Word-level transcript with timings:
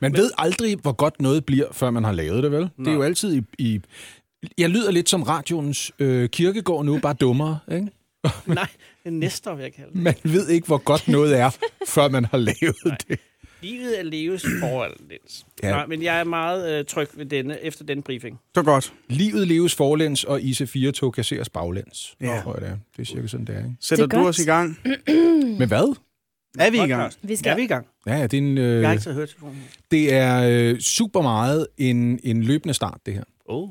Man 0.00 0.12
ved 0.16 0.30
aldrig, 0.38 0.76
hvor 0.82 0.92
godt 0.92 1.20
noget 1.20 1.44
bliver, 1.44 1.66
før 1.72 1.90
man 1.90 2.04
har 2.04 2.12
lavet 2.12 2.42
det, 2.42 2.52
vel? 2.52 2.70
Det 2.78 2.86
er 2.88 2.92
jo 2.92 3.02
altid 3.02 3.34
i... 3.34 3.42
i 3.58 3.80
jeg 4.58 4.70
lyder 4.70 4.90
lidt 4.90 5.08
som 5.08 5.22
radioens 5.22 5.92
øh, 5.98 6.28
kirkegård 6.28 6.84
nu, 6.84 6.98
bare 6.98 7.14
dummere, 7.14 7.58
ikke? 7.72 7.88
Nej, 8.46 8.68
det 9.02 9.08
er 9.08 9.10
næster, 9.10 9.54
vil 9.54 9.62
jeg 9.62 9.72
kalde 9.72 9.90
det. 9.92 10.02
Man 10.02 10.14
ved 10.22 10.48
ikke, 10.48 10.66
hvor 10.66 10.78
godt 10.78 11.08
noget 11.08 11.38
er, 11.38 11.50
før 11.86 12.08
man 12.08 12.24
har 12.24 12.38
lavet 12.38 12.96
det. 13.08 13.18
Livet 13.62 13.98
er 13.98 14.02
leves 14.02 14.42
forlæns. 14.60 15.46
Ja. 15.62 15.70
Nej, 15.70 15.86
men 15.86 16.02
jeg 16.02 16.20
er 16.20 16.24
meget 16.24 16.78
øh, 16.78 16.84
tryg 16.84 17.08
ved 17.14 17.26
denne, 17.26 17.60
efter 17.64 17.84
den 17.84 18.02
briefing. 18.02 18.40
Så 18.54 18.62
godt. 18.62 18.92
Livet 19.08 19.48
leves 19.48 19.74
forlæns, 19.74 20.24
og 20.24 20.40
IC4-tog 20.40 21.12
kasseres 21.12 21.48
baglæns. 21.48 22.16
Ja. 22.20 22.40
Tror 22.44 22.52
jeg, 22.54 22.60
det 22.60 22.68
er. 22.70 22.76
Det 22.96 23.02
er 23.02 23.06
cirka 23.06 23.26
sådan, 23.26 23.46
det 23.46 23.54
er, 23.54 23.58
ikke? 23.58 23.70
Sætter 23.80 24.06
Det 24.06 24.12
er 24.12 24.18
du 24.18 24.24
godt. 24.24 24.28
os 24.34 24.38
i 24.38 24.44
gang? 24.44 24.78
Men 25.58 25.68
hvad? 25.68 25.96
Er 26.58 26.70
vi 26.70 26.76
i 26.82 26.86
gang? 26.86 27.12
Vi 27.22 27.28
Ja, 27.32 27.36
skal... 27.36 27.56
vi 27.56 27.60
er 27.60 27.64
i 27.64 27.68
gang. 27.68 27.86
Ja, 28.06 28.16
ja, 28.16 28.22
det 28.22 28.34
er, 28.34 28.38
en, 28.38 28.58
Jeg 28.58 28.88
har 28.88 29.08
øh, 29.08 29.22
ikke 29.22 29.34
det 29.90 30.14
er 30.14 30.42
øh, 30.72 30.78
super 30.80 31.22
meget 31.22 31.66
en, 31.78 32.20
en 32.24 32.42
løbende 32.42 32.74
start, 32.74 32.98
det 33.06 33.14
her. 33.14 33.24
Oh. 33.46 33.68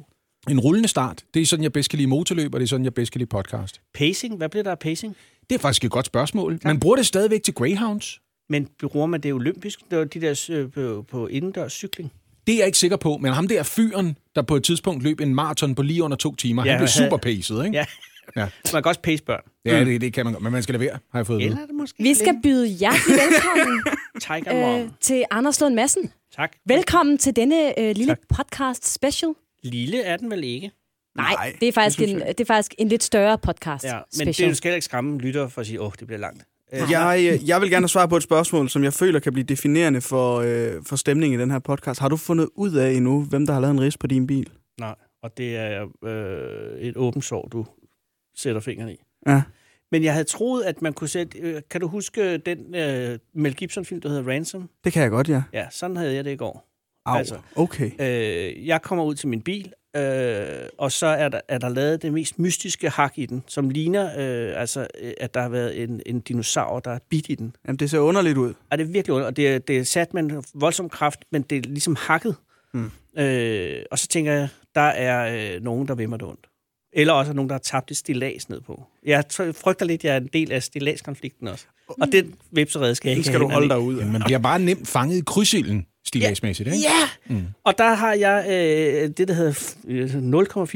En 0.49 0.59
rullende 0.59 0.87
start. 0.87 1.23
Det 1.33 1.41
er 1.41 1.45
sådan, 1.45 1.63
jeg 1.63 1.73
bedst 1.73 1.89
kan 1.89 1.97
lide 1.97 2.09
motorløb, 2.09 2.53
og 2.53 2.59
det 2.59 2.65
er 2.65 2.69
sådan, 2.69 2.83
jeg 2.83 2.93
bedst 2.93 3.11
kan 3.11 3.19
lide 3.19 3.29
podcast. 3.29 3.81
Pacing, 3.93 4.37
hvad 4.37 4.49
bliver 4.49 4.63
der 4.63 4.71
af 4.71 4.79
pacing? 4.79 5.15
Det 5.49 5.55
er 5.55 5.59
faktisk 5.59 5.85
et 5.85 5.91
godt 5.91 6.05
spørgsmål. 6.05 6.59
Man 6.63 6.79
bruger 6.79 6.95
det 6.95 7.05
stadigvæk 7.05 7.43
til 7.43 7.53
Greyhounds. 7.53 8.19
Men 8.49 8.67
bruger 8.91 9.05
man 9.05 9.21
det 9.21 9.33
olympisk? 9.33 9.79
De 9.91 10.05
der 10.05 10.45
øh, 10.49 10.71
på, 10.71 11.05
på 11.11 11.27
indendørs 11.27 11.73
cykling. 11.73 12.11
Det 12.47 12.53
er 12.53 12.57
jeg 12.59 12.65
ikke 12.65 12.77
sikker 12.77 12.97
på, 12.97 13.17
men 13.17 13.33
ham 13.33 13.47
der 13.47 13.63
fyren, 13.63 14.17
der 14.35 14.41
på 14.41 14.55
et 14.55 14.63
tidspunkt 14.63 15.03
løb 15.03 15.19
en 15.19 15.35
maraton 15.35 15.75
på 15.75 15.81
lige 15.81 16.03
under 16.03 16.17
to 16.17 16.35
timer, 16.35 16.65
ja, 16.65 16.71
han 16.71 16.79
blev 16.79 16.87
super 16.87 17.17
paced, 17.17 17.63
ikke? 17.65 17.77
Ja. 17.77 17.85
Ja. 18.35 18.47
Man 18.73 18.83
kan 18.83 18.89
også 18.89 19.01
pace 19.01 19.23
børn. 19.23 19.41
Ja, 19.65 19.85
det, 19.85 20.01
det 20.01 20.13
kan 20.13 20.25
man 20.25 20.33
godt, 20.33 20.43
men 20.43 20.51
man 20.51 20.63
skal 20.63 20.73
lade 20.73 20.83
være, 20.85 20.99
har 21.11 21.19
jeg 21.19 21.27
fået. 21.27 21.43
Eller 21.45 21.57
er 21.57 21.65
det 21.65 21.75
måske 21.75 22.03
Vi 22.03 22.13
skal 22.13 22.35
byde 22.43 22.67
hjertelig 22.67 23.17
velkommen 23.17 23.83
Tiger 24.21 24.61
Mom. 24.77 24.81
øh, 24.81 24.89
til 25.01 25.23
Anders 25.31 25.61
Lund 25.61 25.75
Madsen. 25.75 26.11
Tak. 26.35 26.51
Velkommen 26.65 27.17
til 27.17 27.35
denne 27.35 27.79
øh, 27.79 27.95
lille 27.95 28.15
Tak. 28.15 28.19
podcast 28.37 28.93
special. 28.93 29.33
Lille 29.63 30.01
er 30.03 30.17
den 30.17 30.31
vel 30.31 30.43
ikke? 30.43 30.71
Nej, 31.15 31.33
Nej, 31.33 31.53
det 31.59 31.67
er 31.67 31.71
faktisk 31.71 31.99
det 31.99 32.09
en, 32.09 32.19
det 32.19 32.39
er 32.39 32.45
faktisk 32.45 32.73
en 32.77 32.87
lidt 32.87 33.03
større 33.03 33.37
podcast 33.37 33.83
Ja, 33.85 33.93
men 33.93 34.03
special. 34.25 34.49
det 34.49 34.57
skal 34.57 34.73
ikke 34.73 34.85
skræmme 34.85 35.17
lytter 35.19 35.47
for 35.47 35.61
at 35.61 35.67
sige, 35.67 35.81
åh, 35.81 35.87
oh, 35.87 35.91
det 35.99 36.07
bliver 36.07 36.19
langt. 36.19 36.43
Øh, 36.73 36.81
Jeg, 36.91 37.29
øh, 37.33 37.49
jeg 37.49 37.61
vil 37.61 37.69
gerne 37.69 37.87
svare 37.89 38.07
på 38.09 38.17
et 38.17 38.23
spørgsmål, 38.23 38.69
som 38.69 38.83
jeg 38.83 38.93
føler 38.93 39.19
kan 39.19 39.33
blive 39.33 39.43
definerende 39.45 40.01
for, 40.01 40.37
øh, 40.39 40.71
for 40.85 40.95
stemningen 40.95 41.39
i 41.39 41.41
den 41.41 41.51
her 41.51 41.59
podcast. 41.59 41.99
Har 41.99 42.09
du 42.09 42.17
fundet 42.17 42.49
ud 42.55 42.73
af 42.73 42.91
endnu, 42.91 43.21
hvem 43.23 43.45
der 43.45 43.53
har 43.53 43.59
lavet 43.61 43.73
en 43.73 43.81
ris 43.81 43.97
på 43.97 44.07
din 44.07 44.27
bil? 44.27 44.49
Nej, 44.79 44.95
og 45.23 45.37
det 45.37 45.55
er 45.57 45.85
øh, 46.05 46.79
et 46.81 46.97
åbent 46.97 47.25
sår, 47.25 47.47
du 47.51 47.65
sætter 48.39 48.61
fingeren 48.61 48.91
i. 48.91 48.97
Ja. 49.27 49.41
Men 49.91 50.03
jeg 50.03 50.13
havde 50.13 50.23
troet, 50.25 50.63
at 50.63 50.81
man 50.81 50.93
kunne 50.93 51.07
sætte... 51.07 51.37
Øh, 51.39 51.61
kan 51.69 51.81
du 51.81 51.87
huske 51.87 52.37
den 52.37 52.75
øh, 52.75 53.19
Mel 53.33 53.55
Gibson-film, 53.55 54.01
der 54.01 54.09
hedder 54.09 54.31
Ransom? 54.31 54.69
Det 54.83 54.93
kan 54.93 55.01
jeg 55.03 55.09
godt, 55.11 55.29
ja. 55.29 55.43
Ja, 55.53 55.67
sådan 55.71 55.97
havde 55.97 56.15
jeg 56.15 56.25
det 56.25 56.31
i 56.31 56.35
går. 56.35 56.65
Au, 57.05 57.17
Altså. 57.17 57.37
okay. 57.55 57.91
Øh, 57.99 58.67
jeg 58.67 58.81
kommer 58.81 59.03
ud 59.05 59.15
til 59.15 59.27
min 59.27 59.41
bil, 59.41 59.73
øh, 59.95 60.45
og 60.77 60.91
så 60.91 61.05
er 61.05 61.29
der, 61.29 61.41
er 61.47 61.57
der 61.57 61.69
lavet 61.69 62.01
det 62.01 62.13
mest 62.13 62.39
mystiske 62.39 62.89
hak 62.89 63.13
i 63.17 63.25
den, 63.25 63.43
som 63.47 63.69
ligner, 63.69 64.05
øh, 64.05 64.61
altså, 64.61 64.87
øh, 65.01 65.11
at 65.19 65.33
der 65.33 65.41
har 65.41 65.49
været 65.49 65.83
en, 65.83 66.01
en 66.05 66.19
dinosaur, 66.19 66.79
der 66.79 66.91
er 66.91 66.99
bidt 67.09 67.25
i 67.29 67.35
den. 67.35 67.55
Jamen, 67.67 67.77
det 67.79 67.89
ser 67.89 67.99
underligt 67.99 68.37
ud. 68.37 68.53
Og 68.69 68.77
det 68.77 68.83
er 68.83 68.91
virkelig 68.91 69.15
ondt, 69.15 69.25
og 69.27 69.37
det, 69.37 69.49
er- 69.49 69.59
det 69.59 69.77
er 69.77 69.83
sat 69.83 70.13
med 70.13 70.23
en 70.23 70.43
voldsom 70.53 70.89
kraft, 70.89 71.19
men 71.31 71.41
det 71.41 71.57
er 71.57 71.61
ligesom 71.69 71.95
hakket. 71.99 72.35
Mm. 72.73 72.91
Øh, 73.17 73.83
og 73.91 73.99
så 73.99 74.07
tænker 74.07 74.31
jeg, 74.33 74.47
der 74.75 74.81
er 74.81 75.55
øh, 75.55 75.63
nogen, 75.63 75.87
der 75.87 75.95
vil 75.95 76.09
mig 76.09 76.19
det 76.19 76.27
ondt. 76.27 76.48
Eller 76.93 77.13
også 77.13 77.31
er 77.31 77.35
nogen, 77.35 77.49
der 77.49 77.53
har 77.53 77.59
tabt 77.59 77.91
et 77.91 77.97
stillads 77.97 78.49
ned 78.49 78.61
på. 78.61 78.83
Jeg 79.05 79.23
frygter 79.53 79.85
lidt, 79.85 79.99
at 80.01 80.03
jeg 80.05 80.13
er 80.13 80.17
en 80.19 80.29
del 80.33 80.51
af 80.51 80.63
stilladskonflikten 80.63 81.47
også. 81.47 81.65
Og 81.87 82.07
den 82.11 82.33
vipserede 82.51 82.95
skal 82.95 83.09
jeg 83.09 83.15
Den 83.15 83.19
ikke 83.19 83.27
skal 83.27 83.39
du 83.39 83.49
holde 83.49 83.69
dig 83.69 83.79
ud 83.79 83.95
af. 83.97 84.03
Men 84.03 84.11
man 84.13 84.21
bliver 84.25 84.39
bare 84.39 84.59
nemt 84.59 84.87
fanget 84.87 85.17
i 85.17 85.21
krydsilden, 85.27 85.85
stilagsmæssigt, 86.07 86.67
ikke? 86.69 86.79
Ja! 86.79 87.33
Mm. 87.35 87.43
Og 87.63 87.77
der 87.77 87.93
har 87.93 88.13
jeg 88.13 88.45
øh, 88.49 89.09
det, 89.17 89.27
der 89.27 89.33
hedder 89.33 89.51
f- 89.51 89.75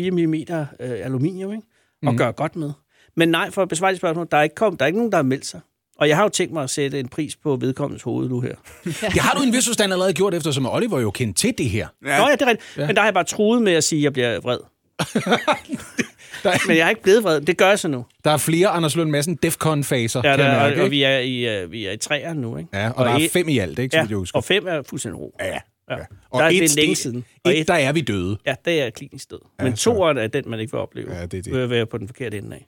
0,4 0.07 0.11
mm 0.11 0.33
øh, 0.33 1.05
aluminium, 1.05 1.51
ikke? 1.51 1.63
Og 2.05 2.11
Mm. 2.11 2.17
gør 2.17 2.31
godt 2.31 2.55
med. 2.55 2.71
Men 3.15 3.29
nej, 3.29 3.51
for 3.51 3.61
at 3.61 3.69
besvare 3.69 3.91
dit 3.91 3.97
spørgsmål, 3.97 4.27
der 4.31 4.37
er, 4.37 4.43
ikke 4.43 4.55
kommet, 4.55 4.79
der 4.79 4.85
er 4.85 4.87
ikke 4.87 4.97
nogen, 4.99 5.11
der 5.11 5.17
har 5.17 5.23
meldt 5.23 5.45
sig. 5.45 5.59
Og 5.97 6.07
jeg 6.09 6.17
har 6.17 6.23
jo 6.23 6.29
tænkt 6.29 6.53
mig 6.53 6.63
at 6.63 6.69
sætte 6.69 6.99
en 6.99 7.07
pris 7.07 7.35
på 7.35 7.55
vedkommendes 7.55 8.03
hoved 8.03 8.29
nu 8.29 8.39
her. 8.41 8.55
Det 8.85 9.19
har 9.21 9.37
du 9.37 9.43
en 9.43 9.53
vis 9.53 9.67
forstand 9.67 9.93
allerede 9.93 10.13
gjort, 10.13 10.33
eftersom 10.33 10.65
Oliver 10.65 10.99
jo 10.99 11.11
kendt 11.11 11.37
til 11.37 11.53
det 11.57 11.69
her. 11.69 11.87
Ja. 12.05 12.17
Nå 12.17 12.27
ja, 12.27 12.31
det 12.31 12.41
er 12.41 12.45
rigtigt. 12.47 12.77
Ja. 12.77 12.87
Men 12.87 12.95
der 12.95 13.01
har 13.01 13.07
jeg 13.07 13.13
bare 13.13 13.23
troet 13.23 13.61
med 13.61 13.73
at 13.73 13.83
sige, 13.83 13.99
at 13.99 14.03
jeg 14.03 14.13
bliver 14.13 14.39
vred. 14.39 14.57
Der, 16.43 16.51
Men 16.67 16.77
jeg 16.77 16.85
er 16.85 16.89
ikke 16.89 17.01
blevet 17.01 17.23
vred. 17.23 17.41
Det 17.41 17.57
gør 17.57 17.67
jeg 17.69 17.79
så 17.79 17.87
nu. 17.87 18.05
der 18.23 18.31
er 18.31 18.37
flere 18.37 18.67
Anders 18.67 18.95
Lund 18.95 19.09
Madsen 19.09 19.35
Defcon-faser, 19.35 20.21
Ja, 20.23 20.29
der, 20.29 20.33
og, 20.33 20.51
mærke, 20.51 20.75
og 20.75 20.83
ikke? 20.85 20.89
vi 20.89 21.03
er 21.03 21.17
i, 21.19 21.63
uh, 21.63 21.71
vi 21.71 21.85
er 21.85 21.91
i 21.91 21.97
træerne 21.97 22.41
nu, 22.41 22.57
ikke? 22.57 22.69
Ja, 22.73 22.89
og, 22.89 22.95
og 22.95 23.05
der 23.05 23.11
er 23.11 23.29
fem 23.33 23.49
i 23.49 23.57
alt, 23.57 23.79
ikke? 23.79 23.93
Så 23.93 24.07
Ja, 24.09 24.17
og 24.33 24.43
fem 24.43 24.67
er 24.67 24.81
fuldstændig 24.89 25.19
ro. 25.21 25.35
Ja, 25.39 25.45
Ja. 25.47 25.53
ja. 25.89 25.95
Der 25.97 26.05
Og 26.29 26.41
er 26.43 26.49
det 26.49 26.63
et, 26.63 26.75
længe 26.75 26.89
det- 26.89 26.97
siden. 26.97 27.25
Og 27.43 27.51
Et, 27.51 27.59
et, 27.59 27.67
der 27.67 27.73
er 27.73 27.91
vi 27.91 28.01
døde. 28.01 28.37
ja, 28.45 28.55
det 28.65 28.81
er 28.81 28.89
klinisk 28.89 29.31
død. 29.31 29.39
Ja, 29.59 29.63
Men 29.63 29.73
toeren 29.73 30.17
er 30.17 30.27
den, 30.27 30.43
man 30.47 30.59
ikke 30.59 30.71
vil 30.71 30.79
opleve. 30.79 31.13
Ja, 31.15 31.25
det 31.25 31.33
er 31.37 31.41
det. 31.51 31.57
At 31.63 31.69
være 31.69 31.85
på 31.85 31.97
den 31.97 32.07
forkerte 32.07 32.37
ende 32.37 32.55
af. 32.55 32.67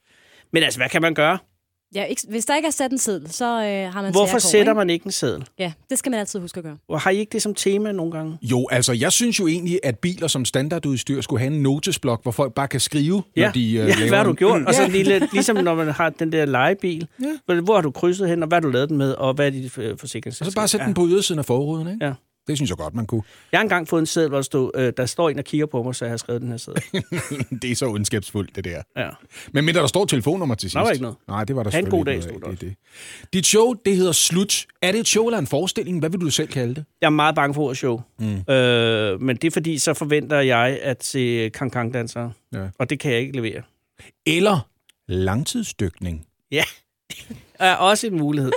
Men 0.53 0.63
altså, 0.63 0.79
hvad 0.79 0.89
kan 0.89 1.01
man 1.01 1.13
gøre? 1.13 1.37
Ja, 1.95 2.03
ikke, 2.03 2.21
hvis 2.29 2.45
der 2.45 2.55
ikke 2.55 2.67
er 2.67 2.71
sat 2.71 2.91
en 2.91 2.97
seddel, 2.97 3.31
så 3.31 3.45
øh, 3.45 3.93
har 3.93 4.01
man 4.01 4.11
Hvorfor 4.11 4.39
sætter 4.39 4.71
ikke? 4.71 4.73
man 4.73 4.89
ikke 4.89 5.05
en 5.05 5.11
seddel? 5.11 5.47
Ja, 5.59 5.71
det 5.89 5.99
skal 5.99 6.09
man 6.09 6.19
altid 6.19 6.39
huske 6.39 6.57
at 6.57 6.63
gøre. 6.63 6.77
Og 6.87 7.01
har 7.01 7.11
I 7.11 7.17
ikke 7.17 7.29
det 7.29 7.41
som 7.41 7.55
tema 7.55 7.91
nogle 7.91 8.11
gange? 8.11 8.37
Jo, 8.41 8.67
altså, 8.71 8.93
jeg 8.93 9.11
synes 9.11 9.39
jo 9.39 9.47
egentlig, 9.47 9.79
at 9.83 9.99
biler 9.99 10.27
som 10.27 10.45
standardudstyr 10.45 11.21
skulle 11.21 11.39
have 11.39 11.53
en 11.53 11.63
notesblok, 11.63 12.23
hvor 12.23 12.31
folk 12.31 12.53
bare 12.53 12.67
kan 12.67 12.79
skrive, 12.79 13.23
når 13.37 13.51
de 13.51 13.59
uh, 13.59 13.73
ja 13.73 13.85
laver 13.85 14.07
hvad 14.07 14.17
har 14.17 14.25
du 14.25 14.33
gjort? 14.33 14.61
Og 14.67 14.73
så 14.73 14.85
en 14.85 14.91
lille, 14.91 15.27
ligesom 15.33 15.57
når 15.57 15.75
man 15.75 15.87
har 15.87 16.09
den 16.09 16.31
der 16.31 16.45
legebil. 16.45 17.07
Ja. 17.47 17.55
Hvor 17.61 17.75
har 17.75 17.81
du 17.81 17.91
krydset 17.91 18.29
hen, 18.29 18.41
og 18.43 18.47
hvad 18.47 18.55
har 18.55 18.61
du 18.61 18.69
lavet 18.69 18.89
den 18.89 18.97
med, 18.97 19.11
og 19.11 19.33
hvad 19.33 19.47
er 19.47 19.51
dit 19.51 19.77
øh, 19.77 19.97
forsikringsselskab? 19.97 20.47
Og 20.47 20.51
så 20.51 20.55
bare 20.55 20.67
sætte 20.67 20.85
den 20.85 20.93
på 20.93 21.07
ydersiden 21.07 21.39
af 21.39 21.45
forruden, 21.45 21.87
ikke? 21.87 22.05
Ja. 22.05 22.13
Det 22.47 22.57
synes 22.57 22.69
jeg 22.69 22.77
godt, 22.77 22.93
man 22.93 23.05
kunne. 23.05 23.23
Jeg 23.51 23.57
har 23.59 23.63
engang 23.63 23.87
fået 23.87 23.99
en 23.99 24.05
seddel, 24.05 24.29
hvor 24.29 24.37
der, 24.37 24.41
stod, 24.43 24.71
øh, 24.75 24.93
der 24.97 25.05
står 25.05 25.29
en 25.29 25.39
og 25.39 25.45
kigger 25.45 25.65
på 25.65 25.83
mig, 25.83 25.95
så 25.95 26.05
jeg 26.05 26.11
har 26.11 26.17
skrevet 26.17 26.41
den 26.41 26.49
her 26.49 26.57
seddel. 26.57 26.83
det 27.61 27.71
er 27.71 27.75
så 27.75 27.85
ondskabsfuldt, 27.87 28.55
det 28.55 28.63
der. 28.63 28.81
Ja. 28.97 29.09
Men 29.51 29.65
mindre 29.65 29.81
der 29.81 29.87
står 29.87 30.05
telefonnummer 30.05 30.55
til 30.55 30.61
sidst. 30.69 30.75
Der 30.75 30.81
var 30.81 30.91
ikke 30.91 31.01
noget. 31.01 31.17
Nej, 31.27 31.43
det 31.43 31.55
var 31.55 31.63
der 31.63 31.71
Ha' 31.71 31.79
en 31.79 31.85
selvfølgelig 31.85 31.99
god 31.99 32.05
dag, 32.05 32.23
stod 32.23 32.41
der 32.41 32.47
er 32.47 32.55
det. 32.55 32.75
Dit 33.33 33.45
show, 33.45 33.73
det 33.73 33.95
hedder 33.95 34.11
Slut. 34.11 34.65
Er 34.81 34.91
det 34.91 34.99
et 34.99 35.07
show 35.07 35.25
eller 35.27 35.39
en 35.39 35.47
forestilling? 35.47 35.99
Hvad 35.99 36.09
vil 36.09 36.21
du 36.21 36.29
selv 36.29 36.47
kalde 36.47 36.75
det? 36.75 36.85
Jeg 37.01 37.07
er 37.07 37.11
meget 37.11 37.35
bange 37.35 37.53
for 37.53 37.61
ordet 37.61 37.77
show. 37.77 38.01
Mm. 38.19 38.53
Øh, 38.53 39.21
men 39.21 39.35
det 39.35 39.47
er 39.47 39.51
fordi, 39.51 39.77
så 39.77 39.93
forventer 39.93 40.39
jeg 40.39 40.79
at 40.81 41.03
se 41.03 41.49
kang-kang-dansere. 41.49 42.31
Ja. 42.53 42.67
Og 42.79 42.89
det 42.89 42.99
kan 42.99 43.11
jeg 43.11 43.19
ikke 43.19 43.35
levere. 43.35 43.61
Eller 44.25 44.67
langtidsdykning. 45.07 46.25
Ja, 46.51 46.63
det 47.19 47.37
er 47.59 47.75
også 47.75 48.07
en 48.07 48.17
mulighed. 48.17 48.51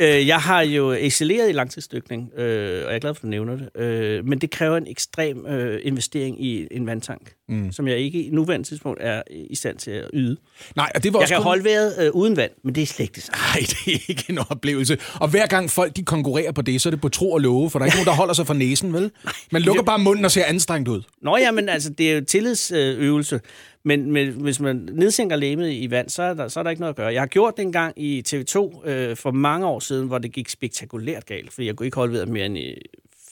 Øh, 0.00 0.26
jeg 0.26 0.38
har 0.38 0.60
jo 0.60 0.92
excelleret 0.92 1.48
i 1.48 1.52
langtidsdykning, 1.52 2.30
øh, 2.36 2.84
og 2.84 2.90
jeg 2.90 2.94
er 2.94 2.98
glad 2.98 3.14
for, 3.14 3.18
at 3.18 3.22
du 3.22 3.26
nævner 3.26 3.56
det. 3.56 3.82
Øh, 3.82 4.26
men 4.26 4.38
det 4.38 4.50
kræver 4.50 4.76
en 4.76 4.86
ekstrem 4.86 5.46
øh, 5.46 5.80
investering 5.82 6.44
i 6.44 6.66
en 6.70 6.86
vandtank, 6.86 7.32
mm. 7.48 7.72
som 7.72 7.88
jeg 7.88 7.98
ikke 7.98 8.22
i 8.22 8.30
nuværende 8.30 8.68
tidspunkt 8.68 8.98
er 9.02 9.22
i 9.30 9.54
stand 9.54 9.76
til 9.78 9.90
at 9.90 10.10
yde. 10.12 10.36
Nej, 10.76 10.92
og 10.94 11.02
det 11.02 11.12
var 11.12 11.18
Jeg 11.18 11.22
også 11.22 11.34
kan 11.34 11.42
kun... 11.42 11.46
holde 11.46 11.64
vejret 11.64 11.94
øh, 12.00 12.10
uden 12.12 12.36
vand, 12.36 12.50
men 12.64 12.74
det 12.74 12.82
er 12.82 12.86
slet 12.86 13.04
ikke 13.04 13.14
det. 13.14 13.30
Nej, 13.32 13.60
det 13.60 13.94
er 13.94 13.98
ikke 14.08 14.24
en 14.28 14.38
oplevelse. 14.50 14.98
Og 15.14 15.28
hver 15.28 15.46
gang 15.46 15.70
folk 15.70 15.96
de 15.96 16.02
konkurrerer 16.02 16.52
på 16.52 16.62
det, 16.62 16.80
så 16.80 16.88
er 16.88 16.90
det 16.90 17.00
på 17.00 17.08
tro 17.08 17.32
og 17.32 17.40
love, 17.40 17.70
for 17.70 17.78
der 17.78 17.84
er 17.84 17.86
ikke 17.86 17.96
nogen, 17.96 18.06
der 18.06 18.14
holder 18.14 18.34
sig 18.34 18.46
for 18.46 18.54
næsen, 18.54 18.92
vel? 18.92 19.10
Man 19.52 19.62
lukker 19.62 19.82
bare 19.82 19.98
munden 19.98 20.24
og 20.24 20.30
ser 20.30 20.44
anstrengt 20.44 20.88
ud. 20.88 21.02
Nå 21.22 21.36
ja, 21.36 21.50
men 21.50 21.68
altså, 21.68 21.90
det 21.90 22.10
er 22.10 22.14
jo 22.14 22.24
tillidsøvelse. 22.24 23.40
Men, 23.84 24.12
men 24.12 24.30
hvis 24.30 24.60
man 24.60 24.88
nedsænker 24.92 25.36
lægemet 25.36 25.72
i 25.72 25.90
vand, 25.90 26.08
så 26.08 26.22
er, 26.22 26.34
der, 26.34 26.48
så 26.48 26.60
er 26.60 26.62
der 26.62 26.70
ikke 26.70 26.80
noget 26.80 26.92
at 26.92 26.96
gøre. 26.96 27.12
Jeg 27.12 27.20
har 27.20 27.26
gjort 27.26 27.56
det 27.56 27.62
en 27.62 27.72
gang 27.72 27.92
i 27.96 28.22
TV2 28.28 28.88
øh, 28.88 29.16
for 29.16 29.30
mange 29.30 29.66
år 29.66 29.78
siden, 29.78 30.06
hvor 30.06 30.18
det 30.18 30.32
gik 30.32 30.48
spektakulært 30.48 31.26
galt, 31.26 31.52
fordi 31.52 31.66
jeg 31.66 31.76
kunne 31.76 31.86
ikke 31.86 31.96
holde 31.96 32.12
vejret 32.12 32.28
mere 32.28 32.46
end 32.46 32.58
i 32.58 32.74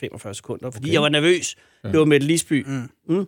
45 0.00 0.34
sekunder, 0.34 0.70
fordi 0.70 0.84
okay. 0.84 0.92
jeg 0.92 1.02
var 1.02 1.08
nervøs. 1.08 1.56
Ja. 1.84 1.88
Det 1.88 1.98
var 1.98 2.04
med 2.04 2.20
Lisby. 2.20 2.64
Mm. 2.66 2.90
Mm. 3.08 3.16
Jeg 3.16 3.26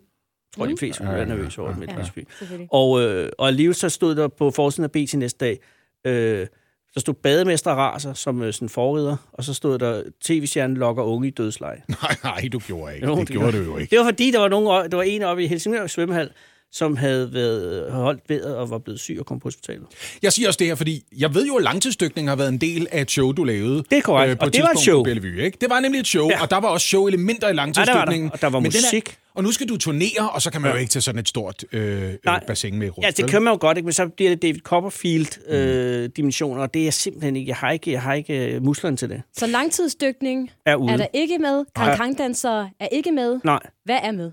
tror, 0.56 0.66
de 0.66 0.76
fleste 0.78 1.02
ville 1.02 1.16
være 1.16 1.26
nervøse 1.26 1.60
over 1.60 1.76
Mette 1.76 1.94
Ja. 1.94 2.00
Lisby. 2.00 2.18
Selvfølgelig. 2.38 2.68
Og, 2.70 3.02
øh, 3.02 3.28
og 3.38 3.48
alligevel 3.48 3.74
så 3.74 3.88
stod 3.88 4.14
der 4.14 4.28
på 4.28 4.50
forsiden 4.50 4.84
af 4.84 4.90
BT 4.90 5.14
næste 5.14 5.44
dag, 5.44 5.58
øh, 6.04 6.46
der 6.94 7.00
stod 7.00 7.14
bademester 7.14 7.70
raser 7.70 8.12
som 8.12 8.42
øh, 8.42 8.52
sådan 8.52 8.68
forrider, 8.68 9.16
og 9.32 9.44
så 9.44 9.54
stod 9.54 9.78
der 9.78 10.02
tv-stjernen 10.20 10.76
lokker 10.76 11.02
unge 11.02 11.28
i 11.28 11.30
dødsleje. 11.30 11.82
Nej, 12.02 12.16
nej, 12.24 12.48
du 12.52 12.58
gjorde 12.58 12.94
ikke. 12.94 13.06
Jo, 13.06 13.16
det, 13.16 13.28
det 13.28 13.36
gjorde 13.36 13.58
du 13.58 13.62
jo 13.62 13.76
ikke. 13.76 13.90
Det 13.90 13.98
var 13.98 14.04
fordi, 14.04 14.30
der 14.30 14.40
var, 14.40 14.48
nogen, 14.48 14.90
der 14.90 14.96
var 14.96 15.02
en 15.02 15.22
oppe 15.22 15.44
i 15.44 15.46
Helsingør 15.46 15.86
svømmehal, 15.86 16.30
som 16.72 16.96
havde 16.96 17.34
været, 17.34 17.92
holdt 17.92 18.20
vejret 18.28 18.56
og 18.56 18.70
var 18.70 18.78
blevet 18.78 19.00
syg 19.00 19.16
og 19.20 19.26
kom 19.26 19.40
på 19.40 19.46
hospitalet. 19.46 19.86
Jeg 20.22 20.32
siger 20.32 20.48
også 20.48 20.58
det 20.58 20.66
her, 20.66 20.74
fordi 20.74 21.04
jeg 21.18 21.34
ved 21.34 21.46
jo, 21.46 21.56
at 21.56 21.62
langtidsdykning 21.64 22.28
har 22.28 22.36
været 22.36 22.48
en 22.48 22.58
del 22.58 22.86
af 22.92 23.00
et 23.00 23.10
show, 23.10 23.32
du 23.32 23.44
lavede. 23.44 23.84
Det 23.90 23.98
er 23.98 24.02
korrekt, 24.02 24.38
på 24.38 24.44
og 24.46 24.52
det 24.54 24.62
var 24.62 24.70
et 24.70 24.78
show. 24.78 25.02
Bellevue, 25.04 25.42
ikke? 25.44 25.58
Det 25.60 25.70
var 25.70 25.80
nemlig 25.80 25.98
et 26.00 26.06
show, 26.06 26.28
Ja. 26.30 26.42
og 26.42 26.50
der 26.50 26.56
var 26.60 26.68
også 26.68 26.86
show-elementer 26.86 27.48
i 27.48 27.52
langtidsdykningen. 27.52 28.30
og 28.32 28.40
der 28.40 28.46
var 28.50 28.60
Men 28.60 28.72
den 28.72 28.78
musik. 28.86 29.08
Er, 29.08 29.12
og 29.34 29.42
nu 29.42 29.52
skal 29.52 29.68
du 29.68 29.76
turnere, 29.76 30.30
og 30.34 30.42
så 30.42 30.50
kan 30.50 30.60
man 30.60 30.70
jo 30.72 30.76
ikke 30.76 30.90
tage 30.90 31.02
sådan 31.02 31.18
et 31.18 31.28
stort 31.28 31.64
øh, 31.72 32.02
øh, 32.04 32.12
Nej. 32.24 32.44
bassin 32.46 32.78
med 32.78 32.88
rundt. 32.90 33.04
Ja, 33.06 33.10
det 33.22 33.30
kan 33.30 33.42
man 33.42 33.52
jo 33.52 33.58
godt, 33.60 33.76
ikke? 33.78 33.84
men 33.86 33.92
så 33.92 34.08
bliver 34.08 34.30
det 34.30 34.42
David 34.42 34.60
Copperfield-dimensioner, 34.60 36.62
og 36.62 36.74
det 36.74 36.80
er 36.80 36.84
jeg 36.84 36.94
simpelthen 36.94 37.36
ikke. 37.36 37.48
Jeg 37.48 37.56
har 37.56 37.70
ikke, 37.70 37.92
jeg 37.92 38.02
har 38.02 38.14
ikke 38.14 38.54
øh, 38.54 38.62
musklerne 38.62 38.96
til 38.96 39.08
det. 39.08 39.22
Så 39.36 39.46
langtidsdykning 39.46 40.50
Er 40.66 40.76
ude. 40.76 40.92
er 40.92 40.96
der 40.96 41.06
ikke 41.14 41.38
med. 41.38 41.64
Kang-kang-dansere 41.76 42.70
er 42.80 42.86
ikke 42.92 43.12
med. 43.12 43.40
Nej. 43.44 43.60
Hvad 43.84 43.98
er 44.02 44.12
med? 44.12 44.30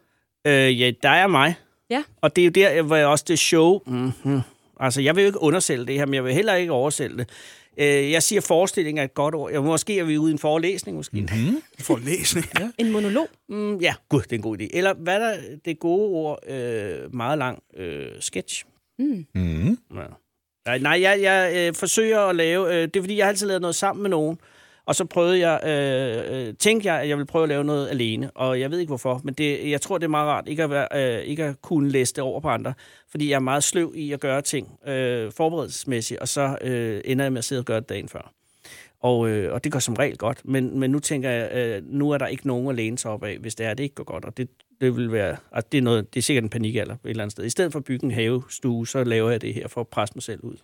Øh, 0.48 0.82
ja, 0.82 0.92
der 1.04 1.10
er 1.10 1.28
mig. 1.28 1.56
Ja. 1.92 2.04
Og 2.22 2.36
det 2.36 2.42
er 2.42 2.46
jo 2.46 2.52
der, 2.52 2.82
hvor 2.82 2.96
jeg 2.96 3.08
også 3.08 3.26
det 3.28 3.40
show... 3.40 3.80
Mm-hmm. 3.86 4.42
Altså, 4.80 5.02
jeg 5.02 5.16
vil 5.16 5.22
jo 5.22 5.26
ikke 5.26 5.42
undersælge 5.42 5.86
det 5.86 5.96
her, 5.96 6.06
men 6.06 6.14
jeg 6.14 6.24
vil 6.24 6.34
heller 6.34 6.54
ikke 6.56 6.72
oversælge 6.72 7.18
det. 7.18 7.30
Øh, 7.78 8.12
jeg 8.12 8.24
siger 8.24 8.42
forestilling 8.42 9.00
er 9.00 9.04
et 9.04 9.14
godt 9.14 9.36
ord. 9.36 9.64
Måske 9.64 10.00
er 10.00 10.04
vi 10.04 10.18
ude 10.18 10.32
i 10.32 10.34
en 10.34 10.40
forelæsning, 10.40 10.98
måske. 10.98 11.22
Mm-hmm. 11.22 11.62
For 11.80 11.98
læsning. 11.98 12.46
Ja. 12.60 12.70
En 12.86 12.92
monolog. 12.92 13.28
Mm, 13.50 13.78
ja, 13.78 13.94
gud, 14.10 14.22
det 14.22 14.32
er 14.32 14.36
en 14.36 14.42
god 14.42 14.58
idé. 14.62 14.68
Eller 14.74 14.94
hvad 14.94 15.16
er 15.16 15.20
der 15.20 15.36
det 15.66 15.80
gode 15.80 16.10
ord? 16.10 16.40
Øh, 16.50 17.16
meget 17.16 17.38
lang 17.38 17.64
øh, 17.78 18.08
sketch. 18.20 18.66
Mm. 19.00 19.26
Ja. 19.96 20.02
Nej, 20.66 20.78
nej 20.78 21.02
jeg, 21.02 21.22
jeg 21.22 21.54
øh, 21.56 21.76
forsøger 21.76 22.20
at 22.20 22.36
lave... 22.36 22.76
Øh, 22.76 22.82
det 22.82 22.96
er 22.96 23.02
fordi, 23.02 23.18
jeg 23.18 23.26
har 23.26 23.30
altid 23.30 23.48
lavet 23.48 23.62
noget 23.62 23.76
sammen 23.76 24.02
med 24.02 24.10
nogen. 24.10 24.38
Og 24.86 24.96
så 24.96 25.06
prøvede 25.06 25.48
jeg, 25.48 25.60
øh, 25.64 26.48
øh, 26.48 26.54
tænkte 26.54 26.92
jeg, 26.92 27.02
at 27.02 27.10
jeg 27.10 27.18
ville 27.18 27.28
prøve 27.28 27.44
at 27.44 27.50
lave 27.50 27.64
noget 27.64 27.90
alene. 27.90 28.32
Og 28.32 28.60
jeg 28.60 28.72
ved 28.72 28.80
ikke 28.80 28.90
hvorfor, 28.90 29.22
men 29.24 29.34
det, 29.34 29.70
jeg 29.70 29.82
tror, 29.82 29.98
det 29.98 30.06
er 30.06 30.10
meget 30.10 30.28
rart 30.28 30.48
ikke 30.48 30.64
at, 30.64 30.70
være, 30.70 30.88
øh, 30.96 31.24
ikke 31.24 31.44
at 31.44 31.62
kunne 31.62 31.90
læse 31.90 32.14
det 32.14 32.24
over 32.24 32.40
på 32.40 32.48
andre. 32.48 32.74
Fordi 33.12 33.30
jeg 33.30 33.36
er 33.36 33.40
meget 33.40 33.64
sløv 33.64 33.94
i 33.96 34.12
at 34.12 34.20
gøre 34.20 34.42
ting 34.42 34.80
øh, 34.88 35.32
forberedelsesmæssigt, 35.32 36.20
og 36.20 36.28
så 36.28 36.58
øh, 36.62 37.02
ender 37.06 37.26
jeg 37.26 37.32
med 37.32 37.38
at 37.38 37.46
sidde 37.46 37.62
og 37.62 37.66
gøre 37.66 37.80
det 37.80 37.90
dagen 37.90 38.10
før. 38.10 38.34
Og, 39.02 39.30
øh, 39.30 39.54
og 39.54 39.64
det 39.64 39.72
går 39.72 39.80
som 39.80 39.94
regel 39.94 40.18
godt. 40.18 40.42
Men, 40.46 40.80
men 40.80 40.92
nu 40.92 41.00
tænker 41.00 41.30
jeg, 41.30 41.52
øh, 41.54 41.84
nu 41.86 42.12
er 42.12 42.18
der 42.18 42.28
ikke 42.28 42.48
nogen 42.48 42.70
at 42.70 42.76
læne 42.76 42.98
sig 42.98 43.12
op 43.12 43.24
af, 43.24 43.38
hvis 43.38 43.56
det 43.56 43.66
er, 43.66 43.74
det 43.74 43.84
ikke 43.84 43.96
går 43.96 44.04
godt. 44.04 44.26
Og 44.26 44.38
det, 44.38 44.50
det 44.82 44.96
vil 44.96 45.12
være, 45.12 45.38
altså 45.52 45.68
det 45.72 45.78
er, 45.78 45.82
noget, 45.82 46.14
det 46.14 46.20
er 46.20 46.24
sikkert 46.24 46.44
en 46.44 46.50
panikalder 46.50 46.94
et 46.94 47.00
eller 47.10 47.24
andet 47.24 47.32
sted. 47.32 47.46
I 47.46 47.50
stedet 47.50 47.72
for 47.72 47.80
at 47.80 47.86
bygge 47.86 48.06
en 48.06 48.12
havestue, 48.12 48.88
så 48.88 49.04
laver 49.04 49.30
jeg 49.30 49.42
det 49.42 49.54
her 49.54 49.68
for 49.68 49.82
at 49.82 49.88
presse 49.88 50.16
mig 50.16 50.24
selv 50.24 50.40
ud. 50.44 50.56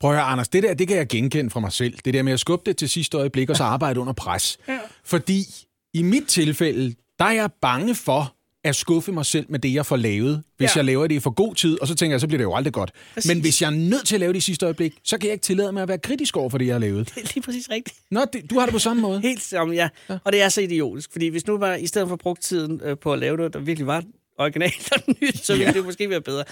Prøv 0.00 0.10
at 0.10 0.16
høre, 0.16 0.26
Anders, 0.26 0.48
det 0.48 0.62
der, 0.62 0.74
det 0.74 0.88
kan 0.88 0.96
jeg 0.96 1.06
genkende 1.08 1.50
fra 1.50 1.60
mig 1.60 1.72
selv. 1.72 1.94
Det 2.04 2.14
der 2.14 2.22
med 2.22 2.32
at 2.32 2.40
skubbe 2.40 2.62
det 2.66 2.76
til 2.76 2.88
sidste 2.88 3.16
øjeblik, 3.16 3.50
og 3.50 3.56
så 3.56 3.64
arbejde 3.64 4.00
under 4.00 4.12
pres. 4.12 4.58
Ja. 4.68 4.78
Fordi 5.04 5.44
i 5.94 6.02
mit 6.02 6.26
tilfælde, 6.28 6.94
der 7.18 7.24
er 7.24 7.32
jeg 7.32 7.50
bange 7.62 7.94
for 7.94 8.32
at 8.64 8.76
skuffe 8.76 9.12
mig 9.12 9.26
selv 9.26 9.46
med 9.48 9.58
det, 9.58 9.74
jeg 9.74 9.86
får 9.86 9.96
lavet, 9.96 10.42
hvis 10.56 10.70
Ja. 10.70 10.72
jeg 10.76 10.84
laver 10.84 11.06
det 11.06 11.14
i 11.14 11.18
for 11.20 11.30
god 11.30 11.54
tid, 11.54 11.80
og 11.80 11.88
så 11.88 11.94
tænker 11.94 12.14
jeg, 12.14 12.20
så 12.20 12.26
bliver 12.26 12.38
det 12.38 12.44
jo 12.44 12.54
aldrig 12.54 12.72
godt. 12.72 12.92
Præcis. 13.14 13.28
Men 13.28 13.40
hvis 13.40 13.62
jeg 13.62 13.66
er 13.66 13.70
nødt 13.76 14.06
til 14.06 14.14
at 14.16 14.20
lave 14.20 14.32
det 14.32 14.38
i 14.38 14.40
sidste 14.40 14.66
øjeblik, 14.66 14.94
så 15.04 15.18
kan 15.18 15.26
jeg 15.26 15.32
ikke 15.32 15.42
tillade 15.42 15.72
mig 15.72 15.82
at 15.82 15.88
være 15.88 15.98
kritisk 15.98 16.36
over 16.36 16.50
for 16.50 16.58
det, 16.58 16.66
jeg 16.66 16.74
har 16.74 16.80
lavet. 16.80 17.08
Det 17.14 17.22
er 17.22 17.28
lige 17.34 17.42
præcis 17.42 17.70
rigtigt. 17.70 17.96
Nå, 18.10 18.20
det, 18.32 18.50
du 18.50 18.58
har 18.58 18.66
det 18.66 18.72
på 18.72 18.78
samme 18.78 19.02
måde. 19.02 19.20
Helt 19.20 19.42
som, 19.42 19.72
ja. 19.72 19.88
ja. 20.10 20.18
Og 20.24 20.32
det 20.32 20.42
er 20.42 20.48
så 20.48 20.60
idiotisk, 20.60 21.12
fordi 21.12 21.26
hvis 21.28 21.46
nu 21.46 21.58
var 21.58 21.74
i 21.74 21.86
stedet 21.86 22.08
for 22.08 22.12
at 22.14 22.20
bruge 22.20 22.36
tiden 22.40 22.80
øh, 22.84 22.98
på 22.98 23.12
at 23.12 23.18
lave 23.18 23.36
noget, 23.36 23.52
der 23.52 23.58
virkelig 23.58 23.86
var 23.86 24.02
originalt 24.38 24.92
og 24.92 25.14
nyt, 25.22 25.44
så 25.46 25.52
ville 25.52 25.66
Ja. 25.66 25.72
det 25.72 25.84
måske 25.84 26.10
være 26.10 26.20
bedre. 26.20 26.44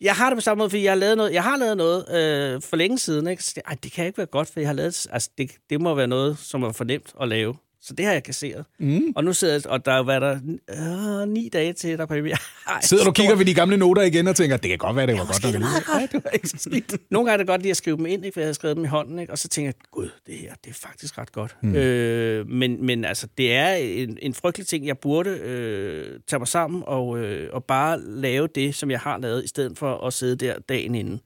Jeg 0.00 0.14
har 0.14 0.30
det 0.30 0.36
på 0.36 0.40
samme 0.40 0.58
måde, 0.58 0.70
fordi 0.70 0.82
jeg 0.82 0.90
har 0.92 0.96
lavet 0.96 1.16
noget, 1.16 1.32
jeg 1.32 1.42
har 1.42 1.56
lavet 1.56 1.76
noget 1.76 2.08
øh, 2.08 2.62
for 2.62 2.76
længe 2.76 2.98
siden. 2.98 3.26
Ikke? 3.26 3.44
Så 3.44 3.52
det, 3.56 3.62
ej, 3.66 3.76
det 3.82 3.92
kan 3.92 4.06
ikke 4.06 4.18
være 4.18 4.26
godt, 4.26 4.48
for 4.48 4.60
jeg 4.60 4.68
har 4.68 4.74
lavet... 4.74 5.06
Altså, 5.10 5.30
det, 5.38 5.50
det 5.70 5.80
må 5.80 5.94
være 5.94 6.06
noget, 6.06 6.38
som 6.38 6.62
er 6.62 6.72
for 6.72 6.84
nemt 6.84 7.14
at 7.20 7.28
lave. 7.28 7.56
Så 7.86 7.94
det 7.94 8.06
har 8.06 8.12
jeg 8.12 8.22
kasseret. 8.22 8.64
Mm. 8.78 9.12
Og 9.16 9.24
nu 9.24 9.32
sidder 9.32 9.54
jeg, 9.54 9.66
og 9.66 9.84
der 9.84 9.92
er 9.92 10.02
været 10.02 10.22
der 10.22 11.20
øh, 11.22 11.28
ni 11.28 11.48
dage 11.52 11.72
til, 11.72 11.96
der 11.96 12.02
er 12.02 12.06
premiere. 12.06 12.36
Ej, 12.68 12.80
Sidder 12.80 13.04
du 13.04 13.08
og 13.08 13.14
kigger 13.14 13.34
ved 13.34 13.44
de 13.44 13.54
gamle 13.54 13.76
noter 13.76 14.02
igen 14.02 14.28
og 14.28 14.36
tænker, 14.36 14.56
det 14.56 14.68
kan 14.68 14.78
godt 14.78 14.96
være, 14.96 15.06
det 15.06 15.14
var 15.14 15.18
godt. 15.18 15.28
Måske 15.28 15.46
nok 15.46 15.52
det 15.52 15.54
alligevel." 15.54 16.00
godt. 16.00 16.12
det 16.12 16.24
var 16.24 16.30
ikke 16.30 16.48
skidt. 16.48 16.96
Nogle 17.10 17.26
gange 17.26 17.32
er 17.32 17.36
det 17.36 17.46
godt 17.46 17.62
lige 17.62 17.70
at 17.70 17.76
skrive 17.76 17.96
dem 17.96 18.06
ind, 18.06 18.24
ikke? 18.24 18.34
for 18.34 18.40
jeg 18.40 18.46
havde 18.46 18.54
skrevet 18.54 18.76
dem 18.76 18.84
i 18.84 18.88
hånden, 18.88 19.18
ikke? 19.18 19.32
og 19.32 19.38
så 19.38 19.48
tænker 19.48 19.68
jeg, 19.68 19.74
gud, 19.90 20.08
det 20.26 20.34
her, 20.34 20.54
det 20.64 20.70
er 20.70 20.74
faktisk 20.74 21.18
ret 21.18 21.32
godt. 21.32 21.56
Mm. 21.62 21.74
Øh, 21.74 22.48
men, 22.48 22.86
men 22.86 23.04
altså, 23.04 23.26
det 23.38 23.54
er 23.54 23.74
en, 23.74 24.18
en 24.22 24.34
frygtelig 24.34 24.66
ting. 24.66 24.86
Jeg 24.86 24.98
burde 24.98 25.30
øh, 25.30 26.20
tage 26.26 26.40
mig 26.40 26.48
sammen 26.48 26.82
og, 26.86 27.18
øh, 27.18 27.48
og 27.52 27.64
bare 27.64 28.00
lave 28.00 28.48
det, 28.54 28.74
som 28.74 28.90
jeg 28.90 29.00
har 29.00 29.18
lavet, 29.18 29.44
i 29.44 29.48
stedet 29.48 29.78
for 29.78 30.06
at 30.06 30.12
sidde 30.12 30.36
der 30.36 30.54
dagen 30.68 30.94
inden. 30.94 31.20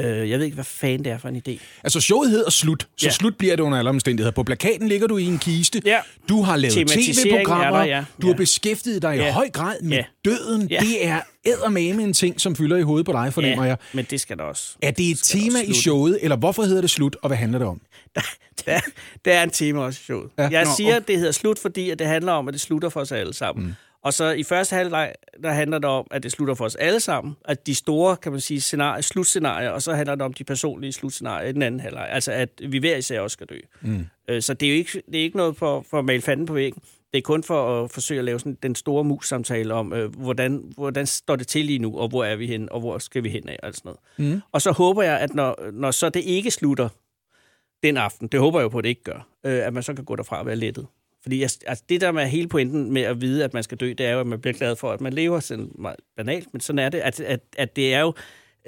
Øh, 0.00 0.30
jeg 0.30 0.38
ved 0.38 0.44
ikke, 0.44 0.54
hvad 0.54 0.64
fanden 0.64 1.04
det 1.04 1.12
er 1.12 1.18
for 1.18 1.28
en 1.28 1.42
idé. 1.48 1.58
Altså, 1.84 2.00
showet 2.00 2.30
hedder 2.30 2.50
Slut, 2.50 2.88
så 2.96 3.06
Ja. 3.06 3.10
slut 3.12 3.36
bliver 3.36 3.56
det 3.56 3.62
under 3.62 3.78
alle 3.78 3.88
omstændigheder. 3.90 4.30
På 4.32 4.42
plakaten 4.42 4.88
ligger 4.88 5.06
du 5.06 5.16
i 5.16 5.24
en 5.24 5.38
kiste. 5.38 5.82
Ja. 5.84 5.98
Du 6.28 6.42
har 6.42 6.56
lavet 6.56 6.74
tv-programmer. 6.88 7.78
er 7.78 7.82
der, 7.84 7.84
ja. 7.96 8.04
Du 8.22 8.26
har 8.26 8.34
Ja. 8.34 8.36
beskæftiget 8.36 9.02
dig 9.02 9.14
i 9.16 9.18
Ja. 9.18 9.32
høj 9.32 9.50
grad 9.50 9.76
med 9.82 9.96
Ja. 9.96 10.04
døden. 10.24 10.68
Ja. 10.70 10.80
Det 10.80 11.06
er 11.06 11.20
eddermame 11.44 12.02
en 12.02 12.12
ting, 12.12 12.40
som 12.40 12.56
fylder 12.56 12.76
i 12.76 12.82
hovedet 12.82 13.06
på 13.06 13.12
dig, 13.12 13.32
fornemmer 13.34 13.64
jeg. 13.64 13.76
men 13.92 14.06
det 14.10 14.20
skal 14.20 14.36
der 14.38 14.44
også. 14.44 14.76
Er 14.82 14.90
det 14.90 15.10
et 15.10 15.18
tema 15.22 15.58
i 15.64 15.72
showet, 15.72 16.18
eller 16.22 16.36
hvorfor 16.36 16.62
hedder 16.62 16.80
det 16.80 16.90
Slut, 16.90 17.16
og 17.22 17.28
hvad 17.28 17.36
handler 17.38 17.58
det 17.58 17.68
om? 17.68 17.80
Der, 18.14 18.20
der, 18.66 18.80
der 19.24 19.32
er 19.32 19.42
en 19.42 19.50
tema 19.50 19.80
også 19.80 19.98
i 20.02 20.04
showet. 20.04 20.30
Ja. 20.38 20.42
Ja. 20.42 20.48
Jeg 20.50 20.64
Nå, 20.64 20.70
siger, 20.76 20.96
at 20.96 21.08
det 21.08 21.16
hedder 21.18 21.32
slut, 21.32 21.58
fordi 21.58 21.90
at 21.90 21.98
det 21.98 22.06
handler 22.06 22.32
om, 22.32 22.48
at 22.48 22.54
det 22.54 22.60
slutter 22.60 22.88
for 22.88 23.00
os 23.00 23.12
alle 23.12 23.34
sammen. 23.34 23.66
Mm. 23.66 23.72
Og 24.02 24.12
så 24.12 24.30
i 24.30 24.42
første 24.42 24.76
halvleg, 24.76 25.12
der 25.42 25.50
handler 25.50 25.78
det 25.78 25.90
om, 25.90 26.06
at 26.10 26.22
det 26.22 26.32
slutter 26.32 26.54
for 26.54 26.64
os 26.64 26.74
alle 26.74 27.00
sammen. 27.00 27.36
At 27.44 27.66
de 27.66 27.74
store, 27.74 28.16
kan 28.16 28.32
man 28.32 28.40
sige, 28.40 28.60
scenarier, 28.60 29.00
slutscenarier, 29.00 29.70
og 29.70 29.82
så 29.82 29.94
handler 29.94 30.14
det 30.14 30.22
om 30.22 30.32
de 30.32 30.44
personlige 30.44 30.92
slutscenarier 30.92 31.48
i 31.48 31.52
den 31.52 31.62
anden 31.62 31.80
halvleg. 31.80 32.08
Altså, 32.10 32.32
at 32.32 32.48
vi 32.68 32.78
hver 32.78 32.96
især 32.96 33.20
også 33.20 33.34
skal 33.34 33.46
dø. 33.46 33.58
Mm. 33.80 34.06
Øh, 34.28 34.42
Så 34.42 34.54
det 34.54 34.66
er 34.66 34.70
jo 34.72 34.76
ikke, 34.76 35.02
det 35.12 35.18
er 35.20 35.22
ikke 35.22 35.36
noget 35.36 35.56
for, 35.56 35.84
for 35.90 35.98
at 35.98 36.04
male 36.04 36.22
fanden 36.22 36.46
på 36.46 36.54
væggen. 36.54 36.82
Det 37.12 37.18
er 37.18 37.22
kun 37.22 37.42
for 37.42 37.84
at 37.84 37.90
forsøge 37.90 38.18
at 38.18 38.24
lave 38.24 38.38
sådan 38.38 38.58
den 38.62 38.74
store 38.74 39.04
mus-samtale 39.04 39.74
om, 39.74 39.92
øh, 39.92 40.14
hvordan, 40.16 40.72
hvordan 40.76 41.06
står 41.06 41.36
det 41.36 41.46
til 41.46 41.64
lige 41.64 41.78
nu, 41.78 41.98
og 41.98 42.08
hvor 42.08 42.24
er 42.24 42.36
vi 42.36 42.46
hen, 42.46 42.68
og 42.72 42.80
hvor 42.80 42.98
skal 42.98 43.22
vi 43.22 43.28
hen 43.28 43.48
af, 43.48 43.58
og 43.62 43.74
sådan 43.74 43.92
noget. 44.18 44.32
Mm. 44.34 44.40
Og 44.52 44.62
så 44.62 44.70
håber 44.72 45.02
jeg, 45.02 45.20
at 45.20 45.34
når, 45.34 45.70
når 45.72 45.90
så 45.90 46.08
det 46.08 46.20
ikke 46.24 46.50
slutter, 46.50 46.88
den 47.82 47.96
aften, 47.96 48.28
det 48.28 48.40
håber 48.40 48.58
jeg 48.58 48.64
jo 48.64 48.68
på, 48.68 48.78
at 48.78 48.84
det 48.84 48.88
ikke 48.88 49.02
gør, 49.04 49.28
øh, 49.46 49.66
at 49.66 49.72
man 49.72 49.82
så 49.82 49.94
kan 49.94 50.04
gå 50.04 50.16
derfra 50.16 50.38
og 50.38 50.46
være 50.46 50.56
lettet. 50.56 50.86
Fordi 51.22 51.40
jeg, 51.40 51.50
altså 51.66 51.84
det 51.88 52.00
der 52.00 52.12
med 52.12 52.26
hele 52.26 52.48
pointen 52.48 52.92
med 52.92 53.02
at 53.02 53.20
vide, 53.20 53.44
at 53.44 53.54
man 53.54 53.62
skal 53.62 53.78
dø, 53.78 53.88
det 53.98 54.06
er 54.06 54.10
jo, 54.12 54.20
at 54.20 54.26
man 54.26 54.40
bliver 54.40 54.54
glad 54.54 54.76
for, 54.76 54.92
at 54.92 55.00
man 55.00 55.12
lever 55.12 55.40
sådan 55.40 55.70
meget 55.78 55.96
banalt, 56.16 56.48
men 56.52 56.60
sådan 56.60 56.78
er 56.78 56.88
det, 56.88 56.98
at, 56.98 57.20
at, 57.20 57.40
at 57.58 57.76
det 57.76 57.94
er 57.94 58.00
jo, 58.00 58.12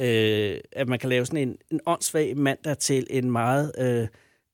øh, 0.01 0.59
at 0.73 0.89
man 0.89 0.99
kan 0.99 1.09
lave 1.09 1.27
sådan 1.27 1.49
en, 1.49 1.57
en 1.71 1.81
åndssvag 1.87 2.37
mandag 2.37 2.79
til 2.79 3.07
en 3.11 3.31
meget 3.31 3.73
øh, 3.79 4.07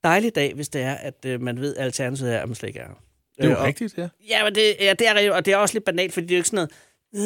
dejlig 0.04 0.34
dag, 0.34 0.54
hvis 0.54 0.68
det 0.68 0.82
er, 0.82 0.94
at 0.94 1.24
øh, 1.26 1.40
man 1.42 1.60
ved, 1.60 1.76
at 1.76 1.84
alternativet 1.84 2.34
er, 2.34 2.38
at 2.38 2.48
man 2.48 2.54
slet 2.54 2.68
ikke 2.68 2.80
er. 2.80 3.02
Det 3.36 3.44
er 3.44 3.48
jo 3.48 3.52
Øh, 3.54 3.60
og- 3.60 3.66
rigtigt, 3.66 3.98
ja. 3.98 4.08
Ja, 4.28 4.44
men 4.44 4.54
det, 4.54 4.62
ja, 4.80 4.94
det 4.98 5.08
er, 5.08 5.14
rigtigt, 5.14 5.32
og 5.32 5.44
det 5.46 5.52
er 5.52 5.56
også 5.56 5.74
lidt 5.74 5.84
banalt, 5.84 6.12
fordi 6.12 6.26
det 6.26 6.32
er 6.32 6.36
jo 6.36 6.40
ikke 6.40 6.48
sådan 6.48 6.56
noget, 6.56 6.70
øh, 7.14 7.22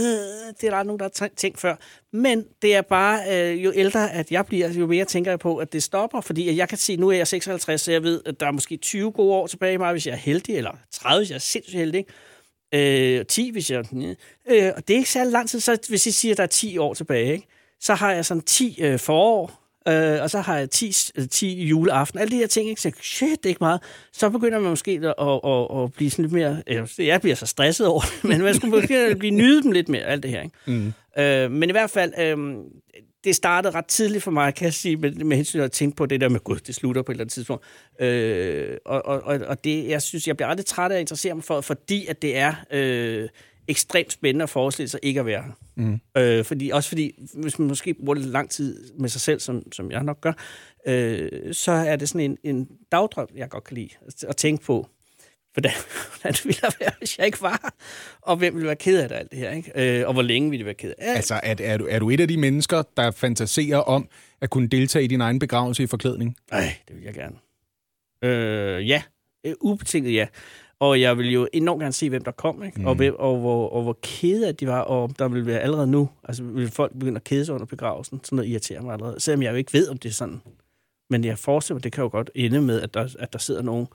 det 0.61 0.65
er 0.65 0.71
der 0.71 0.83
nogen, 0.83 0.99
der 0.99 1.09
har 1.21 1.29
tænkt 1.37 1.61
før. 1.61 1.77
Men 2.13 2.45
det 2.63 2.75
er 2.75 2.83
bare, 2.83 3.21
øh, 3.31 3.65
jo 3.65 3.73
ældre 3.75 4.13
at 4.13 4.33
jeg 4.33 4.47
bliver, 4.47 4.69
jo 4.69 4.87
mere 4.87 5.05
tænker 5.05 5.31
jeg 5.31 5.39
på, 5.39 5.57
at 5.57 5.73
det 5.73 5.83
stopper. 5.83 6.21
Fordi 6.21 6.49
at 6.49 6.57
jeg 6.57 6.69
kan 6.69 6.79
sige, 6.79 6.97
nu 6.97 7.09
er 7.09 7.17
jeg 7.17 7.27
56, 7.29 7.81
så 7.81 7.93
jeg 7.93 8.03
ved, 8.03 8.23
at 8.27 8.41
der 8.41 8.47
er 8.47 8.51
måske 8.51 8.77
20 8.77 9.13
gode 9.13 9.35
år 9.35 9.47
tilbage 9.47 9.75
i 9.75 9.77
mig, 9.77 9.93
hvis 9.93 10.07
jeg 10.07 10.13
er 10.13 10.17
heldig, 10.17 10.57
eller 10.57 10.73
30, 10.93 11.21
hvis 11.21 11.31
jeg 11.31 11.37
er 11.37 11.41
sindssygt 11.41 11.79
heldig. 11.79 11.99
ikke? 12.73 13.19
Øh, 13.19 13.27
10, 13.27 13.51
hvis 13.51 13.71
jeg... 13.71 13.85
Øh, 14.49 14.73
og 14.77 14.89
det 14.89 14.95
er 14.95 14.99
ikke 14.99 15.11
særlig 15.11 15.33
lang 15.33 15.49
tid, 15.49 15.61
så 15.61 15.79
hvis 15.89 16.07
I 16.07 16.11
siger, 16.11 16.33
at 16.33 16.37
der 16.37 16.43
er 16.43 16.47
10 16.49 16.79
år 16.79 16.95
tilbage, 16.95 17.33
ikke? 17.33 17.47
så 17.81 17.95
har 17.95 18.13
jeg 18.13 18.25
sådan 18.25 18.43
10 18.43 18.83
øh, 18.83 18.99
forår, 18.99 19.64
Øh, 19.89 20.23
og 20.23 20.31
så 20.31 20.41
har 20.41 20.59
jeg 20.59 20.71
10, 20.71 20.93
øh, 21.19 21.29
10 21.29 21.65
juleaften. 21.65 22.19
Alle 22.21 22.31
de 22.31 22.37
her 22.37 22.47
ting, 22.47 22.69
ikke? 22.69 22.81
Så, 22.81 22.91
shit, 23.03 23.29
det 23.39 23.47
er 23.47 23.49
ikke 23.49 23.65
meget. 23.65 23.81
Så 24.13 24.31
begynder 24.31 24.59
man 24.59 24.71
måske 24.71 24.91
at, 24.91 25.15
at, 25.21 25.41
at, 25.45 25.83
at 25.85 25.93
blive 25.93 26.11
sådan 26.11 26.23
lidt 26.25 26.33
mere... 26.33 26.63
øh, 26.67 27.07
Jeg 27.07 27.21
bliver 27.21 27.37
så 27.37 27.47
stresset 27.47 27.87
over 27.87 28.01
det, 28.01 28.25
men 28.31 28.43
man 28.43 28.55
skulle 28.55 28.71
måske 28.81 29.17
blive 29.19 29.31
nyde 29.35 29.63
dem 29.63 29.73
lidt 29.73 29.89
mere, 29.89 30.03
alt 30.03 30.23
det 30.23 30.31
her. 30.31 30.43
Ikke? 30.43 30.57
Mm. 30.67 30.93
Øh, 31.23 31.51
men 31.51 31.69
i 31.69 31.73
hvert 31.73 31.91
fald, 31.91 32.13
øh, 32.19 32.37
det 33.25 33.37
startede 33.37 33.75
ret 33.75 33.87
tidligt 33.87 34.25
for 34.25 34.31
mig, 34.31 34.55
kan 34.55 34.65
jeg 34.65 34.75
sige, 34.75 34.97
med, 34.97 35.13
med 35.13 35.37
hensyn 35.37 35.59
til 35.59 35.65
at 35.65 35.73
tænke 35.73 35.97
på 35.97 36.07
det 36.07 36.21
der 36.21 36.29
med, 36.29 36.41
gud, 36.41 36.57
det 36.57 36.75
slutter 36.75 37.03
på 37.03 37.13
et 37.13 37.15
eller 37.15 37.25
andet 37.25 37.33
tidspunkt. 37.33 37.65
Øh, 38.01 38.77
og, 38.85 39.07
og, 39.07 39.23
og, 39.23 39.41
og 39.47 39.65
det, 39.65 39.89
jeg 39.89 40.03
synes, 40.03 40.27
jeg 40.27 40.37
bliver 40.37 40.49
aldrig 40.49 40.67
træt 40.67 40.91
af 40.93 40.95
at 40.97 41.01
interessere 41.01 41.35
mig 41.35 41.45
for, 41.45 41.61
fordi 41.61 42.07
at 42.07 42.23
det 42.23 42.37
er 42.37 42.55
øh, 42.73 43.29
ekstremt 43.69 44.13
spændende 44.13 44.43
at 44.43 44.51
forestille 44.51 44.89
sig 44.89 45.01
ikke 45.03 45.21
at 45.21 45.27
være 45.27 45.43
her. 45.43 45.53
Mm. 45.77 46.01
Øh, 46.17 46.45
fordi, 46.45 46.71
også 46.71 46.89
fordi, 46.89 47.13
hvis 47.35 47.59
man 47.59 47.69
måske 47.69 47.95
bruger 47.95 48.15
lidt 48.15 48.27
lang 48.27 48.51
tid 48.51 48.91
med 48.99 49.09
sig 49.09 49.21
selv, 49.21 49.41
som, 49.41 49.73
som 49.73 49.91
jeg 49.91 50.03
nok 50.03 50.21
gør, 50.21 50.33
øh, 50.87 51.55
så 51.55 51.73
er 51.73 51.97
det 51.97 52.09
sådan 52.09 52.31
en, 52.31 52.55
en 52.55 52.69
dagdrøm, 52.93 53.29
jeg 53.37 53.49
godt 53.49 53.65
kan 53.65 53.75
lide 53.75 53.89
at, 54.29 54.37
tænke 54.37 54.65
på. 54.65 54.89
Hvordan, 55.53 55.73
hvordan 56.21 56.35
ville 56.45 56.61
det 56.61 56.77
være, 56.81 56.91
hvis 56.99 57.19
jeg 57.19 57.27
ikke 57.27 57.43
var 57.43 57.61
her? 57.63 57.71
Og 58.23 58.37
hvem 58.37 58.55
ville 58.55 58.67
være 58.67 58.77
ked 58.77 59.03
af 59.03 59.09
det, 59.09 59.17
alt 59.17 59.31
det 59.31 59.39
her? 59.39 59.51
Ikke? 59.51 60.01
Øh, 60.01 60.07
og 60.07 60.13
hvor 60.13 60.23
længe 60.23 60.51
ville 60.51 60.59
det 60.59 60.67
være 60.67 60.75
ked 60.75 60.95
af 60.99 61.07
det? 61.07 61.17
Altså, 61.17 61.41
er, 61.43 61.55
er, 61.61 61.77
du, 61.77 61.87
er 61.91 61.99
du 61.99 62.11
et 62.11 62.21
af 62.21 62.29
de 62.29 62.37
mennesker, 62.37 62.83
der 62.97 63.11
fantaserer 63.11 63.79
om 63.79 64.09
at 64.41 64.51
kunne 64.51 64.69
deltage 64.69 65.05
i 65.05 65.09
din 65.09 65.21
egen 65.21 65.39
begravelse 65.39 65.83
i 65.83 65.87
forklædning? 65.87 66.37
Nej, 66.51 66.77
det 66.89 66.97
vil 66.97 67.05
jeg 67.05 67.15
gerne. 67.15 67.37
Øh, 68.23 68.89
ja, 68.89 69.03
øh, 69.45 69.55
ubetinget 69.61 70.15
ja. 70.15 70.27
Og 70.81 71.01
jeg 71.01 71.19
vil 71.19 71.33
jo 71.33 71.49
enormt 71.53 71.81
gerne 71.81 71.93
se, 71.93 72.09
hvem 72.09 72.25
der 72.25 72.31
kom, 72.31 72.63
ikke? 72.63 72.81
Mm. 72.81 72.87
Og, 72.87 72.95
hvem, 72.95 73.15
og, 73.19 73.39
hvor, 73.39 73.69
og 73.69 73.83
hvor 73.83 73.99
kede 74.03 74.49
at 74.49 74.61
de 74.61 74.67
var, 74.67 74.81
og 74.81 75.11
der 75.19 75.29
vil 75.29 75.47
være 75.47 75.61
allerede 75.61 75.87
nu, 75.87 76.09
altså 76.25 76.43
vil 76.43 76.71
folk 76.71 76.93
begynde 76.93 77.17
at 77.17 77.25
kede 77.25 77.45
sig 77.45 77.55
under 77.55 77.67
begravelsen, 77.67 78.21
sådan 78.25 78.37
noget 78.37 78.51
irriterer 78.51 78.83
mig 78.83 78.93
allerede, 78.93 79.21
selvom 79.21 79.43
jeg 79.43 79.51
jo 79.51 79.57
ikke 79.57 79.73
ved, 79.73 79.89
om 79.89 79.99
det 79.99 80.09
er 80.09 80.13
sådan. 80.13 80.43
Men 81.11 81.25
jeg 81.25 81.39
forestiller 81.39 81.75
mig, 81.75 81.85
det 81.85 81.93
kan 81.93 82.03
jo 82.03 82.09
godt 82.09 82.31
ende 82.35 82.61
med, 82.61 82.81
at 82.81 82.95
der, 82.95 83.15
at 83.19 83.33
der 83.33 83.39
sidder 83.39 83.63
nogen 83.63 83.87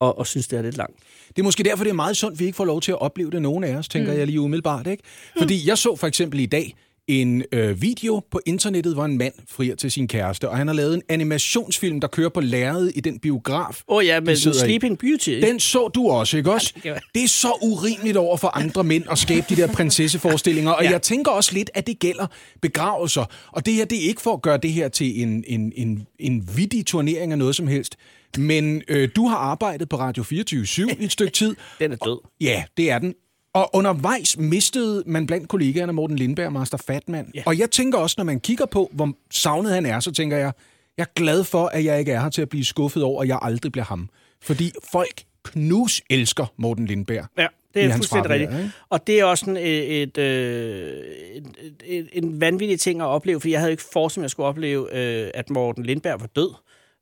og, 0.00 0.18
og 0.18 0.26
synes, 0.26 0.48
det 0.48 0.58
er 0.58 0.62
lidt 0.62 0.76
langt. 0.76 0.98
Det 1.28 1.38
er 1.38 1.42
måske 1.42 1.62
derfor, 1.62 1.84
det 1.84 1.90
er 1.90 1.94
meget 1.94 2.16
sundt, 2.16 2.34
at 2.34 2.40
vi 2.40 2.44
ikke 2.44 2.56
får 2.56 2.64
lov 2.64 2.80
til 2.80 2.92
at 2.92 3.00
opleve 3.00 3.30
det, 3.30 3.42
nogen 3.42 3.64
af 3.64 3.76
os, 3.76 3.88
tænker 3.88 4.12
mm. 4.12 4.18
jeg 4.18 4.26
lige 4.26 4.40
umiddelbart. 4.40 4.86
Ikke? 4.86 5.02
Fordi 5.38 5.68
jeg 5.68 5.78
så 5.78 5.96
for 5.96 6.06
eksempel 6.06 6.40
i 6.40 6.46
dag 6.46 6.74
en 7.10 7.44
øh, 7.52 7.82
video 7.82 8.22
på 8.30 8.40
internettet, 8.46 8.94
hvor 8.94 9.04
en 9.04 9.18
mand 9.18 9.32
frier 9.48 9.74
til 9.74 9.90
sin 9.90 10.08
kæreste, 10.08 10.48
og 10.48 10.56
han 10.56 10.66
har 10.66 10.74
lavet 10.74 10.94
en 10.94 11.02
animationsfilm, 11.08 12.00
der 12.00 12.08
kører 12.08 12.28
på 12.28 12.40
lærredet 12.40 12.92
i 12.94 13.00
den 13.00 13.18
biograf. 13.18 13.82
Åh 13.88 13.96
oh, 13.96 14.06
ja, 14.06 14.20
i. 14.20 14.36
Sleeping 14.36 14.98
Beauty. 14.98 15.28
ikke? 15.28 15.46
Den 15.46 15.60
så 15.60 15.88
du 15.88 16.08
også, 16.08 16.36
ikke 16.36 16.52
også? 16.52 16.74
det 17.14 17.22
er 17.22 17.28
så 17.28 17.52
urimeligt 17.62 18.16
over 18.16 18.36
for 18.36 18.48
andre 18.56 18.84
mænd 18.84 19.04
at 19.10 19.18
skabe 19.18 19.46
de 19.48 19.56
der 19.56 19.66
prinsesseforestillinger, 19.72 20.70
og 20.70 20.84
Ja. 20.84 20.90
jeg 20.90 21.02
tænker 21.02 21.30
også 21.30 21.54
lidt, 21.54 21.70
at 21.74 21.86
det 21.86 21.98
gælder 21.98 22.26
begravelser. 22.62 23.24
Og 23.52 23.66
det 23.66 23.74
her, 23.74 23.84
det 23.84 24.04
er 24.04 24.08
ikke 24.08 24.20
for 24.22 24.32
at 24.32 24.42
gøre 24.42 24.56
det 24.56 24.72
her 24.72 24.88
til 24.88 25.22
en, 25.22 25.44
en, 25.46 25.72
en, 25.76 26.06
en 26.18 26.48
vittig 26.56 26.86
turnering 26.86 27.32
af 27.32 27.38
noget 27.38 27.56
som 27.56 27.66
helst. 27.66 27.96
Men 28.38 28.82
øh, 28.88 29.08
du 29.16 29.26
har 29.26 29.36
arbejdet 29.36 29.88
på 29.88 29.96
Radio 29.98 30.22
24 30.22 30.90
i 31.00 31.04
et 31.04 31.12
stykke 31.12 31.32
tid. 31.32 31.56
Den 31.80 31.92
er 31.92 31.96
død. 31.96 32.18
Ja, 32.40 32.64
det 32.76 32.90
er 32.90 32.98
den. 32.98 33.14
Og 33.54 33.70
undervejs 33.72 34.38
mistede 34.38 35.02
man 35.06 35.26
blandt 35.26 35.48
kollegaerne 35.48 35.92
Morten 35.92 36.16
Lindberg 36.16 36.46
og 36.46 36.52
Master 36.52 36.78
Fatman. 36.86 37.30
Ja. 37.34 37.42
Og 37.46 37.58
jeg 37.58 37.70
tænker 37.70 37.98
også, 37.98 38.14
når 38.18 38.24
man 38.24 38.40
kigger 38.40 38.66
på, 38.66 38.90
hvor 38.92 39.12
savnet 39.30 39.72
han 39.72 39.86
er, 39.86 40.00
så 40.00 40.12
tænker 40.12 40.36
jeg, 40.36 40.52
Jeg 40.96 41.02
er 41.02 41.12
glad 41.14 41.44
for, 41.44 41.66
at 41.66 41.84
jeg 41.84 41.98
ikke 41.98 42.12
er 42.12 42.20
her 42.20 42.30
til 42.30 42.42
at 42.42 42.48
blive 42.48 42.64
skuffet 42.64 43.02
over, 43.02 43.22
at 43.22 43.28
jeg 43.28 43.38
aldrig 43.42 43.72
bliver 43.72 43.84
ham. 43.84 44.08
Fordi 44.42 44.72
folk 44.92 45.22
knus 45.44 46.02
elsker 46.10 46.46
Morten 46.56 46.86
Lindberg. 46.86 47.24
Ja, 47.38 47.46
det 47.74 47.84
er 47.84 47.92
fuldstændig 47.92 48.30
rigtigt. 48.30 48.52
ikke? 48.52 48.72
Og 48.88 49.06
det 49.06 49.20
er 49.20 49.24
også 49.24 49.44
sådan 49.44 49.56
et, 49.56 50.02
et, 50.02 50.18
øh, 50.18 51.04
et, 51.34 51.46
et, 51.84 52.08
en 52.12 52.40
vanvittig 52.40 52.80
ting 52.80 53.00
at 53.00 53.06
opleve, 53.06 53.40
for 53.40 53.48
jeg 53.48 53.60
havde 53.60 53.70
ikke 53.70 53.82
forestillet, 53.92 54.22
at 54.22 54.24
jeg 54.24 54.30
skulle 54.30 54.46
opleve, 54.46 54.96
øh, 54.96 55.30
at 55.34 55.50
Morten 55.50 55.82
Lindberg 55.84 56.20
var 56.20 56.26
død. 56.26 56.54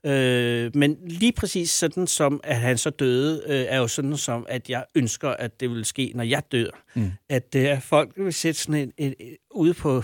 Øh, 0.06 0.76
men 0.76 0.96
lige 1.06 1.32
præcis 1.32 1.70
sådan 1.70 2.06
som, 2.06 2.40
at 2.44 2.56
han 2.56 2.78
så 2.78 2.90
døde, 2.90 3.42
øh, 3.46 3.66
er 3.68 3.78
jo 3.78 3.88
sådan 3.88 4.16
som, 4.16 4.46
at 4.48 4.70
jeg 4.70 4.84
ønsker, 4.94 5.28
at 5.28 5.60
det 5.60 5.70
vil 5.70 5.84
ske, 5.84 6.12
når 6.14 6.24
jeg 6.24 6.42
dør. 6.52 6.84
Mm. 6.94 7.10
At 7.28 7.54
øh, 7.56 7.82
folk 7.82 8.12
vil 8.16 8.32
sætte 8.32 8.60
sådan 8.60 8.74
en, 8.74 8.92
en, 8.96 9.14
en, 9.20 9.36
ude 9.50 9.74
på 9.74 10.02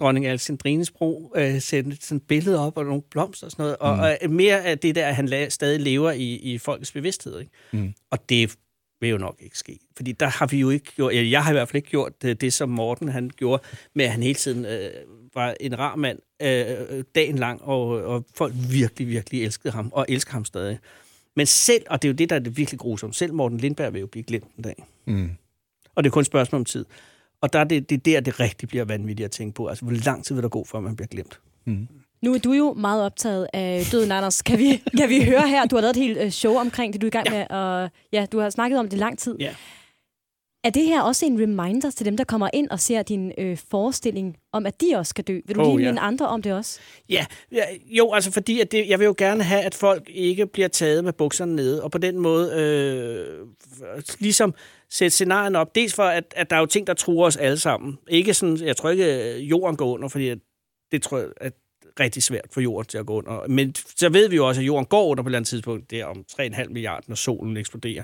dronning 0.00 0.26
Alexandrines 0.26 0.90
bro, 0.90 1.32
øh, 1.36 1.60
sætte 1.60 1.96
sådan 2.00 2.16
et 2.16 2.26
billede 2.28 2.66
op 2.66 2.78
og 2.78 2.84
nogle 2.84 3.02
blomster 3.10 3.46
og 3.46 3.50
sådan 3.50 3.62
noget. 3.62 3.76
Og, 3.76 4.18
og 4.22 4.30
mere 4.30 4.64
af 4.64 4.78
det 4.78 4.94
der, 4.94 5.06
at 5.06 5.16
han 5.16 5.28
la- 5.28 5.48
stadig 5.48 5.80
lever 5.80 6.10
i, 6.10 6.34
i 6.34 6.58
folkets 6.58 6.92
bevidsthed. 6.92 7.40
Ikke? 7.40 7.52
Mm. 7.72 7.94
Og 8.10 8.28
det 8.28 8.56
vil 9.00 9.10
jo 9.10 9.18
nok 9.18 9.36
ikke 9.40 9.58
ske. 9.58 9.78
Fordi 9.96 10.12
der 10.12 10.26
har 10.26 10.46
vi 10.46 10.60
jo 10.60 10.70
ikke 10.70 10.92
gjort, 10.96 11.12
eller 11.12 11.30
jeg 11.30 11.44
har 11.44 11.50
i 11.50 11.54
hvert 11.54 11.68
fald 11.68 11.76
ikke 11.76 11.90
gjort 11.90 12.22
det, 12.22 12.40
det 12.40 12.52
som 12.52 12.68
Morten 12.68 13.08
han 13.08 13.30
gjorde, 13.36 13.62
med 13.94 14.04
at 14.04 14.10
han 14.10 14.22
hele 14.22 14.34
tiden 14.34 14.64
øh, 14.64 14.90
var 15.34 15.54
en 15.60 15.78
rar 15.78 15.96
mand 15.96 16.18
øh, 16.42 17.04
dagen 17.14 17.38
lang, 17.38 17.62
og, 17.62 17.88
og 17.88 18.24
folk 18.34 18.54
virkelig, 18.70 19.08
virkelig 19.08 19.44
elskede 19.44 19.72
ham, 19.72 19.90
og 19.92 20.06
elsker 20.08 20.32
ham 20.32 20.44
stadig. 20.44 20.78
Men 21.36 21.46
selv, 21.46 21.82
og 21.90 22.02
det 22.02 22.08
er 22.08 22.12
jo 22.12 22.16
det, 22.16 22.30
der 22.30 22.36
er 22.36 22.40
det 22.40 22.56
virkelig 22.56 22.80
grusomt, 22.80 23.16
selv 23.16 23.34
Morten 23.34 23.58
Lindberg 23.58 23.92
vil 23.92 24.00
jo 24.00 24.06
blive 24.06 24.22
glemt 24.22 24.56
en 24.56 24.62
dag. 24.62 24.86
Mm. 25.06 25.30
Og 25.94 26.04
det 26.04 26.10
er 26.10 26.12
kun 26.12 26.20
et 26.20 26.26
spørgsmål 26.26 26.58
om 26.58 26.64
tid. 26.64 26.84
Og 27.40 27.52
der 27.52 27.58
er 27.58 27.64
det, 27.64 27.90
det 27.90 27.96
er 27.96 28.00
der, 28.00 28.20
det 28.20 28.40
rigtig 28.40 28.68
bliver 28.68 28.84
vanvittigt 28.84 29.24
at 29.24 29.30
tænke 29.30 29.54
på. 29.54 29.66
Altså, 29.66 29.84
hvor 29.84 29.94
lang 30.04 30.24
tid 30.24 30.34
vil 30.34 30.42
der 30.42 30.48
gå, 30.48 30.64
før 30.64 30.80
man 30.80 30.96
bliver 30.96 31.08
glemt? 31.08 31.40
Nu 32.26 32.34
er 32.34 32.38
du 32.38 32.52
jo 32.52 32.72
meget 32.74 33.02
optaget 33.04 33.46
af 33.52 33.84
døden, 33.92 34.12
Anders. 34.12 34.42
Kan 34.42 34.58
vi, 34.58 34.82
kan 34.98 35.08
vi 35.08 35.24
høre 35.24 35.48
her? 35.48 35.66
Du 35.66 35.76
har 35.76 35.80
lavet 35.80 35.96
et 35.96 36.02
helt 36.02 36.18
øh, 36.18 36.30
show 36.30 36.54
omkring 36.54 36.92
det, 36.92 37.00
du 37.00 37.06
er 37.06 37.08
i 37.08 37.10
gang 37.10 37.26
Ja. 37.30 37.38
med. 37.38 37.46
Og, 37.50 37.90
ja, 38.12 38.26
du 38.32 38.38
har 38.38 38.50
snakket 38.50 38.78
om 38.78 38.88
det 38.88 38.98
lang 38.98 39.18
tid. 39.18 39.36
Ja. 39.40 39.54
Er 40.64 40.70
det 40.70 40.84
her 40.84 41.02
også 41.02 41.26
en 41.26 41.40
reminder 41.42 41.90
til 41.90 42.06
dem, 42.06 42.16
der 42.16 42.24
kommer 42.24 42.48
ind 42.54 42.70
og 42.70 42.80
ser 42.80 43.02
din 43.02 43.32
øh, 43.38 43.58
forestilling 43.70 44.36
om, 44.52 44.66
at 44.66 44.80
de 44.80 44.86
også 44.96 45.10
skal 45.10 45.24
dø? 45.24 45.40
Vil 45.46 45.56
du 45.56 45.60
Oh, 45.60 45.66
lige 45.76 45.84
ja. 45.86 45.88
minde 45.92 46.00
andre 46.00 46.28
om 46.28 46.42
det 46.42 46.52
også? 46.52 46.80
Ja, 47.08 47.26
ja, 47.52 47.62
jo, 47.86 48.12
altså 48.12 48.32
fordi 48.32 48.60
at 48.60 48.72
det, 48.72 48.88
jeg 48.88 48.98
vil 48.98 49.04
jo 49.04 49.14
gerne 49.18 49.42
have, 49.42 49.62
at 49.62 49.74
folk 49.74 50.10
ikke 50.10 50.46
bliver 50.46 50.68
taget 50.68 51.04
med 51.04 51.12
bukserne 51.12 51.56
nede, 51.56 51.82
og 51.82 51.90
på 51.90 51.98
den 51.98 52.18
måde 52.18 52.52
øh, 52.60 53.46
ligesom 54.18 54.54
sætte 54.90 55.10
scenarien 55.10 55.56
op. 55.56 55.74
Dels 55.74 55.94
for, 55.94 56.02
at, 56.02 56.24
at 56.36 56.50
der 56.50 56.56
er 56.56 56.60
jo 56.60 56.66
ting, 56.66 56.86
der 56.86 56.94
truer 56.94 57.26
os 57.26 57.36
alle 57.36 57.58
sammen. 57.58 57.98
Ikke 58.08 58.34
sådan, 58.34 58.56
jeg 58.56 58.76
tror 58.76 58.90
ikke, 58.90 59.04
at 59.04 59.40
jorden 59.40 59.76
går 59.76 59.94
under, 59.94 60.08
fordi 60.08 60.28
at, 60.28 60.38
det 60.92 61.02
tror 61.02 61.18
jeg 61.18 61.26
er 61.40 61.50
rigtig 62.00 62.22
svært 62.22 62.46
for 62.52 62.60
jorden 62.60 62.88
til 62.88 62.98
at 62.98 63.06
gå 63.06 63.18
under. 63.18 63.48
Men 63.48 63.74
så 63.74 64.08
ved 64.08 64.28
vi 64.28 64.36
jo 64.36 64.48
også, 64.48 64.60
at 64.60 64.66
jorden 64.66 64.86
går 64.86 65.06
under 65.06 65.22
på 65.22 65.26
et 65.26 65.30
eller 65.30 65.38
andet 65.38 65.48
tidspunkt. 65.48 65.90
Det 65.90 66.00
er 66.00 66.04
om 66.04 66.24
3,5 66.40 66.68
milliarder, 66.68 67.04
når 67.08 67.16
solen 67.16 67.56
eksploderer. 67.56 68.02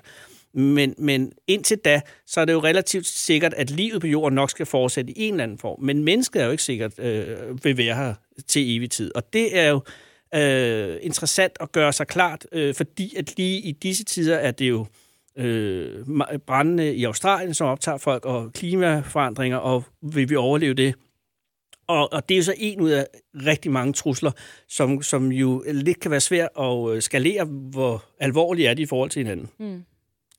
Men, 0.55 0.95
men 0.99 1.33
indtil 1.47 1.79
da, 1.79 2.01
så 2.27 2.41
er 2.41 2.45
det 2.45 2.53
jo 2.53 2.61
relativt 2.61 3.07
sikkert, 3.07 3.55
at 3.55 3.71
livet 3.71 4.01
på 4.01 4.07
jorden 4.07 4.35
nok 4.35 4.51
skal 4.51 4.67
fortsætte 4.67 5.19
i 5.19 5.23
en 5.23 5.35
eller 5.35 5.45
anden 5.45 5.59
form. 5.59 5.81
Men 5.83 6.05
mennesket 6.05 6.43
er 6.43 6.45
jo 6.45 6.51
ikke 6.51 6.63
sikkert 6.63 6.99
øh, 6.99 7.65
vil 7.65 7.77
være 7.77 7.95
her 7.95 8.15
til 8.49 8.77
evig 8.77 8.91
tid. 8.91 9.17
Og 9.17 9.33
det 9.33 9.59
er 9.59 9.69
jo 9.69 9.81
øh, 10.35 10.99
interessant 11.03 11.53
at 11.61 11.73
gøre 11.73 11.93
sig 11.93 12.07
klart, 12.07 12.47
øh, 12.53 12.75
fordi 12.75 13.17
at 13.17 13.37
lige 13.37 13.61
i 13.61 13.73
disse 13.73 14.05
tider 14.05 14.37
er 14.37 14.51
det 14.51 14.69
jo 14.69 14.87
øh, 15.37 16.07
brændende 16.47 16.95
i 16.95 17.05
Australien, 17.05 17.55
som 17.55 17.67
optager 17.67 17.99
folk, 17.99 18.25
og 18.25 18.53
klimaforandringer, 18.53 19.57
og 19.57 19.85
vil 20.03 20.31
vi 20.31 20.37
overleve 20.37 20.75
det? 20.75 20.95
Og, 21.93 22.13
og 22.13 22.29
det 22.29 22.35
er 22.35 22.39
jo 22.39 22.45
så 22.45 22.55
en 22.57 22.81
ud 22.81 22.91
af 22.91 23.07
rigtig 23.35 23.71
mange 23.71 23.93
trusler, 23.93 24.31
som, 24.69 25.03
som 25.03 25.33
jo 25.33 25.65
lidt 25.67 26.01
kan 26.01 26.11
være 26.11 26.21
svært 26.21 26.49
at 26.59 26.91
øh, 26.91 27.03
skalere, 27.03 27.45
hvor 27.45 28.05
alvorlige 28.21 28.69
er 28.69 28.75
de 28.75 28.83
i 28.83 28.87
forhold 28.87 29.11
til 29.11 29.23
hinanden. 29.23 29.49
Mm. 29.59 29.85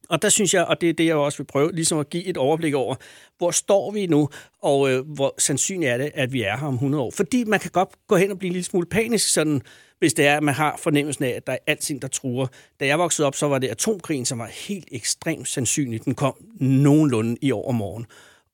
Og 0.10 0.22
der 0.22 0.30
synes 0.30 0.54
jeg, 0.54 0.66
og 0.66 0.82
det 0.82 0.90
er 0.90 0.94
det, 0.94 1.06
jeg 1.06 1.16
også 1.16 1.38
vil 1.38 1.46
prøve, 1.46 1.72
ligesom 1.72 2.00
at 2.00 2.10
give 2.10 2.26
et 2.26 2.38
overblik 2.38 2.74
over, 2.74 2.96
hvor 3.38 3.52
står 3.52 3.92
vi 3.92 4.08
nu, 4.08 4.30
og 4.62 4.92
øh, 4.92 5.08
hvor 5.08 5.36
sandsynligt 5.38 5.92
er 5.92 5.98
det, 5.98 6.12
at 6.14 6.34
vi 6.34 6.42
er 6.42 6.58
her 6.58 6.68
om 6.68 6.74
100 6.74 7.04
år. 7.04 7.12
Fordi 7.12 7.44
man 7.44 7.60
kan 7.60 7.72
godt 7.72 7.90
gå 8.08 8.16
hen 8.16 8.32
og 8.32 8.40
blive 8.40 8.48
en 8.48 8.54
lille 8.54 8.66
smule 8.66 8.86
panisk, 8.86 9.34
sådan, 9.34 9.62
hvis 10.00 10.14
det 10.14 10.26
er, 10.26 10.38
at 10.38 10.44
man 10.44 10.54
har 10.54 10.80
fornemmelsen 10.84 11.26
af, 11.26 11.30
at 11.30 11.48
der 11.48 11.54
er 11.54 11.58
alting, 11.68 12.02
der 12.02 12.08
truer. 12.08 12.48
Da 12.80 12.86
jeg 12.86 13.00
voksede 13.00 13.28
op, 13.28 13.36
så 13.36 13.48
var 13.48 13.60
det 13.60 13.68
atomkrigen, 13.68 14.26
som 14.26 14.40
var 14.40 14.50
helt 14.68 14.88
ekstremt 14.92 15.48
sandsynligt. 15.48 16.06
Den 16.06 16.16
kom 16.16 16.34
nogenlunde 16.60 17.38
i 17.42 17.52
overmorgen. 17.52 18.06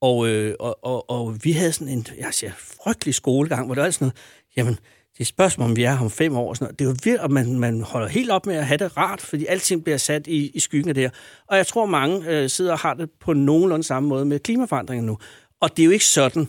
Og, 0.01 0.27
øh, 0.27 0.55
og, 0.59 0.85
og, 0.85 1.09
og 1.09 1.37
vi 1.43 1.51
havde 1.51 1.71
sådan 1.71 1.93
en 1.93 2.07
jeg 2.17 2.33
siger, 2.33 2.51
frygtelig 2.57 3.15
skolegang, 3.15 3.65
hvor 3.65 3.75
der 3.75 3.81
var 3.81 3.89
sådan 3.89 4.05
noget, 4.05 4.17
jamen, 4.57 4.73
det 4.73 5.19
er 5.19 5.21
et 5.23 5.27
spørgsmål, 5.27 5.69
om 5.69 5.75
vi 5.75 5.83
er 5.83 5.91
her 5.91 5.99
om 5.99 6.11
fem 6.11 6.35
år. 6.37 6.49
og 6.49 6.55
Sådan 6.55 6.65
noget. 6.65 6.79
Det 6.79 6.85
er 6.85 6.89
jo 6.89 6.95
virkelig, 7.03 7.23
at 7.23 7.31
man, 7.31 7.59
man 7.59 7.81
holder 7.81 8.07
helt 8.07 8.31
op 8.31 8.45
med 8.45 8.55
at 8.55 8.65
have 8.65 8.77
det 8.77 8.97
rart, 8.97 9.21
fordi 9.21 9.45
alting 9.45 9.83
bliver 9.83 9.97
sat 9.97 10.27
i, 10.27 10.51
i 10.53 10.59
skyggen 10.59 10.89
af 10.89 10.95
det 10.95 11.03
her. 11.03 11.09
Og 11.47 11.57
jeg 11.57 11.67
tror, 11.67 11.85
mange 11.85 12.29
øh, 12.29 12.49
sidder 12.49 12.71
og 12.71 12.79
har 12.79 12.93
det 12.93 13.09
på 13.19 13.33
nogenlunde 13.33 13.83
samme 13.83 14.09
måde 14.09 14.25
med 14.25 14.39
klimaforandringer 14.39 15.05
nu. 15.05 15.17
Og 15.61 15.77
det 15.77 15.83
er 15.83 15.85
jo 15.85 15.91
ikke 15.91 16.05
sådan, 16.05 16.47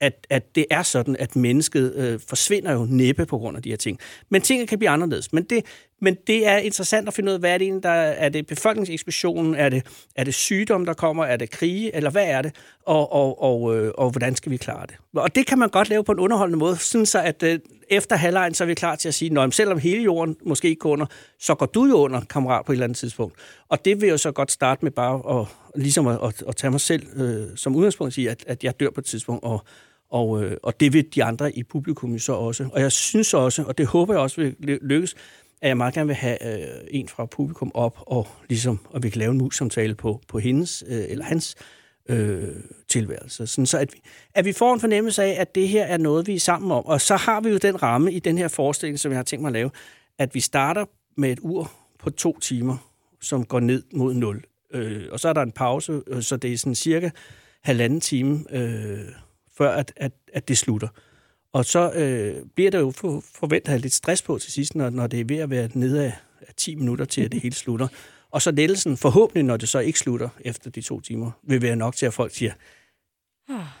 at, 0.00 0.26
at 0.30 0.54
det 0.54 0.66
er 0.70 0.82
sådan, 0.82 1.16
at 1.16 1.36
mennesket 1.36 1.94
øh, 1.94 2.20
forsvinder 2.28 2.72
jo 2.72 2.86
næppe 2.90 3.26
på 3.26 3.38
grund 3.38 3.56
af 3.56 3.62
de 3.62 3.70
her 3.70 3.76
ting. 3.76 3.98
Men 4.28 4.42
tingene 4.42 4.66
kan 4.66 4.78
blive 4.78 4.90
anderledes. 4.90 5.32
Men 5.32 5.44
det, 5.44 5.64
men 6.00 6.16
det 6.26 6.46
er 6.46 6.56
interessant 6.56 7.08
at 7.08 7.14
finde 7.14 7.30
ud 7.30 7.34
af, 7.34 7.40
hvad 7.40 7.54
er 7.54 7.58
det 7.58 7.64
egentlig, 7.64 7.82
der 7.82 7.90
er 7.90 8.28
det 8.28 8.46
befolkningseksplosionen, 8.46 9.54
er 9.54 9.68
det, 9.68 9.86
er 10.16 10.24
det 10.24 10.34
sygdom, 10.34 10.84
der 10.86 10.92
kommer, 10.92 11.24
er 11.24 11.36
det 11.36 11.50
krige, 11.50 11.96
eller 11.96 12.10
hvad 12.10 12.26
er 12.26 12.42
det, 12.42 12.54
og, 12.86 13.12
og, 13.12 13.42
og, 13.42 13.76
øh, 13.76 13.92
og 13.98 14.10
hvordan 14.10 14.36
skal 14.36 14.52
vi 14.52 14.56
klare 14.56 14.86
det? 14.86 14.96
Og 15.16 15.34
det 15.34 15.46
kan 15.46 15.58
man 15.58 15.68
godt 15.68 15.88
lave 15.88 16.04
på 16.04 16.12
en 16.12 16.18
underholdende 16.18 16.58
måde, 16.58 16.76
sådan 16.76 17.06
så 17.06 17.22
at 17.22 17.42
øh, 17.42 17.58
efter 17.90 18.16
halvlejen, 18.16 18.54
så 18.54 18.64
er 18.64 18.68
vi 18.68 18.74
klar 18.74 18.96
til 18.96 19.08
at 19.08 19.14
sige, 19.14 19.40
at 19.40 19.54
selvom 19.54 19.78
hele 19.78 20.02
jorden 20.02 20.36
måske 20.46 20.68
ikke 20.68 20.78
går 20.78 20.90
under, 20.90 21.06
så 21.38 21.54
går 21.54 21.66
du 21.66 21.84
jo 21.84 21.94
under, 21.94 22.20
kammerat, 22.20 22.66
på 22.66 22.72
et 22.72 22.74
eller 22.74 22.84
andet 22.84 22.98
tidspunkt. 22.98 23.34
Og 23.68 23.84
det 23.84 24.00
vil 24.00 24.06
jeg 24.06 24.12
jo 24.12 24.18
så 24.18 24.32
godt 24.32 24.50
starte 24.50 24.84
med 24.84 24.90
bare 24.92 25.40
at, 25.40 25.46
ligesom 25.74 26.06
at, 26.06 26.18
at, 26.24 26.42
at 26.48 26.56
tage 26.56 26.70
mig 26.70 26.80
selv 26.80 27.20
øh, 27.20 27.56
som 27.56 27.76
udgangspunkt 27.76 28.08
og 28.08 28.12
sige, 28.12 28.30
at, 28.30 28.44
at 28.46 28.64
jeg 28.64 28.80
dør 28.80 28.90
på 28.90 29.00
et 29.00 29.06
tidspunkt, 29.06 29.44
og, 29.44 29.64
og, 30.10 30.44
øh, 30.44 30.56
og 30.62 30.80
det 30.80 30.92
vil 30.92 31.14
de 31.14 31.24
andre 31.24 31.52
i 31.52 31.62
publikum 31.62 32.18
så 32.18 32.32
også. 32.32 32.68
Og 32.72 32.80
jeg 32.80 32.92
synes 32.92 33.34
også, 33.34 33.62
og 33.62 33.78
det 33.78 33.86
håber 33.86 34.14
jeg 34.14 34.20
også 34.20 34.40
vil 34.40 34.78
lykkes, 34.82 35.14
at 35.62 35.68
jeg 35.68 35.76
meget 35.76 35.94
gerne 35.94 36.06
vil 36.06 36.16
have 36.16 36.60
øh, 36.60 36.86
en 36.90 37.08
fra 37.08 37.26
publikum 37.26 37.70
op, 37.74 37.98
og 38.06 38.28
ligesom, 38.48 38.78
og 38.90 39.02
vi 39.02 39.10
kan 39.10 39.18
lave 39.18 39.30
en 39.30 39.38
mus-samtale 39.38 39.94
på, 39.94 40.20
på 40.28 40.38
hendes 40.38 40.84
øh, 40.86 41.04
eller 41.08 41.24
hans 41.24 41.56
øh, 42.08 42.48
tilværelse. 42.88 43.46
Sådan 43.46 43.66
så 43.66 43.78
at 43.78 43.92
vi, 43.92 44.00
at 44.34 44.44
vi 44.44 44.52
får 44.52 44.74
en 44.74 44.80
fornemmelse 44.80 45.22
af, 45.22 45.40
at 45.40 45.54
det 45.54 45.68
her 45.68 45.84
er 45.84 45.96
noget, 45.96 46.26
vi 46.26 46.34
er 46.34 46.40
sammen 46.40 46.70
om. 46.70 46.86
Og 46.86 47.00
så 47.00 47.16
har 47.16 47.40
vi 47.40 47.48
jo 47.48 47.56
den 47.56 47.82
ramme 47.82 48.12
i 48.12 48.18
den 48.18 48.38
her 48.38 48.48
forestilling, 48.48 48.98
som 48.98 49.12
jeg 49.12 49.18
har 49.18 49.24
tænkt 49.24 49.40
mig 49.42 49.48
at 49.48 49.52
lave, 49.52 49.70
at 50.18 50.34
vi 50.34 50.40
starter 50.40 50.84
med 51.16 51.32
et 51.32 51.38
ur 51.42 51.72
på 51.98 52.10
to 52.10 52.38
timer, 52.38 52.76
som 53.20 53.44
går 53.44 53.60
ned 53.60 53.82
mod 53.92 54.14
nul. 54.14 54.44
Øh, 54.74 55.06
og 55.12 55.20
så 55.20 55.28
er 55.28 55.32
der 55.32 55.42
en 55.42 55.52
pause, 55.52 56.02
øh, 56.06 56.22
så 56.22 56.36
det 56.36 56.52
er 56.52 56.58
sådan 56.58 56.74
cirka 56.74 57.10
halvanden 57.62 58.00
time, 58.00 58.44
øh, 58.50 58.98
før 59.58 59.70
at, 59.70 59.92
at, 59.96 60.12
at 60.32 60.48
det 60.48 60.58
slutter. 60.58 60.88
Og 61.52 61.64
så 61.64 61.92
øh, 61.92 62.46
bliver 62.54 62.70
der 62.70 62.78
jo 62.78 62.90
for, 62.90 63.22
forventet 63.34 63.80
lidt 63.80 63.92
stress 63.92 64.22
på 64.22 64.38
til 64.38 64.52
sidst, 64.52 64.74
når, 64.74 64.90
når 64.90 65.06
det 65.06 65.20
er 65.20 65.24
ved 65.24 65.36
at 65.36 65.50
være 65.50 65.68
nede 65.74 66.04
af, 66.04 66.12
af 66.40 66.54
10 66.56 66.74
minutter 66.74 67.04
til, 67.04 67.22
at 67.22 67.32
det 67.32 67.40
hele 67.42 67.54
slutter. 67.54 67.88
Og 68.30 68.42
så 68.42 68.50
lettelsen, 68.50 68.96
forhåbentlig, 68.96 69.44
når 69.44 69.56
det 69.56 69.68
så 69.68 69.78
ikke 69.78 69.98
slutter 69.98 70.28
efter 70.40 70.70
de 70.70 70.80
to 70.80 71.00
timer, 71.00 71.30
vil 71.42 71.62
være 71.62 71.76
nok 71.76 71.96
til, 71.96 72.06
at 72.06 72.14
folk 72.14 72.34
siger, 72.34 72.52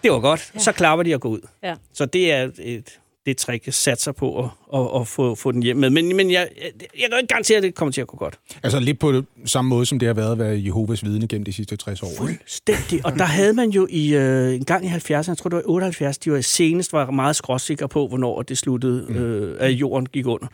det 0.02 0.12
var 0.12 0.20
godt, 0.20 0.50
ja. 0.54 0.58
så 0.58 0.72
klapper 0.72 1.02
de 1.02 1.14
og 1.14 1.20
går 1.20 1.28
ud. 1.28 1.40
Ja. 1.62 1.74
Så 1.92 2.06
det 2.06 2.32
er 2.32 2.50
et, 2.58 2.99
det 3.26 3.36
trick, 3.36 3.72
satser 3.74 4.12
på 4.12 4.38
at, 4.38 4.50
at, 4.74 5.00
at 5.00 5.08
få, 5.08 5.34
få 5.34 5.52
den 5.52 5.62
hjem 5.62 5.76
med. 5.76 5.90
Men, 5.90 6.16
men 6.16 6.30
jeg, 6.30 6.48
jeg, 6.56 6.72
jeg 6.80 7.00
kan 7.00 7.10
jo 7.10 7.16
ikke 7.16 7.28
garantere, 7.28 7.56
at 7.56 7.62
det 7.62 7.74
kommer 7.74 7.92
til 7.92 8.00
at 8.00 8.06
gå 8.06 8.16
godt. 8.16 8.38
Altså 8.62 8.80
lidt 8.80 8.98
på 8.98 9.12
det 9.12 9.24
samme 9.44 9.68
måde, 9.68 9.86
som 9.86 9.98
det 9.98 10.06
har 10.06 10.14
været 10.14 10.32
at 10.32 10.38
være 10.38 10.62
Jehovas 10.64 11.04
vidne 11.04 11.28
gennem 11.28 11.44
de 11.44 11.52
sidste 11.52 11.76
60 11.76 12.02
år. 12.02 12.08
Fuldstændig. 12.18 13.06
Og 13.06 13.12
der 13.18 13.24
havde 13.24 13.52
man 13.52 13.70
jo 13.70 13.86
i 13.90 14.14
øh, 14.14 14.54
en 14.54 14.64
gang 14.64 14.84
i 14.84 14.88
70'erne, 14.88 15.12
jeg 15.12 15.38
tror 15.38 15.48
det 15.48 15.56
var 15.56 15.62
78, 15.66 16.18
de 16.18 16.32
var 16.32 16.40
senest 16.40 16.92
var 16.92 17.10
meget 17.10 17.36
skråsikre 17.36 17.88
på, 17.88 18.08
hvornår 18.08 18.42
det 18.42 18.58
sluttede, 18.58 19.06
øh, 19.08 19.56
at 19.60 19.70
jorden 19.70 20.06
gik 20.06 20.26
under. 20.26 20.46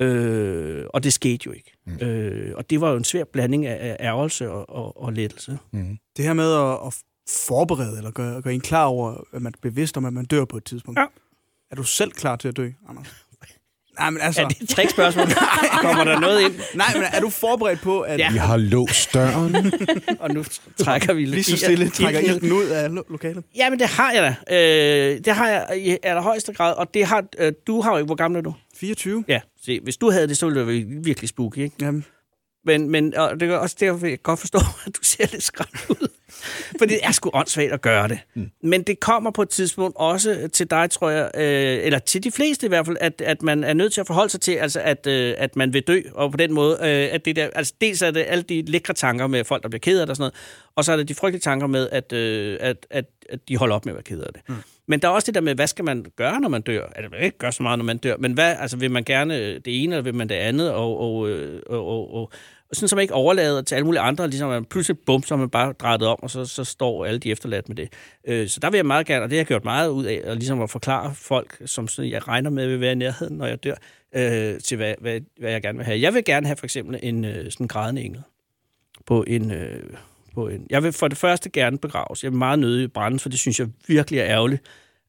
Øh, 0.00 0.84
og 0.94 1.04
det 1.04 1.12
skete 1.12 1.42
jo 1.46 1.52
ikke. 1.52 1.72
Mm. 1.86 2.06
Øh, 2.06 2.52
og 2.56 2.70
det 2.70 2.80
var 2.80 2.90
jo 2.90 2.96
en 2.96 3.04
svær 3.04 3.24
blanding 3.32 3.66
af, 3.66 3.96
ærgelse 4.00 4.50
og, 4.50 4.70
og, 4.70 5.02
og 5.02 5.12
lettelse. 5.12 5.58
Det 6.16 6.24
her 6.24 6.32
med 6.32 6.52
at, 6.54 6.86
at 6.86 6.94
forberede 7.46 7.98
eller 7.98 8.10
gøre, 8.10 8.42
gøre 8.42 8.54
en 8.54 8.60
klar 8.60 8.84
over, 8.84 9.24
at 9.32 9.42
man 9.42 9.52
er 9.54 9.58
bevidst 9.62 9.96
om, 9.96 10.04
at 10.04 10.12
man 10.12 10.24
dør 10.24 10.44
på 10.44 10.56
et 10.56 10.64
tidspunkt. 10.64 11.00
Ja. 11.00 11.06
Er 11.70 11.76
du 11.76 11.82
selv 11.82 12.10
klar 12.10 12.36
til 12.36 12.48
at 12.48 12.56
dø, 12.56 12.68
Anders? 12.88 13.06
Nej, 13.98 14.10
men 14.10 14.20
altså... 14.22 14.42
Er 14.42 14.48
det 14.48 14.60
et 14.62 14.68
trickspørgsmål? 14.68 15.26
Kommer 15.82 16.04
der 16.04 16.20
noget 16.20 16.40
ind? 16.40 16.54
Nej, 16.74 16.86
men 16.94 17.02
er 17.12 17.20
du 17.20 17.30
forberedt 17.30 17.80
på, 17.80 18.00
at 18.00 18.18
Ja. 18.18 18.32
Vi 18.32 18.38
har 18.38 18.56
låst 18.56 19.14
døren. 19.14 19.72
Og 20.20 20.30
nu 20.30 20.44
trækker 20.78 21.12
vi 21.14 21.24
lige 21.24 21.44
så 21.44 21.56
stille 21.56 21.88
trækker 21.90 22.20
i- 22.20 22.24
ilden 22.26 22.52
ud 22.52 22.64
af 22.64 22.94
lo- 22.94 23.02
lokalet? 23.10 23.44
Jamen, 23.56 23.78
det 23.78 23.88
har 23.88 24.12
jeg 24.12 24.36
da. 24.50 24.54
Øh, 24.56 25.18
det 25.24 25.32
har 25.34 25.48
jeg 25.48 25.66
i 25.76 25.96
allerhøjeste 26.02 26.52
grad. 26.52 26.74
Og 26.74 26.94
det 26.94 27.06
har, 27.06 27.24
øh, 27.38 27.52
du 27.66 27.80
har 27.80 27.90
jo 27.90 27.96
ikke... 27.96 28.06
Hvor 28.06 28.14
gammel 28.14 28.38
er 28.38 28.42
du? 28.42 28.54
24? 28.76 29.24
Ja, 29.28 29.40
se, 29.64 29.80
hvis 29.82 29.96
du 29.96 30.10
havde 30.10 30.28
det, 30.28 30.36
så 30.36 30.46
ville 30.46 30.60
det 30.60 30.66
være 30.68 30.84
virkelig 31.04 31.28
spooky, 31.28 31.58
ikke? 31.58 31.76
Jamen, 31.80 32.04
Men, 32.66 32.90
men 32.90 33.14
og 33.14 33.40
det 33.40 33.50
er 33.50 33.56
også 33.56 33.76
derfor, 33.80 34.06
jeg 34.06 34.22
godt 34.22 34.40
forstå, 34.40 34.58
at 34.86 34.96
du 34.96 35.00
ser 35.02 35.26
lidt 35.32 35.42
skræmt 35.42 35.90
ud. 35.90 36.08
For 36.78 36.86
det 36.86 36.98
er 37.02 37.12
sgu 37.12 37.30
åndssvagt 37.34 37.72
at 37.72 37.82
gøre 37.82 38.08
det. 38.08 38.18
Mm. 38.34 38.50
Men 38.62 38.82
det 38.82 39.00
kommer 39.00 39.30
på 39.30 39.42
et 39.42 39.48
tidspunkt 39.48 39.96
også 39.96 40.48
til 40.52 40.70
dig, 40.70 40.90
tror 40.90 41.10
jeg, 41.10 41.30
øh, 41.34 41.84
eller 41.84 41.98
til 41.98 42.24
de 42.24 42.30
fleste 42.30 42.66
i 42.66 42.68
hvert 42.68 42.86
fald, 42.86 42.96
at, 43.00 43.20
at 43.20 43.42
man 43.42 43.64
er 43.64 43.74
nødt 43.74 43.92
til 43.92 44.00
at 44.00 44.06
forholde 44.06 44.30
sig 44.30 44.40
til, 44.40 44.52
altså 44.52 44.80
at, 44.80 45.06
øh, 45.06 45.34
at 45.38 45.56
man 45.56 45.72
vil 45.72 45.82
dø, 45.82 46.00
og 46.14 46.30
på 46.30 46.36
den 46.36 46.52
måde, 46.52 46.78
øh, 46.80 47.14
at 47.14 47.24
det 47.24 47.36
der, 47.36 47.48
altså 47.54 47.74
dels 47.80 48.02
er 48.02 48.10
det 48.10 48.24
alle 48.28 48.42
de 48.42 48.62
lækre 48.62 48.94
tanker 48.94 49.26
med 49.26 49.44
folk, 49.44 49.62
der 49.62 49.68
bliver 49.68 49.80
ked 49.80 50.00
af 50.00 50.06
det 50.06 50.10
og 50.10 50.16
sådan 50.16 50.22
noget, 50.22 50.34
og 50.76 50.84
så 50.84 50.92
er 50.92 50.96
det 50.96 51.08
de 51.08 51.14
frygtelige 51.14 51.40
tanker 51.40 51.66
med, 51.66 51.88
at, 51.92 52.12
øh, 52.12 52.58
at, 52.60 52.86
at, 52.90 53.04
at 53.28 53.48
de 53.48 53.56
holder 53.56 53.76
op 53.76 53.84
med 53.84 53.92
at 53.92 53.96
være 53.96 54.02
ked 54.02 54.20
af 54.20 54.32
det. 54.32 54.42
Mm. 54.48 54.54
Men 54.88 55.00
der 55.00 55.08
er 55.08 55.12
også 55.12 55.26
det 55.26 55.34
der 55.34 55.40
med, 55.40 55.54
hvad 55.54 55.66
skal 55.66 55.84
man 55.84 56.06
gøre, 56.16 56.40
når 56.40 56.48
man 56.48 56.62
dør? 56.62 56.86
Altså, 56.96 57.10
man 57.10 57.22
ikke 57.22 57.38
gøre 57.38 57.52
så 57.52 57.62
meget, 57.62 57.78
når 57.78 57.84
man 57.84 57.98
dør, 57.98 58.16
men 58.18 58.32
hvad, 58.32 58.56
altså, 58.58 58.76
vil 58.76 58.90
man 58.90 59.04
gerne 59.04 59.58
det 59.58 59.82
ene, 59.82 59.94
eller 59.94 60.02
vil 60.02 60.14
man 60.14 60.28
det 60.28 60.34
andet? 60.34 60.72
Og, 60.72 61.00
og, 61.00 61.28
øh, 61.30 61.62
og, 61.66 61.86
og, 61.86 62.14
og, 62.14 62.32
og 62.70 62.76
sådan, 62.76 62.88
så 62.88 62.96
man 62.96 63.02
ikke 63.02 63.14
overlader 63.14 63.62
til 63.62 63.74
alle 63.74 63.84
mulige 63.84 64.00
andre, 64.00 64.28
ligesom 64.28 64.48
man 64.48 64.64
pludselig 64.64 64.98
bum, 65.06 65.22
så 65.22 65.34
er 65.34 65.38
man 65.38 65.50
bare 65.50 65.72
drejet 65.72 66.02
om, 66.02 66.18
og 66.22 66.30
så, 66.30 66.44
så 66.44 66.64
står 66.64 67.04
alle 67.04 67.18
de 67.18 67.30
efterladt 67.30 67.68
med 67.68 67.76
det. 67.76 67.88
Øh, 68.28 68.48
så 68.48 68.60
der 68.60 68.70
vil 68.70 68.78
jeg 68.78 68.86
meget 68.86 69.06
gerne, 69.06 69.24
og 69.24 69.30
det 69.30 69.36
har 69.36 69.40
jeg 69.40 69.46
gjort 69.46 69.64
meget 69.64 69.88
ud 69.88 70.04
af, 70.04 70.22
og 70.26 70.36
ligesom 70.36 70.62
at 70.62 70.70
forklare 70.70 71.14
folk, 71.14 71.62
som 71.66 71.88
sådan, 71.88 72.10
jeg 72.10 72.28
regner 72.28 72.50
med 72.50 72.68
vil 72.68 72.80
være 72.80 72.92
i 72.92 72.94
nærheden, 72.94 73.36
når 73.36 73.46
jeg 73.46 73.64
dør, 73.64 73.74
øh, 74.14 74.60
til 74.60 74.76
hvad, 74.76 74.94
hvad, 75.00 75.20
hvad 75.38 75.50
jeg 75.50 75.62
gerne 75.62 75.78
vil 75.78 75.86
have. 75.86 76.00
Jeg 76.00 76.14
vil 76.14 76.24
gerne 76.24 76.46
have 76.46 76.56
for 76.56 76.66
eksempel 76.66 76.98
en 77.02 77.24
øh, 77.24 77.50
sådan 77.50 77.68
grædende 77.68 78.02
engel 78.02 78.22
på 79.06 79.24
en... 79.26 79.52
Øh, 79.52 79.82
på 80.34 80.48
en... 80.48 80.66
Jeg 80.70 80.82
vil 80.82 80.92
for 80.92 81.08
det 81.08 81.18
første 81.18 81.50
gerne 81.50 81.78
begraves. 81.78 82.24
Jeg 82.24 82.30
vil 82.30 82.38
meget 82.38 82.58
nødig 82.58 82.92
brænde, 82.92 83.18
for 83.18 83.28
det 83.28 83.38
synes 83.38 83.60
jeg 83.60 83.68
virkelig 83.88 84.20
er 84.20 84.26
ærgerligt, 84.26 84.62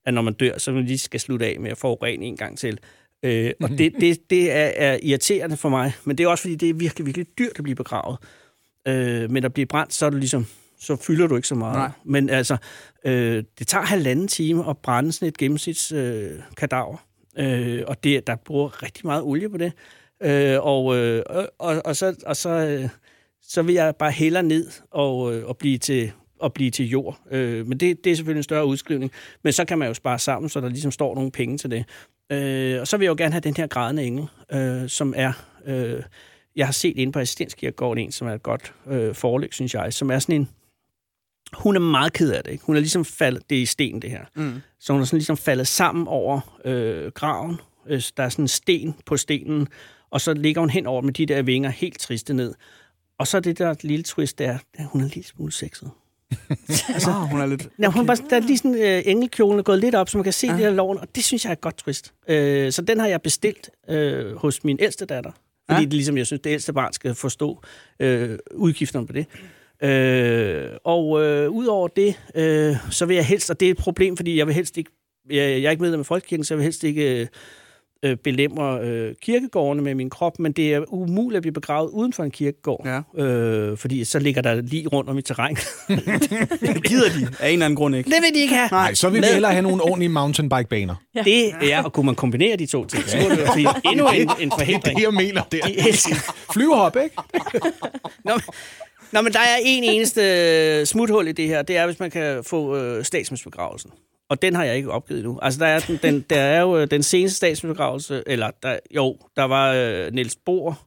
at 0.06 0.14
når 0.14 0.22
man 0.22 0.34
dør, 0.34 0.58
så 0.58 0.72
man 0.72 0.86
lige 0.86 0.98
skal 0.98 1.20
slutte 1.20 1.46
af 1.46 1.60
med 1.60 1.72
at 1.72 1.78
få 1.78 1.94
ren 1.94 2.22
en 2.22 2.38
gang 2.38 2.58
til. 2.58 2.80
Øh, 3.24 3.52
og 3.62 3.70
det, 3.70 3.94
det, 4.00 4.30
det 4.30 4.52
er, 4.52 4.72
er 4.76 5.00
irriterende 5.04 5.58
for 5.58 5.70
mig, 5.70 5.94
men 6.04 6.18
det 6.18 6.24
er 6.24 6.28
også 6.28 6.42
fordi, 6.42 6.56
det 6.56 6.70
er 6.70 6.74
virkelig, 6.74 7.06
virkelig 7.06 7.28
dyrt 7.38 7.58
at 7.58 7.64
blive 7.64 7.76
begravet. 7.76 8.18
Øh, 8.88 9.32
men 9.32 9.44
at 9.44 9.54
blive 9.54 9.66
brændt, 9.66 9.94
så 9.94 10.06
er 10.06 10.10
du 10.10 10.18
ligesom 10.18 10.46
så 10.80 10.96
fylder 10.96 11.28
du 11.28 11.36
ikke 11.36 11.48
så 11.48 11.56
meget. 11.56 11.76
Nej. 11.76 11.92
Men 12.06 12.30
altså, 12.30 12.58
øh, 13.06 13.44
det 13.60 13.68
tager 13.68 13.86
halvanden 13.86 14.28
time 14.28 14.70
at 14.70 14.78
brænde 14.78 15.12
sådan 15.12 15.28
et 15.28 15.38
gennemsnitskadaver. 15.38 16.34
Øh, 16.34 16.56
kadaver. 16.58 16.98
øh, 17.38 17.84
og 17.88 18.04
det, 18.04 18.28
der 18.28 18.36
bruger 18.36 18.84
rigtig 18.84 19.06
meget 19.06 19.24
olie 19.24 19.50
på 19.50 19.58
det. 19.58 19.74
Øh, 20.24 20.58
og, 20.62 20.98
øh, 20.98 21.24
og, 21.60 21.82
og 21.86 21.96
så, 21.96 22.16
og 22.26 22.36
så, 22.36 22.50
øh, 22.50 22.90
så 23.42 23.62
vil 23.62 23.76
jeg 23.76 23.96
bare 23.96 24.12
hellere 24.12 24.44
ned 24.44 24.72
og, 24.92 25.36
øh, 25.36 25.46
og 25.46 25.58
blive 25.58 25.78
til 25.78 26.12
at 26.44 26.54
blive 26.54 26.72
til 26.72 26.90
jord. 26.90 27.20
Øh, 27.32 27.68
men 27.68 27.78
det, 27.78 28.04
det 28.04 28.12
er 28.12 28.16
selvfølgelig 28.16 28.40
en 28.40 28.44
større 28.44 28.66
udskrivning. 28.66 29.12
Men 29.44 29.54
så 29.54 29.66
kan 29.66 29.78
man 29.78 29.88
jo 29.88 29.94
spare 29.94 30.20
sammen, 30.20 30.50
så 30.50 30.62
der 30.62 30.70
ligesom 30.70 30.92
står 30.92 31.16
nogle 31.16 31.32
penge 31.32 31.58
til 31.58 31.72
det. 31.72 31.86
Øh, 32.30 32.82
og 32.82 32.88
så 32.88 32.98
vil 32.98 33.06
jeg 33.06 33.10
jo 33.10 33.16
gerne 33.18 33.32
have 33.32 33.42
den 33.42 33.56
her 33.58 33.68
grædende 33.68 34.04
engel, 34.04 34.28
øh, 34.52 34.90
som 34.90 35.14
er... 35.18 35.34
Øh, 35.66 36.04
jeg 36.56 36.68
har 36.68 36.72
set 36.74 36.98
inde 36.98 37.12
på 37.12 37.20
Assistenskirkegården 37.20 38.04
en, 38.04 38.12
som 38.12 38.28
er 38.28 38.34
et 38.34 38.44
godt 38.44 38.74
øh, 38.88 39.16
forlæg, 39.16 39.54
synes 39.54 39.74
jeg, 39.74 39.94
som 39.94 40.12
er 40.12 40.20
sådan 40.20 40.36
en... 40.36 40.50
Hun 41.54 41.76
er 41.76 41.80
meget 41.80 42.14
ked 42.14 42.32
af 42.32 42.44
det, 42.44 42.52
ikke? 42.52 42.64
Hun 42.64 42.76
er 42.76 42.80
ligesom 42.80 43.06
faldet... 43.06 43.50
Det 43.50 43.58
er 43.58 43.62
i 43.62 43.66
sten, 43.66 44.02
det 44.02 44.10
her. 44.10 44.26
Mm. 44.36 44.62
Så 44.80 44.94
hun 44.94 45.02
er 45.02 45.06
sådan 45.06 45.18
ligesom 45.18 45.38
faldet 45.38 45.68
sammen 45.68 46.08
over 46.08 46.60
øh, 46.66 47.12
graven. 47.12 47.58
Øh, 47.88 48.02
der 48.18 48.24
er 48.24 48.30
sådan 48.30 48.44
en 48.44 48.48
sten 48.48 48.96
på 49.06 49.18
stenen, 49.18 49.68
og 50.10 50.22
så 50.22 50.34
ligger 50.34 50.62
hun 50.62 50.70
hen 50.70 50.86
over 50.86 51.02
med 51.02 51.14
de 51.14 51.26
der 51.26 51.42
vinger 51.42 51.70
helt 51.70 52.00
triste 52.00 52.34
ned. 52.34 52.54
Og 53.18 53.28
så 53.28 53.40
det 53.40 53.58
der 53.58 53.76
lille 53.82 54.04
twist, 54.04 54.38
der 54.38 54.58
er, 54.78 54.84
hun 54.86 55.02
er 55.02 55.06
en 55.06 55.12
lille 55.14 55.28
smule 55.28 55.52
sexet. 55.52 55.92
altså, 56.94 57.10
ah, 57.10 57.30
hun 57.30 57.42
er 57.42 57.46
lidt... 57.46 57.70
Ja, 57.80 57.88
hun 57.90 58.06
bare, 58.08 58.18
der 58.30 58.36
er 58.36 58.40
lige 58.40 58.58
sådan 58.58 58.76
øh, 58.76 59.02
engelkjolen 59.06 59.60
er 59.60 59.64
gået 59.64 59.80
lidt 59.80 59.96
op, 59.96 60.10
så 60.10 60.18
man 60.18 60.24
kan 60.24 60.34
se 60.34 60.48
Ja. 60.48 60.54
det 60.54 60.60
her 60.62 60.70
loven, 60.70 60.98
og 60.98 61.08
det 61.16 61.24
synes 61.24 61.46
jeg 61.46 61.52
er 61.52 61.56
godt 61.56 61.78
twist. 61.78 62.14
Øh, 62.30 62.72
så 62.72 62.82
den 62.82 63.00
har 63.00 63.08
jeg 63.08 63.22
bestilt 63.22 63.70
øh, 63.90 64.36
hos 64.36 64.64
min 64.64 64.78
ældste 64.82 65.06
datter, 65.06 65.32
fordi 65.70 65.82
Ja. 65.82 65.86
det, 65.86 65.94
ligesom, 65.94 66.18
jeg 66.18 66.26
synes, 66.26 66.42
det 66.42 66.50
ældste 66.50 66.74
barn 66.74 66.94
skal 66.94 67.16
forstå 67.16 67.62
øh, 68.00 68.40
udgifterne 68.56 69.08
på 69.08 69.14
det. 69.14 69.26
Øh, 69.84 70.70
og 70.84 71.24
øh, 71.24 71.50
udover 71.50 71.88
det, 71.88 72.16
øh, 72.36 72.76
så 72.92 73.06
vil 73.06 73.16
jeg 73.16 73.26
helst, 73.26 73.50
og 73.50 73.60
det 73.60 73.66
er 73.68 73.72
et 73.72 73.78
problem, 73.78 74.18
fordi 74.18 74.38
jeg 74.38 74.48
vil 74.48 74.56
helst 74.56 74.78
ikke, 74.78 74.92
jeg, 75.30 75.36
jeg 75.62 75.64
er 75.64 75.72
ikke 75.72 75.84
medlem 75.84 76.00
af 76.00 76.06
Folkekirken, 76.06 76.44
så 76.44 76.54
jeg 76.54 76.58
vil 76.58 76.64
helst 76.64 76.84
ikke 76.84 77.22
øh, 77.22 77.28
øh, 78.04 78.18
belemre 78.18 78.80
øh, 78.82 79.16
kirkegårdene 79.22 79.84
med 79.84 79.96
min 79.96 80.10
krop, 80.10 80.40
men 80.40 80.52
det 80.52 80.74
er 80.74 80.94
umuligt 80.94 81.38
at 81.38 81.42
blive 81.42 81.54
begravet 81.54 81.90
uden 81.90 82.14
for 82.14 82.24
en 82.24 82.32
kirkegård, 82.32 82.88
Ja. 83.18 83.24
øh, 83.24 83.78
fordi 83.78 84.04
så 84.04 84.20
ligger 84.20 84.42
der 84.42 84.62
lige 84.62 84.88
rundt 84.88 85.10
om 85.10 85.18
i 85.18 85.22
terræn. 85.22 85.56
Det 86.62 86.84
gider 86.84 87.10
de 87.10 87.28
af 87.40 87.48
en 87.48 87.54
eller 87.54 87.66
anden 87.66 87.76
grund 87.76 87.96
ikke. 87.96 88.10
det 88.10 88.18
vil 88.22 88.34
de 88.36 88.40
ikke 88.42 88.56
have. 88.56 88.70
Nej, 88.72 88.94
så 88.94 89.10
vil 89.10 89.22
vi 89.22 89.28
hellere 89.34 89.52
have 89.52 89.62
nogle 89.62 89.84
ordentlige 89.84 90.10
mountainbike-baner. 90.10 90.96
Det 91.24 91.74
er, 91.74 91.84
og 91.84 91.94
kunne 91.94 92.06
man 92.06 92.16
kombinere 92.16 92.56
de 92.58 92.66
to 92.66 92.86
ting, 92.86 93.04
så 93.04 93.18
det 93.18 93.30
være 93.38 93.74
endnu 93.92 94.08
en, 94.08 94.22
en 94.22 94.28
Det 94.28 94.46
er 94.46 94.50
forhindring. 94.58 94.98
det, 94.98 95.04
jeg 95.04 95.14
mener 95.14 95.42
der. 95.52 95.62
De 95.68 95.88
elsker. 95.88 96.16
Flyvehop, 96.54 96.96
ikke? 97.04 97.16
Nå, 98.26 98.32
men- 98.32 98.42
Nå, 99.12 99.22
men 99.22 99.34
der 99.34 99.40
er 99.40 99.58
en 99.66 99.84
eneste 99.84 100.86
smuthul 100.86 101.28
i 101.28 101.32
det 101.32 101.48
her, 101.48 101.62
det 101.62 101.78
er, 101.78 101.86
hvis 101.86 102.00
man 102.00 102.12
kan 102.12 102.44
få 102.44 102.78
øh, 102.78 103.04
statsmandsbegravelsen. 103.06 103.92
Og 104.30 104.42
den 104.42 104.56
har 104.56 104.64
jeg 104.64 104.76
ikke 104.76 104.92
opgivet 104.92 105.24
nu. 105.24 105.40
Altså, 105.42 105.60
der 105.60 105.66
er, 105.66 105.80
den, 105.80 106.00
den, 106.04 106.22
der 106.30 106.40
er 106.40 106.62
jo 106.62 106.78
øh, 106.78 106.92
den 106.92 107.04
seneste 107.04 107.38
statsmandsbegravelse, 107.38 108.24
eller 108.26 108.52
der, 108.64 108.80
jo, 108.96 109.18
der 109.36 109.44
var 109.44 109.74
øh, 109.74 110.14
Niels 110.14 110.36
Bohr. 110.36 110.84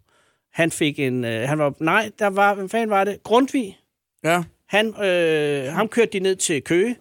Han 0.53 0.70
fik 0.70 0.98
en... 0.98 1.24
Øh, 1.24 1.48
han 1.48 1.59
var, 1.59 1.74
nej, 1.81 2.11
der 2.18 2.26
var... 2.26 2.55
Hvem 2.55 2.68
fanden 2.68 2.90
var 2.90 3.05
det? 3.05 3.22
Grundtvig. 3.22 3.79
Ja. 4.24 4.42
Han, 4.68 5.05
øh, 5.05 5.72
ham 5.72 5.88
kørte 5.88 6.12
de 6.12 6.20
ned 6.20 6.37
til 6.37 6.62
Køge 6.62 6.96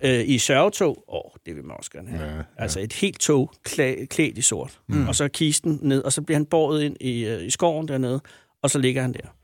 øh, 0.00 0.28
i 0.28 0.38
sørgetog. 0.38 1.04
Åh, 1.08 1.16
oh, 1.16 1.30
det 1.46 1.56
vil 1.56 1.64
man 1.64 1.76
også 1.76 1.90
gerne 1.90 2.08
have. 2.08 2.30
Ja, 2.30 2.36
Ja. 2.36 2.42
Altså 2.58 2.80
et 2.80 2.92
helt 2.92 3.20
tog 3.20 3.52
klæ, 3.62 4.04
klædt 4.04 4.38
i 4.38 4.42
sort. 4.42 4.80
Mm. 4.88 5.08
Og 5.08 5.14
så 5.14 5.28
kisten 5.28 5.78
ned, 5.82 6.02
og 6.02 6.12
så 6.12 6.22
bliver 6.22 6.36
han 6.38 6.46
båret 6.46 6.82
ind 6.82 6.96
i, 7.00 7.24
øh, 7.24 7.46
i 7.46 7.50
skoven 7.50 7.88
dernede, 7.88 8.20
og 8.62 8.70
så 8.70 8.78
ligger 8.78 9.02
han 9.02 9.12
der. 9.12 9.34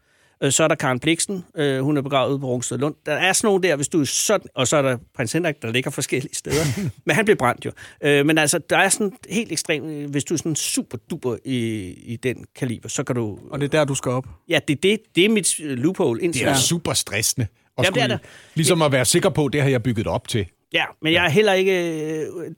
Øh, 0.42 0.52
Så 0.52 0.64
er 0.64 0.68
der 0.68 0.74
Karen 0.74 1.00
Bliksen, 1.00 1.44
øh, 1.56 1.80
hun 1.80 1.96
er 1.96 2.02
begravet 2.02 2.30
ude 2.30 2.38
på 2.38 2.46
Rungsted 2.46 2.78
Lund. 2.78 2.94
Der 3.06 3.12
er 3.12 3.32
sådan 3.32 3.48
nogle 3.48 3.62
der, 3.62 3.76
hvis 3.76 3.88
du 3.88 4.00
er 4.00 4.04
sådan, 4.04 4.48
og 4.54 4.68
så 4.68 4.76
er 4.76 4.82
der 4.82 4.98
prins 5.14 5.32
Henrik, 5.32 5.62
der 5.62 5.72
ligger 5.72 5.90
forskellige 5.90 6.34
steder. 6.34 6.64
men 7.06 7.16
han 7.16 7.24
blev 7.24 7.36
brændt 7.36 7.64
jo. 7.64 7.70
Øh, 8.00 8.26
men 8.26 8.38
altså, 8.38 8.58
der 8.70 8.76
er 8.76 8.88
sådan 8.88 9.12
helt 9.30 9.52
ekstremt, 9.52 10.10
hvis 10.10 10.24
du 10.24 10.34
er 10.34 10.38
sådan 10.38 10.56
super 10.56 10.98
duper 11.10 11.36
i, 11.44 11.58
i 11.90 12.16
den 12.16 12.44
kaliber, 12.56 12.88
så 12.88 13.04
kan 13.04 13.16
du... 13.16 13.38
Og 13.50 13.60
det 13.60 13.74
er 13.74 13.78
der, 13.78 13.84
du 13.84 13.94
skal 13.94 14.12
op. 14.12 14.26
Ja, 14.48 14.58
det, 14.68 14.82
det, 14.82 14.98
det 15.16 15.24
er 15.24 15.28
mit 15.28 15.58
loophole 15.58 16.22
indtil 16.22 16.44
Det 16.46 16.50
er 16.50 16.56
super 16.56 16.92
stressende. 16.92 17.46
Og 17.76 17.84
Jamen, 17.84 17.94
det 17.94 18.00
er 18.02 18.04
skulle, 18.04 18.18
det. 18.18 18.54
ligesom 18.54 18.82
at 18.82 18.92
være 18.92 19.04
sikker 19.04 19.28
på, 19.28 19.48
det 19.48 19.62
har 19.62 19.68
jeg 19.68 19.82
bygget 19.82 20.06
op 20.06 20.28
til. 20.28 20.46
Ja, 20.72 20.84
men 21.02 21.12
jeg 21.12 21.24
er 21.24 21.28
heller 21.28 21.52
ikke... 21.52 21.72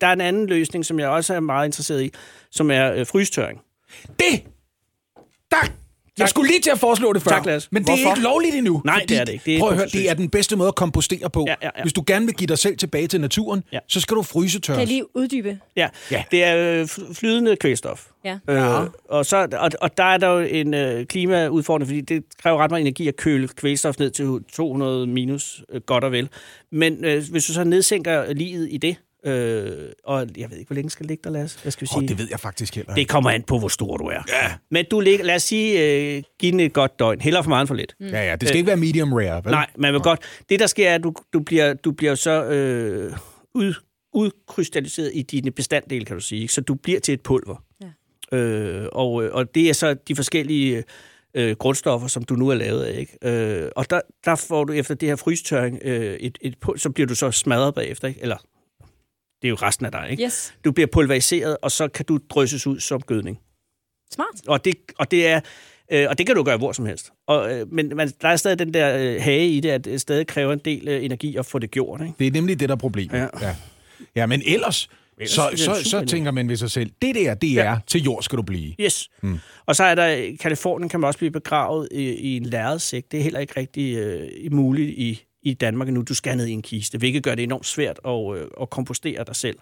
Der 0.00 0.06
er 0.06 0.12
en 0.12 0.20
anden 0.20 0.46
løsning, 0.46 0.84
som 0.86 0.98
jeg 0.98 1.08
også 1.08 1.34
er 1.34 1.40
meget 1.40 1.66
interesseret 1.66 2.02
i, 2.02 2.10
som 2.50 2.70
er 2.70 2.92
øh, 2.92 3.06
frystørring. 3.06 3.60
Det! 4.06 4.42
Tak! 5.52 5.70
Jeg 6.18 6.28
skulle 6.28 6.48
lige 6.50 6.60
til 6.60 6.70
at 6.70 6.78
foreslå 6.78 7.12
det 7.12 7.22
før. 7.22 7.30
Tak, 7.30 7.46
Lasse. 7.46 7.68
Men 7.72 7.82
det 7.82 7.88
er 7.90 7.96
Hvorfor? 7.96 8.10
ikke 8.10 8.22
lovligt 8.22 8.54
endnu. 8.54 8.82
Nej, 8.84 9.04
det 9.08 9.18
er 9.20 9.24
det 9.24 9.32
ikke. 9.32 9.44
Det 9.44 9.54
er 9.54 9.58
prøv 9.58 9.68
at 9.68 9.76
høre, 9.76 9.86
det 9.86 10.10
er 10.10 10.14
den 10.14 10.30
bedste 10.30 10.56
måde 10.56 10.68
at 10.68 10.74
kompostere 10.74 11.30
på. 11.30 11.44
Ja, 11.48 11.54
ja, 11.62 11.70
ja. 11.76 11.82
Hvis 11.82 11.92
du 11.92 12.04
gerne 12.06 12.26
vil 12.26 12.34
give 12.34 12.46
dig 12.46 12.58
selv 12.58 12.76
tilbage 12.76 13.06
til 13.06 13.20
naturen, 13.20 13.64
Ja. 13.72 13.78
så 13.88 14.00
skal 14.00 14.16
du 14.16 14.22
fryse 14.22 14.60
Kan 14.60 14.78
jeg 14.78 14.86
lige 14.86 15.16
uddybe? 15.16 15.58
Ja, 15.76 15.88
Ja. 16.10 16.24
det 16.30 16.44
er 16.44 16.56
øh, 16.80 16.82
fl- 16.84 17.14
flydende 17.14 17.56
kvælstof. 17.56 18.06
Ja. 18.24 18.38
Øh, 18.50 18.86
og, 19.08 19.26
så, 19.26 19.48
og, 19.52 19.70
og 19.80 19.96
der 19.98 20.04
er 20.04 20.16
der 20.16 20.28
jo 20.28 20.38
en 20.38 20.74
øh, 20.74 21.06
klimaudfordring, 21.06 21.88
fordi 21.88 22.00
det 22.00 22.22
kræver 22.42 22.58
ret 22.58 22.70
meget 22.70 22.80
energi 22.80 23.08
at 23.08 23.16
køle 23.16 23.48
kvælstof 23.48 23.98
ned 23.98 24.10
til 24.10 24.26
200 24.52 25.06
minus, 25.06 25.62
øh, 25.72 25.80
godt 25.80 26.04
og 26.04 26.12
vel. 26.12 26.28
Men 26.72 27.04
øh, 27.04 27.24
hvis 27.30 27.44
du 27.46 27.52
så 27.52 27.64
nedsænker 27.64 28.32
livet 28.32 28.68
i 28.70 28.76
det, 28.76 28.96
øh, 29.24 29.88
og 30.04 30.26
jeg 30.36 30.50
ved 30.50 30.56
ikke, 30.58 30.68
hvor 30.68 30.74
længe 30.74 30.90
skal 30.90 31.04
det 31.04 31.08
ligge 31.10 31.22
der, 31.24 31.30
Lasse? 31.30 31.58
Hvad 31.62 31.72
skal 31.72 31.82
vi 31.82 31.86
sige? 31.98 32.08
Det 32.08 32.18
ved 32.18 32.26
jeg 32.30 32.40
faktisk 32.40 32.74
heller 32.74 32.92
Det 32.94 33.00
ikke. 33.00 33.08
kommer 33.10 33.30
an 33.30 33.42
på, 33.42 33.58
hvor 33.58 33.68
stor 33.68 33.96
du 33.96 34.04
er. 34.04 34.22
Ja. 34.28 34.52
Men 34.70 34.84
du 34.90 35.00
ligger, 35.00 35.24
lad 35.24 35.34
os 35.34 35.42
sige, 35.42 35.92
øh, 36.16 36.22
giv 36.38 36.52
den 36.52 36.60
et 36.60 36.72
godt 36.72 36.98
døgn. 36.98 37.20
Heller 37.20 37.42
for 37.42 37.48
meget 37.48 37.60
end 37.62 37.68
for 37.68 37.74
lidt. 37.74 37.94
Ja, 38.00 38.24
ja, 38.30 38.36
det 38.36 38.48
skal 38.48 38.56
ikke 38.58 38.66
være 38.66 38.76
medium 38.76 39.12
rare, 39.12 39.44
vel? 39.44 39.50
Nej, 39.50 39.66
man 39.78 39.92
vil 39.92 40.00
godt. 40.00 40.20
Det, 40.48 40.60
der 40.60 40.66
sker, 40.66 40.90
er, 40.90 40.94
at 40.94 41.02
du, 41.02 41.14
du 41.32 41.40
bliver, 41.40 41.74
du 41.74 41.92
bliver 41.92 42.14
så 42.14 42.44
øh, 42.44 43.12
ud, 43.54 43.74
udkrystalliseret 44.14 45.10
i 45.14 45.22
dine 45.22 45.50
bestanddele, 45.50 46.04
kan 46.04 46.16
du 46.16 46.22
sige. 46.22 46.48
Så 46.48 46.60
du 46.60 46.74
bliver 46.74 47.00
til 47.00 47.14
et 47.14 47.20
pulver. 47.20 47.64
Ja. 48.32 48.36
Øh, 48.38 48.88
og, 48.92 49.24
øh, 49.24 49.30
og 49.34 49.54
det 49.54 49.68
er 49.68 49.72
så 49.72 49.94
de 50.08 50.16
forskellige 50.16 50.84
øh, 51.34 51.56
grundstoffer, 51.56 52.08
som 52.08 52.22
du 52.22 52.34
nu 52.34 52.48
er 52.48 52.54
lavet 52.54 52.84
af. 52.84 52.98
Ikke? 52.98 53.18
Øh, 53.62 53.70
og 53.76 53.90
der, 53.90 54.00
der 54.24 54.34
får 54.34 54.64
du 54.64 54.72
efter 54.72 54.94
det 54.94 55.08
her 55.08 55.16
frystørring, 55.16 55.78
øh, 55.84 56.14
et, 56.14 56.38
et, 56.40 56.54
pul- 56.66 56.76
så 56.78 56.90
bliver 56.90 57.06
du 57.06 57.14
så 57.14 57.30
smadret 57.30 57.74
bagefter. 57.74 58.08
Ikke? 58.08 58.22
Eller 58.22 58.36
det 59.42 59.48
er 59.48 59.50
jo 59.50 59.54
resten 59.62 59.86
af 59.86 59.92
dig. 59.92 60.06
Ikke? 60.10 60.24
Yes. 60.24 60.54
Du 60.64 60.72
bliver 60.72 60.86
pulveriseret, 60.92 61.56
og 61.62 61.70
så 61.70 61.88
kan 61.88 62.04
du 62.04 62.18
drysses 62.30 62.66
ud 62.66 62.80
som 62.80 63.00
gødning. 63.00 63.38
Smart. 64.14 64.28
Og 64.46 64.64
det, 64.64 64.74
og 64.98 65.10
det 65.10 65.26
er... 65.26 65.40
Øh, 65.92 66.06
og 66.10 66.18
det 66.18 66.26
kan 66.26 66.36
du 66.36 66.42
gøre 66.42 66.56
hvor 66.56 66.72
som 66.72 66.86
helst. 66.86 67.10
Og, 67.26 67.52
øh, 67.52 67.72
men 67.72 67.92
man, 67.96 68.12
der 68.22 68.28
er 68.28 68.36
stadig 68.36 68.58
den 68.58 68.74
der 68.74 68.96
øh, 68.98 69.22
hage 69.22 69.48
i 69.48 69.60
det, 69.60 69.70
at 69.70 69.84
det 69.84 70.00
stadig 70.00 70.26
kræver 70.26 70.52
en 70.52 70.58
del 70.64 70.88
øh, 70.88 71.04
energi 71.04 71.36
at 71.36 71.46
få 71.46 71.58
det 71.58 71.70
gjort. 71.70 72.00
Ikke? 72.00 72.12
Det 72.18 72.26
er 72.26 72.30
nemlig 72.30 72.60
det, 72.60 72.68
der 72.68 72.74
er 72.74 72.78
problemet. 72.78 73.18
Ja. 73.18 73.26
Ja. 73.40 73.56
ja, 74.16 74.26
men 74.26 74.42
ellers, 74.46 74.88
Ellers 75.18 75.30
så, 75.30 75.42
er 75.42 75.56
så, 75.56 75.90
så 75.90 76.04
tænker 76.04 76.30
man 76.30 76.48
ved 76.48 76.56
sig 76.56 76.70
selv, 76.70 76.90
det 77.02 77.14
der, 77.14 77.34
det 77.34 77.52
er, 77.52 77.64
Ja. 77.64 77.76
til 77.86 78.02
jord 78.02 78.22
skal 78.22 78.36
du 78.36 78.42
blive. 78.42 78.74
Yes. 78.80 79.08
Mm. 79.22 79.38
Og 79.66 79.76
så 79.76 79.84
er 79.84 79.94
der, 79.94 80.06
i 80.06 80.34
Kalifornien 80.34 80.88
kan 80.88 81.00
man 81.00 81.08
også 81.08 81.18
blive 81.18 81.30
begravet 81.30 81.88
i, 81.90 82.02
i 82.02 82.36
en 82.36 82.46
lærredsæk. 82.46 83.04
Det 83.10 83.18
er 83.18 83.22
heller 83.24 83.40
ikke 83.40 83.54
rigtig 83.56 83.96
øh, 83.96 84.52
muligt 84.52 84.88
i, 84.90 85.24
i 85.50 85.54
Danmark 85.54 85.88
nu. 85.88 86.02
Du 86.02 86.14
skal 86.14 86.36
ned 86.36 86.46
i 86.46 86.52
en 86.52 86.62
kiste, 86.62 86.98
hvilket 86.98 87.22
gør 87.22 87.34
det 87.34 87.42
enormt 87.42 87.66
svært 87.66 88.00
at, 88.04 88.36
øh, 88.36 88.46
at 88.60 88.70
kompostere 88.70 89.24
dig 89.24 89.36
selv, 89.36 89.58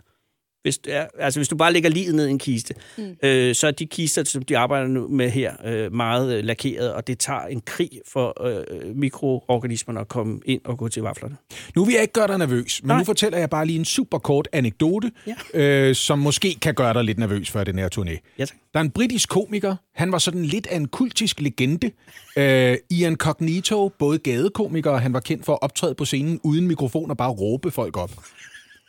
hvis, 0.66 0.78
du 0.78 0.90
er, 0.92 1.06
altså, 1.18 1.40
hvis 1.40 1.48
du 1.48 1.56
bare 1.56 1.72
lægger 1.72 1.90
livet 1.90 2.14
ned 2.14 2.26
i 2.26 2.30
en 2.30 2.38
kiste, 2.38 2.74
mm. 2.98 3.16
øh, 3.22 3.54
så 3.54 3.66
er 3.66 3.70
de 3.70 3.86
kister, 3.86 4.24
som 4.24 4.42
de 4.42 4.58
arbejder 4.58 4.88
nu 4.88 5.08
med 5.08 5.30
her, 5.30 5.52
øh, 5.64 5.92
meget 5.92 6.36
øh, 6.38 6.44
lakeret, 6.44 6.92
og 6.92 7.06
det 7.06 7.18
tager 7.18 7.40
en 7.40 7.60
krig 7.60 7.90
for 8.12 8.46
øh, 8.46 8.96
mikroorganismerne 8.96 10.00
at 10.00 10.08
komme 10.08 10.40
ind 10.44 10.60
og 10.64 10.78
gå 10.78 10.88
til 10.88 11.02
vaflerne. 11.02 11.36
Nu 11.76 11.84
vil 11.84 11.92
jeg 11.92 12.02
ikke 12.02 12.12
gøre 12.12 12.26
dig 12.26 12.38
nervøs, 12.38 12.80
men 12.82 12.88
Nej. 12.88 12.98
nu 12.98 13.04
fortæller 13.04 13.38
jeg 13.38 13.50
bare 13.50 13.66
lige 13.66 13.78
en 13.78 13.84
super 13.84 14.18
kort 14.18 14.48
anekdote, 14.52 15.10
Ja. 15.26 15.34
øh, 15.54 15.94
som 15.94 16.18
måske 16.18 16.56
kan 16.62 16.74
gøre 16.74 16.94
dig 16.94 17.04
lidt 17.04 17.18
nervøs 17.18 17.50
for 17.50 17.64
den 17.64 17.78
her 17.78 17.88
turné. 17.98 18.34
Ja, 18.38 18.44
tak. 18.44 18.56
Der 18.72 18.80
er 18.80 18.84
en 18.84 18.90
britisk 18.90 19.28
komiker, 19.28 19.76
han 19.94 20.12
var 20.12 20.18
sådan 20.18 20.44
lidt 20.44 20.66
af 20.66 20.76
en 20.76 20.88
kultisk 20.88 21.40
legende. 21.40 21.90
Øh, 22.38 22.76
Ian 22.90 23.16
Cognito, 23.16 23.88
både 23.98 24.18
gadekomiker, 24.18 24.90
og 24.90 25.00
han 25.00 25.12
var 25.12 25.20
kendt 25.20 25.44
for 25.44 25.52
at 25.52 25.58
optræde 25.62 25.94
på 25.94 26.04
scenen 26.04 26.40
uden 26.42 26.66
mikrofon 26.66 27.10
og 27.10 27.16
bare 27.16 27.30
råbe 27.30 27.70
folk 27.70 27.96
op. 27.96 28.10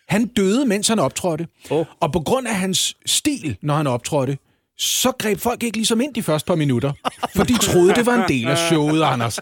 Han 0.08 0.26
døde, 0.26 0.66
mens 0.66 0.88
han 0.88 1.00
optrådte. 1.00 1.48
Åh. 1.72 1.86
Og 2.00 2.12
på 2.14 2.20
grund 2.20 2.48
af 2.48 2.56
hans 2.56 2.98
stil, 3.06 3.58
når 3.62 3.74
han 3.76 3.88
optrådte, 3.88 4.38
så 4.78 5.12
greb 5.12 5.40
folk 5.40 5.64
ikke 5.64 5.78
ligesom 5.78 6.02
ind 6.02 6.14
de 6.14 6.24
første 6.24 6.48
par 6.48 6.56
minutter. 6.56 6.92
For 7.36 7.44
de 7.44 7.58
troede, 7.58 7.94
det 7.94 8.06
var 8.06 8.14
en 8.16 8.28
del 8.28 8.48
af 8.48 8.58
showet, 8.58 9.04
Anders. 9.04 9.40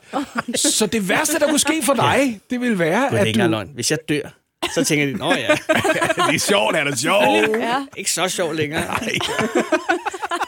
Så 0.56 0.86
det 0.92 1.10
værste, 1.10 1.40
der 1.40 1.48
kunne 1.48 1.60
ske 1.60 1.82
for 1.84 1.94
dig, 1.94 2.40
det 2.50 2.62
ville 2.62 2.80
være, 2.80 3.10
Det 3.10 3.18
er 3.18 3.22
at 3.22 3.28
ikke 3.28 3.44
du... 3.44 3.48
løgn. 3.50 3.70
Hvis 3.74 3.92
jeg 3.92 4.00
dør, 4.10 4.30
så 4.76 4.84
tænker 4.84 5.06
de, 5.06 5.14
nå 5.14 5.34
ja, 5.34 5.48
det 6.28 6.36
er 6.36 6.40
sjovt, 6.40 6.76
er 6.76 6.84
det 6.84 7.00
sjovt? 7.00 7.26
Ja. 7.60 7.86
ikke 7.98 8.12
så 8.12 8.28
sjovt 8.28 8.56
længere. 8.56 8.82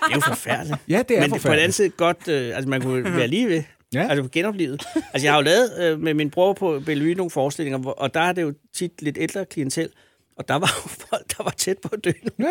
Det 0.07 0.13
er 0.13 0.15
jo 0.15 0.21
forfærdeligt. 0.21 0.77
Ja, 0.89 1.01
det 1.09 1.17
er 1.17 1.21
Men 1.21 1.31
det, 1.31 1.41
på 1.41 1.47
den 1.47 1.59
anden 1.59 1.73
forfærdeligt. 1.73 1.75
side 1.75 1.89
godt, 1.89 2.27
øh, 2.27 2.55
altså 2.55 2.69
man 2.69 2.81
kunne 2.81 3.15
være 3.15 3.27
lige 3.27 3.47
ved. 3.47 3.63
Ja. 3.93 4.07
Altså 4.09 4.29
genoplevet. 4.31 4.83
Altså 5.13 5.25
jeg 5.27 5.31
har 5.33 5.37
jo 5.39 5.43
lavet 5.43 5.71
øh, 5.79 5.99
med 5.99 6.13
min 6.13 6.29
bror 6.29 6.53
på 6.53 6.81
Bellevue 6.85 7.13
nogle 7.13 7.29
forestillinger, 7.31 7.77
hvor, 7.77 7.91
og 7.91 8.13
der 8.13 8.19
er 8.19 8.31
det 8.33 8.41
jo 8.41 8.53
tit 8.77 9.01
lidt 9.01 9.17
ældre 9.19 9.45
klientel, 9.45 9.89
og 10.37 10.47
der 10.47 10.53
var 10.55 10.73
jo 10.83 10.89
folk, 11.09 11.37
der 11.37 11.43
var 11.43 11.53
tæt 11.57 11.77
på 11.77 11.89
at 11.93 12.03
dø. 12.03 12.11
Ja. 12.39 12.45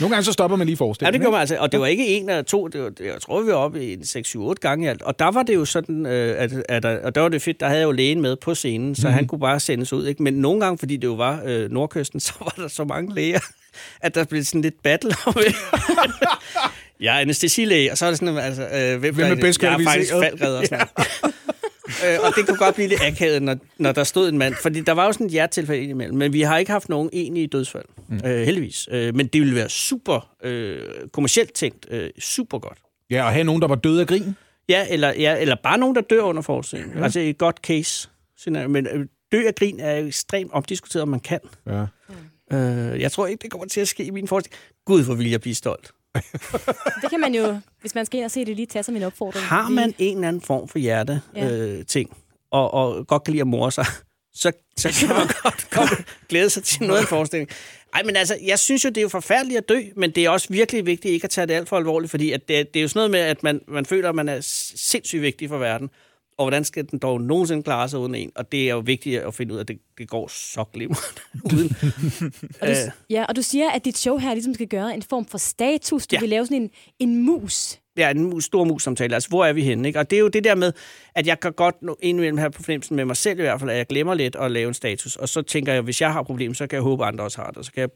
Nogle 0.00 0.14
gange 0.14 0.24
så 0.24 0.32
stopper 0.32 0.56
man 0.56 0.66
lige 0.66 0.76
Ja, 0.80 0.84
forestillingen. 0.84 1.12
det 1.12 1.20
gjorde 1.20 1.32
man 1.32 1.40
altså. 1.40 1.56
Og 1.58 1.72
det 1.72 1.80
var 1.80 1.86
ikke 1.86 2.06
en 2.06 2.28
eller 2.28 2.42
to, 2.42 2.66
det 2.68 2.82
var, 2.82 2.92
jeg 3.00 3.20
tror, 3.20 3.40
vi 3.42 3.46
var 3.46 3.54
oppe 3.54 3.84
i 3.84 3.92
en 3.92 4.00
6-7-8 4.00 4.52
gange 4.60 4.90
alt. 4.90 5.02
Og 5.02 5.18
der 5.18 5.30
var 5.30 5.42
det 5.42 5.54
jo 5.54 5.64
sådan, 5.64 6.06
øh, 6.06 6.42
at, 6.42 6.52
at, 6.68 6.84
at, 6.84 7.00
og 7.02 7.14
der 7.14 7.20
var 7.20 7.28
det 7.28 7.42
fedt, 7.42 7.60
der 7.60 7.66
havde 7.66 7.80
jeg 7.80 7.86
jo 7.86 7.92
lægen 7.92 8.20
med 8.20 8.36
på 8.36 8.54
scenen, 8.54 8.94
så 8.94 9.08
mm. 9.08 9.14
han 9.14 9.26
kunne 9.26 9.38
bare 9.38 9.60
sendes 9.60 9.92
ud. 9.92 10.06
Ikke? 10.06 10.22
Men 10.22 10.34
nogle 10.34 10.60
gange, 10.60 10.78
fordi 10.78 10.96
det 10.96 11.04
jo 11.04 11.12
var 11.14 11.42
øh, 11.46 11.70
Nordkysten, 11.70 12.20
så 12.26 12.32
var 12.40 12.54
der 12.56 12.68
så 12.68 12.84
mange 12.84 13.14
læger, 13.14 13.40
at 14.00 14.14
der 14.14 14.24
blev 14.24 14.44
sådan 14.44 14.60
lidt 14.62 14.82
battle 14.82 15.12
om. 15.26 15.36
Jeg 17.00 17.16
er 17.16 17.20
anestesilæge, 17.20 17.92
og 17.92 17.98
så 17.98 18.06
er 18.06 18.10
det 18.10 18.18
sådan, 18.18 18.38
altså, 18.38 18.62
øh, 18.62 19.00
hvem, 19.00 19.14
Hvem 19.14 19.30
er 19.32 19.34
bedst 19.34 19.62
Jeg 19.62 19.72
er 19.72 19.84
faktisk 19.84 20.12
faldredder. 20.12 20.58
og 20.58 20.66
sådan 20.66 20.86
noget. 20.96 21.34
øh, 21.88 22.18
og 22.22 22.32
det 22.36 22.46
kunne 22.46 22.58
godt 22.58 22.74
blive 22.74 22.88
lidt 22.88 23.02
akavet, 23.02 23.42
når, 23.42 23.56
når 23.78 23.92
der 23.92 24.04
stod 24.04 24.28
en 24.28 24.38
mand. 24.38 24.54
Fordi 24.62 24.80
der 24.80 24.92
var 24.92 25.06
jo 25.06 25.12
sådan 25.12 25.26
et 25.26 25.32
hjertetilfælde 25.32 25.82
indimellem. 25.82 26.18
Men 26.18 26.32
vi 26.32 26.40
har 26.40 26.58
ikke 26.58 26.70
haft 26.70 26.88
nogen 26.88 27.10
egentlige 27.12 27.46
dødsfald. 27.46 27.84
Mm. 28.08 28.20
Øh, 28.24 28.42
heldigvis. 28.42 28.88
Øh, 28.90 29.14
men 29.14 29.26
det 29.26 29.40
ville 29.40 29.54
være 29.54 29.68
super 29.68 30.30
øh, 30.42 30.82
kommercielt 31.12 31.52
tænkt. 31.52 31.86
Øh, 31.90 32.10
super 32.18 32.58
godt. 32.58 32.78
Ja, 33.10 33.24
og 33.24 33.32
have 33.32 33.44
nogen, 33.44 33.62
der 33.62 33.68
var 33.68 33.74
døde 33.74 34.00
af 34.00 34.06
grin. 34.06 34.36
Ja 34.68 34.86
eller, 34.90 35.12
ja, 35.18 35.36
eller 35.40 35.56
bare 35.62 35.78
nogen, 35.78 35.94
der 35.94 36.00
dør 36.00 36.22
under 36.22 36.42
forestillingen. 36.42 36.98
Ja. 36.98 37.04
Altså 37.04 37.20
et 37.20 37.38
godt 37.38 37.56
case. 37.56 38.08
scenario. 38.38 38.68
Men 38.68 38.86
øh, 38.86 39.06
dø 39.32 39.46
af 39.46 39.54
grin 39.54 39.80
er 39.80 39.96
ekstremt 39.96 40.52
omdiskuteret, 40.52 41.02
om 41.02 41.08
man 41.08 41.20
kan. 41.20 41.40
Ja. 41.66 41.86
Øh, 42.52 43.00
jeg 43.00 43.12
tror 43.12 43.26
ikke, 43.26 43.42
det 43.42 43.50
kommer 43.50 43.66
til 43.66 43.80
at 43.80 43.88
ske 43.88 44.04
i 44.04 44.10
min 44.10 44.28
forestilling. 44.28 44.60
Gud, 44.84 45.04
hvor 45.04 45.14
vil 45.14 45.30
jeg 45.30 45.40
blive 45.40 45.54
stolt. 45.54 45.90
Det 47.02 47.10
kan 47.10 47.20
man 47.20 47.34
jo, 47.34 47.58
hvis 47.80 47.94
man 47.94 48.06
skal 48.06 48.18
ind 48.18 48.24
og 48.24 48.30
se 48.30 48.44
det, 48.44 48.56
lige 48.56 48.66
tage 48.66 48.82
som 48.82 48.96
en 48.96 49.02
opfordring. 49.02 49.44
Har 49.44 49.68
man 49.68 49.94
en 49.98 50.16
eller 50.16 50.28
anden 50.28 50.42
form 50.42 50.68
for 50.68 50.78
hjerte 50.78 51.20
Ja. 51.36 51.50
øh, 51.50 51.86
ting, 51.86 52.16
og, 52.50 52.74
og 52.74 53.06
godt 53.06 53.24
kan 53.24 53.32
lide 53.32 53.40
at 53.40 53.46
more 53.46 53.72
sig, 53.72 53.86
så, 54.34 54.52
så 54.76 54.88
kan 55.00 55.08
man 55.16 55.26
godt 55.42 55.66
komme, 55.70 55.90
glæde 56.28 56.50
sig 56.50 56.62
til 56.64 56.82
noget 56.82 56.98
af 56.98 57.02
en 57.02 57.08
forestilling. 57.08 57.50
Ej, 57.94 58.02
men 58.02 58.16
altså, 58.16 58.38
jeg 58.46 58.58
synes 58.58 58.84
jo, 58.84 58.88
det 58.88 58.96
er 58.96 59.02
jo 59.02 59.08
forfærdeligt 59.08 59.58
at 59.58 59.68
dø, 59.68 59.80
men 59.96 60.10
det 60.10 60.24
er 60.24 60.30
også 60.30 60.46
virkelig 60.50 60.86
vigtigt 60.86 61.12
ikke 61.14 61.24
at 61.24 61.30
tage 61.30 61.46
det 61.46 61.54
alt 61.54 61.68
for 61.68 61.76
alvorligt, 61.76 62.10
fordi 62.10 62.32
at 62.32 62.48
det, 62.48 62.74
det 62.74 62.80
er 62.80 62.82
jo 62.82 62.88
sådan 62.88 62.98
noget 62.98 63.10
med, 63.10 63.20
at 63.20 63.42
man, 63.42 63.60
man 63.68 63.86
føler, 63.86 64.08
at 64.08 64.14
man 64.14 64.28
er 64.28 64.38
sindssygt 64.76 65.22
vigtig 65.22 65.48
for 65.48 65.58
verden, 65.58 65.90
og 66.38 66.44
hvordan 66.44 66.64
skal 66.64 66.90
den 66.90 66.98
dog 66.98 67.20
nogensinde 67.20 67.62
klare 67.62 67.88
sig 67.88 67.98
uden 67.98 68.14
en? 68.14 68.32
Og 68.36 68.52
det 68.52 68.68
er 68.68 68.74
jo 68.74 68.78
vigtigt 68.78 69.20
at 69.20 69.34
finde 69.34 69.52
ud 69.52 69.58
af, 69.58 69.62
at 69.62 69.68
det, 69.68 69.78
det 69.98 70.08
går 70.08 70.28
så 70.28 70.64
glimrende 70.72 71.20
uden. 71.54 71.76
Og 72.60 72.66
du, 72.68 72.72
Øh. 72.72 72.76
ja, 73.10 73.24
og 73.28 73.36
du 73.36 73.42
siger, 73.42 73.70
at 73.70 73.84
dit 73.84 73.98
show 73.98 74.16
her 74.18 74.34
ligesom 74.34 74.54
skal 74.54 74.66
gøre 74.66 74.94
en 74.94 75.02
form 75.02 75.26
for 75.26 75.38
status. 75.38 76.06
Du 76.06 76.16
Ja. 76.16 76.20
vil 76.20 76.28
lave 76.28 76.46
sådan 76.46 76.62
en, 76.62 76.70
en 76.98 77.22
mus. 77.24 77.78
Ja, 77.96 78.10
en 78.10 78.24
mus- 78.24 78.44
stor 78.44 78.64
mus-samtale. 78.64 79.14
Altså, 79.14 79.28
hvor 79.28 79.44
er 79.44 79.52
vi 79.52 79.62
henne? 79.62 79.88
Ikke? 79.88 79.98
Og 79.98 80.10
det 80.10 80.16
er 80.16 80.20
jo 80.20 80.28
det 80.28 80.44
der 80.44 80.54
med, 80.54 80.72
at 81.14 81.26
jeg 81.26 81.40
kan 81.40 81.52
godt 81.52 81.74
indimellem 82.02 82.38
have 82.38 82.50
på 82.50 82.62
fornemmelsen 82.62 82.96
med 82.96 83.04
mig 83.04 83.16
selv 83.16 83.38
i 83.38 83.42
hvert 83.42 83.60
fald, 83.60 83.70
at 83.70 83.76
jeg 83.76 83.86
glemmer 83.86 84.14
lidt 84.14 84.36
at 84.36 84.50
lave 84.50 84.68
en 84.68 84.74
status. 84.74 85.16
Og 85.16 85.28
så 85.28 85.42
tænker 85.42 85.72
jeg, 85.72 85.82
hvis 85.82 86.00
jeg 86.00 86.12
har 86.12 86.20
et 86.20 86.26
problem, 86.26 86.54
så 86.54 86.66
kan 86.66 86.76
jeg 86.76 86.82
håbe, 86.82 87.02
at 87.04 87.08
andre 87.08 87.24
også 87.24 87.38
har 87.40 87.50
det. 87.50 87.66
Så 87.66 87.72
kan 87.72 87.80
jeg 87.80 87.88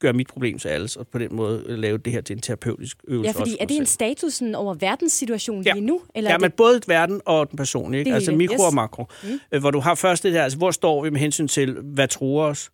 gøre 0.00 0.12
mit 0.12 0.26
problem 0.26 0.58
til 0.58 0.68
alles, 0.68 0.96
og 0.96 1.06
på 1.08 1.18
den 1.18 1.36
måde 1.36 1.64
øh, 1.66 1.78
lave 1.78 1.98
det 1.98 2.12
her 2.12 2.20
til 2.20 2.36
en 2.36 2.42
terapeutisk 2.42 2.96
øvelse. 3.08 3.28
Ja, 3.28 3.40
fordi 3.40 3.56
er 3.60 3.64
det 3.66 3.76
en 3.76 3.86
status 3.86 4.34
sådan, 4.34 4.54
over 4.54 4.74
verdenssituationen 4.74 5.64
Ja. 5.64 5.72
lige 5.72 5.86
nu? 5.86 6.00
Eller 6.14 6.30
Ja, 6.30 6.34
er 6.34 6.38
men 6.38 6.50
det, 6.50 6.56
både 6.56 6.80
verden 6.86 7.20
og 7.24 7.50
den 7.50 7.56
personlige, 7.56 7.98
ikke? 7.98 8.08
Det 8.08 8.14
altså 8.14 8.30
hele, 8.30 8.38
mikro 8.38 8.54
yes. 8.54 8.60
og 8.60 8.74
makro. 8.74 9.06
Mm. 9.50 9.60
Hvor 9.60 9.70
du 9.70 9.80
har 9.80 9.94
først 9.94 10.22
det 10.22 10.34
der, 10.34 10.42
altså 10.42 10.58
hvor 10.58 10.70
står 10.70 11.02
vi 11.04 11.10
med 11.10 11.20
hensyn 11.20 11.48
til, 11.48 11.72
hvad 11.82 12.08
truer 12.08 12.44
os? 12.46 12.70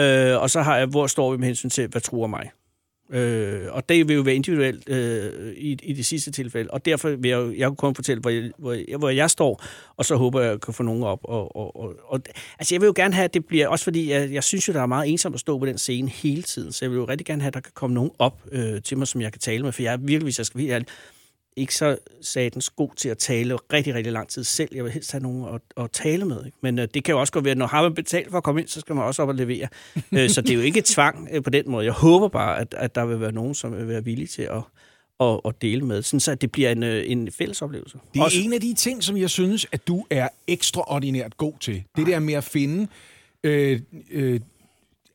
Øh, 0.00 0.42
og 0.42 0.50
så 0.50 0.62
har 0.62 0.76
jeg, 0.76 0.86
hvor 0.86 1.06
står 1.06 1.30
vi 1.30 1.36
med 1.36 1.46
hensyn 1.46 1.68
til, 1.70 1.86
hvad 1.88 2.00
truer 2.00 2.26
mig? 2.26 2.50
Øh, 3.12 3.60
og 3.70 3.88
det 3.88 4.08
vil 4.08 4.16
jo 4.16 4.22
være 4.22 4.34
individuelt 4.34 4.88
øh, 4.88 5.52
i, 5.56 5.78
i 5.82 5.92
det 5.92 6.06
sidste 6.06 6.30
tilfælde. 6.30 6.70
Og 6.70 6.84
derfor 6.84 7.08
vil 7.08 7.28
jeg, 7.28 7.58
jeg 7.58 7.68
kunne 7.68 7.76
kun 7.76 7.94
fortælle, 7.94 8.20
hvor 8.20 8.30
jeg, 8.30 8.50
hvor, 8.58 8.72
jeg, 8.72 8.96
hvor 8.98 9.08
jeg 9.08 9.30
står, 9.30 9.62
og 9.96 10.04
så 10.04 10.16
håber 10.16 10.40
jeg, 10.40 10.48
at 10.48 10.52
jeg 10.52 10.60
kan 10.60 10.74
få 10.74 10.82
nogen 10.82 11.02
op. 11.02 11.20
Og, 11.24 11.56
og, 11.56 11.76
og, 11.76 11.94
og, 12.04 12.20
altså 12.58 12.74
jeg 12.74 12.80
vil 12.80 12.86
jo 12.86 12.92
gerne 12.96 13.14
have, 13.14 13.24
at 13.24 13.34
det 13.34 13.46
bliver, 13.46 13.68
også 13.68 13.84
fordi 13.84 14.10
jeg, 14.10 14.32
jeg 14.32 14.44
synes 14.44 14.68
jo, 14.68 14.72
der 14.72 14.82
er 14.82 14.86
meget 14.86 15.10
ensomt 15.10 15.34
at 15.34 15.40
stå 15.40 15.58
på 15.58 15.66
den 15.66 15.78
scene 15.78 16.08
hele 16.08 16.42
tiden, 16.42 16.72
så 16.72 16.84
jeg 16.84 16.90
vil 16.90 16.96
jo 16.96 17.04
rigtig 17.04 17.26
gerne 17.26 17.42
have, 17.42 17.48
at 17.48 17.54
der 17.54 17.60
kan 17.60 17.72
komme 17.74 17.94
nogen 17.94 18.10
op 18.18 18.42
øh, 18.52 18.82
til 18.82 18.98
mig, 18.98 19.08
som 19.08 19.20
jeg 19.20 19.32
kan 19.32 19.40
tale 19.40 19.62
med, 19.62 19.72
for 19.72 19.82
jeg 19.82 19.92
er 19.92 19.96
virkelig, 19.96 20.22
hvis 20.22 20.38
jeg 20.38 20.46
skal 20.46 20.58
være 20.58 20.62
helt 20.62 20.72
ærlig, 20.72 20.88
ikke 21.58 21.74
så 21.74 21.96
satans 22.22 22.70
god 22.70 22.90
til 22.96 23.08
at 23.08 23.18
tale 23.18 23.56
rigtig, 23.72 23.94
rigtig 23.94 24.12
lang 24.12 24.28
tid 24.28 24.44
selv. 24.44 24.68
Jeg 24.74 24.84
vil 24.84 24.92
helst 24.92 25.12
have 25.12 25.22
nogen 25.22 25.54
at, 25.54 25.84
at 25.84 25.90
tale 25.90 26.24
med. 26.24 26.44
Ikke? 26.46 26.58
Men 26.60 26.78
øh, 26.78 26.88
det 26.94 27.04
kan 27.04 27.12
jo 27.12 27.20
også 27.20 27.32
godt 27.32 27.44
være, 27.44 27.52
at 27.52 27.58
når 27.58 27.66
har 27.66 27.82
man 27.82 27.94
betalt 27.94 28.30
for 28.30 28.38
at 28.38 28.44
komme 28.44 28.60
ind, 28.60 28.68
så 28.68 28.80
skal 28.80 28.94
man 28.94 29.04
også 29.04 29.22
op 29.22 29.28
og 29.28 29.34
levere. 29.34 29.68
øh, 30.12 30.30
så 30.30 30.40
det 30.40 30.50
er 30.50 30.54
jo 30.54 30.60
ikke 30.60 30.82
tvang 30.84 31.28
øh, 31.32 31.42
på 31.42 31.50
den 31.50 31.70
måde. 31.70 31.84
Jeg 31.84 31.92
håber 31.92 32.28
bare, 32.28 32.58
at, 32.60 32.74
at 32.78 32.94
der 32.94 33.04
vil 33.06 33.20
være 33.20 33.32
nogen, 33.32 33.54
som 33.54 33.76
vil 33.76 33.88
være 33.88 34.04
villige 34.04 34.26
til 34.26 34.42
at, 34.42 34.62
at, 35.20 35.40
at 35.44 35.62
dele 35.62 35.84
med, 35.86 36.02
sådan 36.02 36.20
så 36.20 36.32
at 36.32 36.40
det 36.40 36.52
bliver 36.52 36.70
en, 36.70 36.82
øh, 36.82 37.04
en 37.06 37.32
fælles 37.32 37.62
oplevelse. 37.62 37.98
Det 38.14 38.20
er 38.20 38.24
Også- 38.24 38.40
en 38.40 38.52
af 38.52 38.60
de 38.60 38.74
ting, 38.74 39.04
som 39.04 39.16
jeg 39.16 39.30
synes, 39.30 39.66
at 39.72 39.88
du 39.88 40.04
er 40.10 40.28
ekstraordinært 40.46 41.36
god 41.36 41.52
til. 41.60 41.82
Det 41.96 42.06
der 42.06 42.18
med 42.18 42.34
at 42.34 42.44
finde 42.44 42.86
øh, 43.44 43.80
øh, 44.10 44.40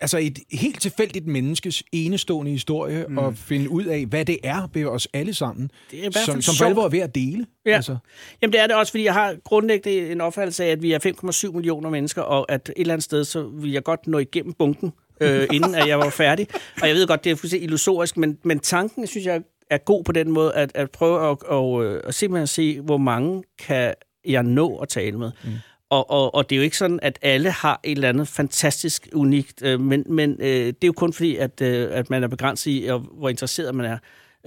altså 0.03 0.17
et 0.17 0.39
helt 0.51 0.81
tilfældigt 0.81 1.27
menneskes 1.27 1.83
enestående 1.91 2.51
historie, 2.51 3.05
mm. 3.09 3.17
og 3.17 3.37
finde 3.37 3.69
ud 3.69 3.85
af, 3.85 4.05
hvad 4.05 4.25
det 4.25 4.37
er 4.43 4.69
ved 4.73 4.85
os 4.85 5.07
alle 5.13 5.33
sammen, 5.33 5.71
Det 5.91 5.99
er 5.99 6.03
i 6.03 6.09
hvert 6.11 6.25
som, 6.25 6.33
fald 6.33 6.41
som 6.41 6.55
for 6.55 6.65
alvor 6.65 6.85
er 6.85 6.89
ved 6.89 6.99
at 6.99 7.15
dele. 7.15 7.45
Ja. 7.65 7.75
Altså, 7.75 7.97
Jamen 8.41 8.53
det 8.53 8.61
er 8.61 8.67
det 8.67 8.75
også, 8.75 8.91
fordi 8.91 9.03
jeg 9.03 9.13
har 9.13 9.35
grundlæggende 9.43 10.11
en 10.11 10.21
opfattelse 10.21 10.63
af, 10.63 10.69
at 10.69 10.81
vi 10.81 10.91
er 10.91 11.47
5,7 11.49 11.55
millioner 11.55 11.89
mennesker, 11.89 12.21
og 12.21 12.51
at 12.51 12.69
et 12.69 12.73
eller 12.77 12.93
andet 12.93 13.03
sted, 13.03 13.23
så 13.23 13.43
vil 13.43 13.71
jeg 13.71 13.83
godt 13.83 14.07
nå 14.07 14.17
igennem 14.17 14.53
bunken, 14.53 14.93
øh, 15.21 15.47
inden 15.55 15.75
at 15.75 15.87
jeg 15.87 15.99
var 15.99 16.09
færdig. 16.09 16.47
Og 16.81 16.87
jeg 16.87 16.95
ved 16.95 17.07
godt, 17.07 17.23
det 17.23 17.31
er 17.31 17.35
fuldstændig 17.35 17.65
illusorisk, 17.65 18.17
men, 18.17 18.37
men 18.43 18.59
tanken, 18.59 19.07
synes 19.07 19.25
jeg, 19.25 19.41
er 19.69 19.77
god 19.77 20.03
på 20.03 20.11
den 20.11 20.31
måde, 20.31 20.53
at, 20.55 20.71
at 20.75 20.91
prøve 20.91 21.31
at, 21.31 21.43
og, 21.43 21.85
øh, 21.85 22.01
at 22.03 22.15
simpelthen 22.15 22.47
se, 22.47 22.81
hvor 22.81 22.97
mange 22.97 23.43
kan 23.59 23.93
jeg 24.25 24.43
nå 24.43 24.77
at 24.77 24.89
tale 24.89 25.19
med. 25.19 25.31
Mm. 25.43 25.49
Og, 25.93 26.09
og, 26.09 26.35
og 26.35 26.49
det 26.49 26.55
er 26.55 26.57
jo 26.57 26.63
ikke 26.63 26.77
sådan, 26.77 26.99
at 27.01 27.19
alle 27.21 27.51
har 27.51 27.79
et 27.83 27.91
eller 27.91 28.09
andet 28.09 28.27
fantastisk 28.27 29.09
unikt, 29.13 29.63
øh, 29.63 29.79
men, 29.79 30.03
men 30.09 30.37
øh, 30.39 30.67
det 30.67 30.83
er 30.83 30.87
jo 30.87 30.93
kun 30.93 31.13
fordi, 31.13 31.35
at, 31.35 31.61
øh, 31.61 31.87
at 31.91 32.09
man 32.09 32.23
er 32.23 32.27
begrænset 32.27 32.71
i, 32.71 32.85
og 32.85 32.99
hvor 32.99 33.29
interesseret 33.29 33.75
man 33.75 33.85
er. 33.85 33.97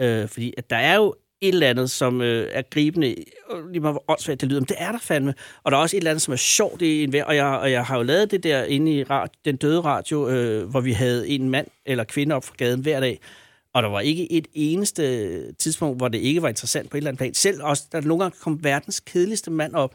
Øh, 0.01 0.29
fordi 0.29 0.55
at 0.59 0.71
der 0.71 0.77
er 0.77 0.97
jo 0.97 1.15
et 1.41 1.49
eller 1.49 1.71
andet, 1.71 1.91
som 1.91 2.21
øh, 2.21 2.49
er 2.53 2.63
gribende, 2.71 3.15
og 3.51 3.69
lige 3.69 3.81
meget 3.81 3.95
hvor 3.95 4.05
åndssvagt 4.09 4.41
det 4.41 4.49
lyder, 4.49 4.61
men 4.61 4.69
det 4.69 4.77
er 4.79 4.93
der 4.93 4.99
fandme. 4.99 5.35
Og 5.63 5.73
der 5.73 5.79
er 5.79 5.83
også 5.83 5.97
et 5.97 6.01
eller 6.01 6.11
andet, 6.11 6.23
som 6.23 6.33
er 6.33 6.37
sjovt 6.37 6.83
i 6.83 7.05
enhver, 7.05 7.25
og 7.25 7.37
jeg, 7.37 7.47
og 7.47 7.73
jeg 7.73 7.85
har 7.85 7.97
jo 7.97 8.03
lavet 8.03 8.31
det 8.31 8.43
der 8.43 8.65
inde 8.65 8.93
i 8.93 9.05
radio, 9.05 9.33
den 9.45 9.57
døde 9.57 9.81
radio, 9.81 10.29
øh, 10.29 10.69
hvor 10.71 10.81
vi 10.81 10.93
havde 10.93 11.29
en 11.29 11.51
mand 11.51 11.67
eller 11.87 12.05
kvinde 12.05 12.35
op 12.35 12.45
fra 12.45 12.55
gaden 12.59 12.81
hver 12.81 13.01
dag, 13.01 13.21
og 13.75 13.83
der 13.83 13.89
var 13.89 14.01
ikke 14.01 14.33
et 14.33 14.47
eneste 14.55 15.53
tidspunkt, 15.53 15.99
hvor 15.99 16.09
det 16.09 16.19
ikke 16.19 16.43
var 16.43 16.49
interessant 16.49 16.91
på 16.91 16.97
et 16.97 16.99
eller 16.99 17.11
andet 17.11 17.19
plan. 17.19 17.35
Selv 17.35 17.63
også, 17.63 17.83
der 17.93 18.01
nogle 18.01 18.23
gange 18.25 18.39
kom 18.43 18.65
verdens 18.65 19.01
kedeligste 19.01 19.51
mand 19.51 19.75
op, 19.75 19.95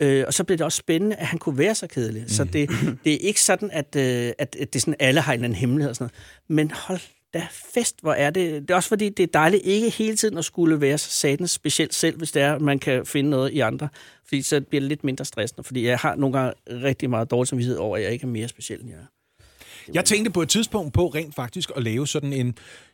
Øh, 0.00 0.24
og 0.26 0.34
så 0.34 0.44
blev 0.44 0.58
det 0.58 0.64
også 0.64 0.76
spændende, 0.76 1.16
at 1.16 1.26
han 1.26 1.38
kunne 1.38 1.58
være 1.58 1.74
så 1.74 1.86
kedelig. 1.86 2.24
Så 2.28 2.44
det, 2.44 2.70
det 3.04 3.12
er 3.14 3.18
ikke 3.18 3.42
sådan, 3.42 3.70
at, 3.72 3.96
øh, 3.96 4.32
at, 4.38 4.56
at 4.60 4.72
det 4.72 4.76
er 4.76 4.80
sådan, 4.80 4.94
alle 4.98 5.20
har 5.20 5.32
en 5.32 5.36
eller 5.38 5.44
anden 5.44 5.58
hemmelighed 5.58 5.90
og 5.90 5.96
sådan 5.96 6.10
noget. 6.48 6.56
Men 6.58 6.70
hold 6.70 7.00
da 7.34 7.46
fest, 7.74 7.96
hvor 8.02 8.12
er 8.12 8.30
det. 8.30 8.62
Det 8.62 8.70
er 8.70 8.74
også 8.74 8.88
fordi, 8.88 9.08
det 9.08 9.22
er 9.22 9.26
dejligt 9.26 9.62
ikke 9.66 9.90
hele 9.90 10.16
tiden 10.16 10.38
at 10.38 10.44
skulle 10.44 10.80
være 10.80 10.98
så 10.98 11.10
satans 11.10 11.50
specielt 11.50 11.94
selv, 11.94 12.16
hvis 12.18 12.32
det 12.32 12.42
er, 12.42 12.58
man 12.58 12.78
kan 12.78 13.06
finde 13.06 13.30
noget 13.30 13.52
i 13.52 13.60
andre. 13.60 13.88
Fordi 14.24 14.42
så 14.42 14.60
bliver 14.60 14.80
det 14.80 14.88
lidt 14.88 15.04
mindre 15.04 15.24
stressende. 15.24 15.64
Fordi 15.64 15.86
jeg 15.86 15.98
har 15.98 16.16
nogle 16.16 16.38
gange 16.38 16.54
rigtig 16.68 17.10
meget 17.10 17.30
dårlig 17.30 17.48
samvittighed 17.48 17.78
over, 17.78 17.96
at 17.96 18.02
jeg 18.02 18.12
ikke 18.12 18.22
er 18.22 18.28
mere 18.28 18.48
speciel, 18.48 18.80
end 18.80 18.88
jeg 18.88 18.98
er. 18.98 19.04
jeg 19.94 20.04
tænkte 20.04 20.30
på 20.30 20.42
et 20.42 20.48
tidspunkt 20.48 20.94
på 20.94 21.06
rent 21.08 21.34
faktisk 21.34 21.70
at 21.76 21.82
lave 21.82 22.06
sådan 22.06 22.32
en, 22.32 22.46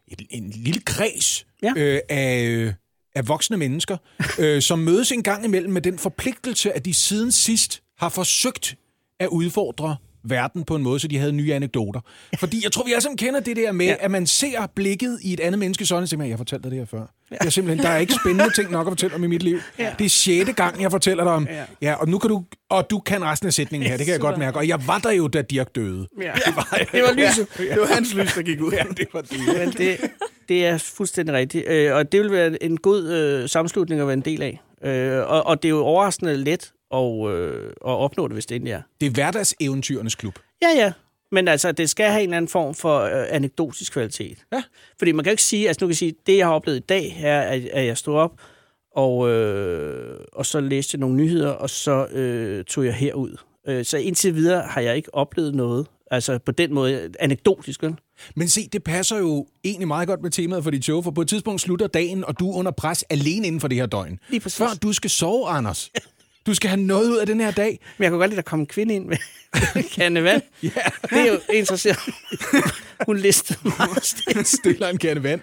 en, 0.09 0.27
en 0.31 0.51
lille 0.51 0.81
kreds 0.81 1.47
Ja. 1.62 1.73
øh, 1.77 2.01
af, 2.09 2.75
af 3.16 3.29
voksne 3.29 3.57
mennesker, 3.57 3.96
øh, 4.38 4.62
som 4.62 4.79
mødes 4.79 5.12
en 5.12 5.22
gang 5.22 5.44
imellem 5.44 5.72
med 5.72 5.83
den 5.83 5.98
forpligtelse, 5.98 6.72
at 6.72 6.85
de 6.85 6.94
siden 6.94 7.33
sidst 7.33 7.83
har 7.98 8.09
forsøgt 8.09 8.76
at 9.20 9.29
udfordre 9.29 9.96
verden 10.30 10.64
på 10.64 10.76
en 10.76 10.82
måde, 10.82 11.00
så 11.00 11.08
de 11.08 11.18
havde 11.18 11.32
nye 11.32 11.54
anekdoter. 11.54 12.00
Fordi 12.38 12.60
jeg 12.64 12.72
tror, 12.72 12.84
vi 12.84 12.92
alle 12.92 13.02
sammen 13.02 13.18
kender 13.18 13.40
det 13.40 13.56
der 13.56 13.72
med, 13.72 13.86
ja. 13.86 13.94
at 14.00 14.10
man 14.10 14.26
ser 14.26 14.66
blikket 14.74 15.18
i 15.22 15.32
et 15.32 15.40
andet 15.40 15.90
øjne, 15.92 16.04
og 16.04 16.08
siger, 16.08 16.24
jeg 16.24 16.36
fortalte 16.36 16.62
dig 16.62 16.70
det 16.70 16.78
her 16.78 16.86
før. 16.86 17.06
Ja. 17.30 17.36
Jeg 17.44 17.52
simpelthen, 17.52 17.84
der 17.84 17.90
er 17.90 17.98
ikke 17.98 18.14
spændende 18.14 18.54
ting 18.54 18.70
nok 18.70 18.86
at 18.86 18.90
fortælle 18.90 19.16
om 19.16 19.24
i 19.24 19.26
mit 19.26 19.42
liv. 19.42 19.58
Ja. 19.78 19.92
Det 19.98 20.04
er 20.04 20.08
sjette 20.08 20.52
gang, 20.52 20.82
jeg 20.82 20.90
fortæller 20.90 21.24
dig 21.24 21.32
om. 21.32 21.48
Ja. 21.50 21.64
ja 21.82 21.94
og 21.94 22.08
nu 22.08 22.18
kan 22.18 22.30
du, 22.30 22.44
og 22.70 22.90
du 22.90 22.98
kan 22.98 23.24
resten 23.24 23.46
af 23.46 23.52
sætningen 23.52 23.88
her, 23.88 23.96
det 23.96 24.06
kan 24.06 24.12
jeg 24.12 24.20
godt 24.20 24.38
mærke. 24.38 24.58
Og 24.58 24.68
jeg 24.68 24.86
var 24.86 24.98
der 24.98 25.10
jo, 25.10 25.28
da 25.28 25.42
Dirk 25.42 25.74
døde. 25.74 26.06
Ja. 26.22 26.32
Det 26.46 26.56
var, 26.56 26.78
det 26.92 27.02
var 27.02 27.12
lyset. 27.12 27.46
Ja. 27.58 27.64
Det 27.64 27.80
var 27.80 27.86
hans 27.86 28.14
lys, 28.14 28.34
der 28.34 28.42
gik 28.42 28.60
ud. 28.60 28.72
Ja, 28.72 28.82
det 28.96 29.06
var 29.12 29.20
det. 29.20 29.38
Men 29.58 29.72
det, 29.72 30.10
det 30.48 30.66
er 30.66 30.78
fuldstændig 30.78 31.34
rigtigt. 31.34 31.68
Øh, 31.68 31.94
og 31.94 32.12
det 32.12 32.20
vil 32.20 32.32
være 32.32 32.62
en 32.62 32.76
god 32.76 33.08
øh, 33.08 33.48
sammenslutning 33.48 34.00
at 34.00 34.06
være 34.06 34.14
en 34.14 34.20
del 34.20 34.42
af. 34.42 34.60
Øh, 34.84 35.30
og, 35.30 35.46
og 35.46 35.62
det 35.62 35.68
er 35.68 35.70
jo 35.70 35.84
overraskende 35.84 36.36
let 36.36 36.72
at, 36.94 37.31
øh, 37.31 37.66
at 37.66 37.72
opnå 37.83 38.29
det, 38.29 38.35
hvis 38.35 38.46
det 38.46 38.55
endelig 38.55 38.72
er. 38.72 38.83
Det 39.01 39.07
er 39.07 39.11
hverdagseventyrenes 39.11 40.14
klub. 40.14 40.38
Ja, 40.62 40.68
ja. 40.68 40.92
Men 41.33 41.49
altså, 41.49 41.72
det 41.72 41.90
skal 41.90 42.11
have 42.11 42.22
en 42.22 42.29
eller 42.29 42.37
anden 42.37 42.49
form 42.49 42.75
for 42.75 43.01
øh, 43.01 43.27
anekdotisk 43.31 43.92
kvalitet. 43.92 44.38
Ja. 44.53 44.62
Fordi 44.99 45.12
man 45.12 45.25
kan 45.25 45.31
jo 45.31 45.33
ikke 45.33 45.42
sige, 45.42 45.68
altså 45.68 45.85
nu 45.85 45.87
kan 45.87 45.90
jeg 45.90 45.96
sige, 45.96 46.14
det 46.27 46.37
jeg 46.37 46.46
har 46.46 46.53
oplevet 46.53 46.77
i 46.77 46.85
dag, 46.88 47.16
er, 47.22 47.40
at, 47.40 47.64
at 47.64 47.87
jeg 47.87 47.99
stod 47.99 48.14
op, 48.14 48.40
og, 48.96 49.31
øh, 49.31 50.20
og 50.33 50.46
så 50.46 50.61
læste 50.61 50.94
jeg 50.94 51.01
nogle 51.01 51.16
nyheder, 51.16 51.51
og 51.51 51.70
så 51.70 52.07
øh, 52.07 52.64
tog 52.64 52.85
jeg 52.85 52.94
herud. 52.94 53.37
Øh, 53.68 53.85
så 53.85 53.99
indtil 53.99 54.35
videre 54.35 54.62
har 54.62 54.81
jeg 54.81 54.96
ikke 54.96 55.14
oplevet 55.14 55.55
noget, 55.55 55.87
altså 56.11 56.38
på 56.38 56.53
den 56.53 56.75
måde 56.75 57.11
anekdotisk. 57.20 57.83
Vel? 57.83 57.94
Men 58.37 58.49
se, 58.49 58.68
det 58.72 58.85
passer 58.85 59.18
jo 59.18 59.46
egentlig 59.64 59.88
meget 59.88 60.09
godt 60.09 60.22
med 60.22 60.31
temaet 60.31 60.64
for 60.64 60.70
dit 60.70 60.85
show, 60.85 61.03
for 61.03 61.11
på 61.11 61.20
et 61.20 61.29
tidspunkt 61.29 61.61
slutter 61.61 61.87
dagen, 61.87 62.25
og 62.25 62.38
du 62.38 62.51
er 62.51 62.57
under 62.57 62.70
pres 62.70 63.03
alene 63.03 63.46
inden 63.46 63.61
for 63.61 63.68
det 63.68 63.79
her 63.79 63.87
døgn. 63.87 64.18
Lige 64.31 64.40
præcis. 64.40 64.59
Før 64.59 64.68
du 64.83 64.92
skal 64.92 65.11
sove, 65.11 65.49
Anders. 65.49 65.90
Du 66.46 66.54
skal 66.54 66.70
have 66.70 66.80
noget 66.80 67.11
ud 67.11 67.16
af 67.16 67.26
den 67.26 67.40
her 67.40 67.50
dag. 67.50 67.78
Men 67.98 68.02
jeg 68.04 68.11
kunne 68.11 68.18
godt 68.18 68.30
lide, 68.30 68.38
at 68.38 68.44
der 68.44 68.50
kom 68.50 68.61
en 68.61 68.66
kvinde 68.66 68.94
ind 68.94 69.06
med 69.06 69.16
kande 69.96 70.22
vand. 70.24 70.42
Ja. 70.62 70.68
Det 71.11 71.18
er 71.52 71.59
jo 71.70 71.76
siger, 71.76 71.94
hun 73.06 73.16
listede 73.18 73.59
meget 73.78 74.04
stille. 74.14 74.44
Stiller 74.44 74.88
en 74.88 74.98
kande 74.98 75.22
vand. 75.22 75.40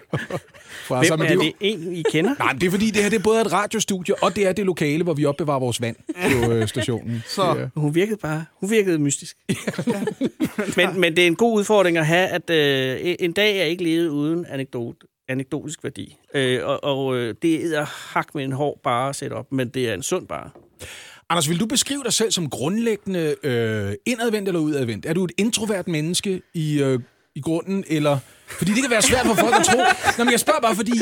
Fra 0.88 0.96
Hvem 0.98 1.08
sig, 1.08 1.20
men 1.20 1.28
er 1.28 1.34
jo- 1.34 1.42
det 1.42 1.54
en, 1.60 1.96
I 1.96 2.04
kender? 2.12 2.36
Nej, 2.40 2.54
men 2.54 2.62
det 2.62 2.68
er 2.68 2.72
fordi, 2.72 2.90
det 2.92 3.04
her 3.04 3.10
det 3.10 3.20
er 3.20 3.24
både 3.24 3.42
et 3.42 3.54
radiostudie, 3.54 4.24
og 4.24 4.36
det 4.36 4.48
er 4.48 4.52
det 4.54 4.66
lokale, 4.66 5.04
hvor 5.04 5.14
vi 5.14 5.26
opbevarer 5.26 5.60
vores 5.60 5.82
vand 5.82 5.96
på 6.46 6.52
øh, 6.52 6.68
stationen. 6.68 7.24
Så. 7.28 7.44
Ja. 7.60 7.80
Hun 7.80 7.96
virkede 7.96 8.18
bare, 8.18 8.46
hun 8.60 8.70
virkede 8.72 9.00
mystisk. 9.00 9.38
men, 10.78 11.00
men 11.00 11.16
det 11.16 11.24
er 11.24 11.28
en 11.28 11.36
god 11.36 11.58
udfordring 11.60 11.98
at 11.98 12.06
have, 12.06 12.28
at 12.28 12.50
øh, 12.50 13.16
en 13.20 13.32
dag 13.32 13.58
er 13.60 13.64
ikke 13.64 13.84
levet 13.84 14.08
uden 14.10 14.46
anekdot, 14.50 14.96
anekdotisk 15.30 15.84
værdi. 15.84 16.18
Øh, 16.34 16.60
og 16.66 16.84
og 16.84 17.16
øh, 17.18 17.36
det 17.42 17.78
er 17.78 17.86
hak 17.86 18.36
med 18.36 18.44
en 18.44 18.52
hård 18.52 18.80
bare 18.84 19.10
at 19.10 19.16
sætte 19.16 19.34
op, 19.34 19.52
men 19.52 19.70
det 19.70 19.90
er 19.90 19.94
en 19.94 20.04
sund 20.04 20.28
bare. 20.28 20.50
Anders, 21.30 21.50
vil 21.50 21.60
du 21.60 21.66
beskrive 21.66 22.04
dig 22.04 22.14
selv 22.14 22.32
som 22.32 22.50
grundlæggende 22.50 23.36
øh, 23.44 23.94
indadvendt 24.06 24.48
eller 24.48 24.62
udadvendt? 24.62 25.06
Er 25.06 25.14
du 25.14 25.24
et 25.24 25.32
introvert 25.38 25.88
menneske 25.88 26.42
i, 26.54 26.82
øh, 26.82 27.00
i 27.36 27.42
grunden, 27.42 27.84
eller... 27.88 28.20
Fordi 28.48 28.72
det 28.72 28.82
kan 28.82 28.92
være 28.92 29.02
svært 29.02 29.26
for 29.26 29.34
folk 29.34 29.56
at 29.56 29.66
tro. 29.66 29.78
Nå, 30.18 30.24
men 30.24 30.32
jeg 30.32 30.40
spørger 30.40 30.62
bare, 30.62 30.76
fordi 30.76 31.02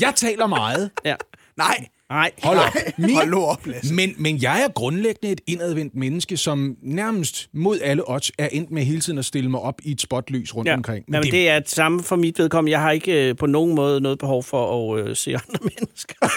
jeg 0.00 0.12
taler 0.16 0.46
meget. 0.46 0.90
Ja. 1.04 1.16
Nej, 1.56 1.86
Nej. 2.10 2.30
Hold 2.42 2.58
op. 2.58 2.72
Min, 2.98 3.14
hold 3.14 3.34
op, 3.34 3.66
Lasse. 3.66 3.94
men, 3.94 4.14
men 4.18 4.42
jeg 4.42 4.62
er 4.62 4.68
grundlæggende 4.72 5.32
et 5.32 5.40
indadvendt 5.46 5.94
menneske, 5.94 6.36
som 6.36 6.76
nærmest 6.82 7.48
mod 7.52 7.78
alle 7.82 8.10
odds 8.10 8.32
er 8.38 8.48
endt 8.52 8.70
med 8.70 8.82
hele 8.82 9.00
tiden 9.00 9.18
at 9.18 9.24
stille 9.24 9.50
mig 9.50 9.60
op 9.60 9.74
i 9.84 9.90
et 9.90 10.00
spotlys 10.00 10.56
rundt 10.56 10.68
Ja. 10.68 10.74
omkring. 10.74 11.04
Men 11.08 11.22
det, 11.22 11.32
det 11.32 11.48
er 11.48 11.58
det 11.58 11.70
samme 11.70 12.02
for 12.02 12.16
mit 12.16 12.38
vedkommende. 12.38 12.72
Jeg 12.72 12.80
har 12.80 12.90
ikke 12.90 13.28
øh, 13.28 13.36
på 13.36 13.46
nogen 13.46 13.74
måde 13.74 14.00
noget 14.00 14.18
behov 14.18 14.42
for 14.42 14.94
at 14.98 15.08
øh, 15.08 15.16
se 15.16 15.30
andre 15.30 15.58
mennesker. 15.78 16.14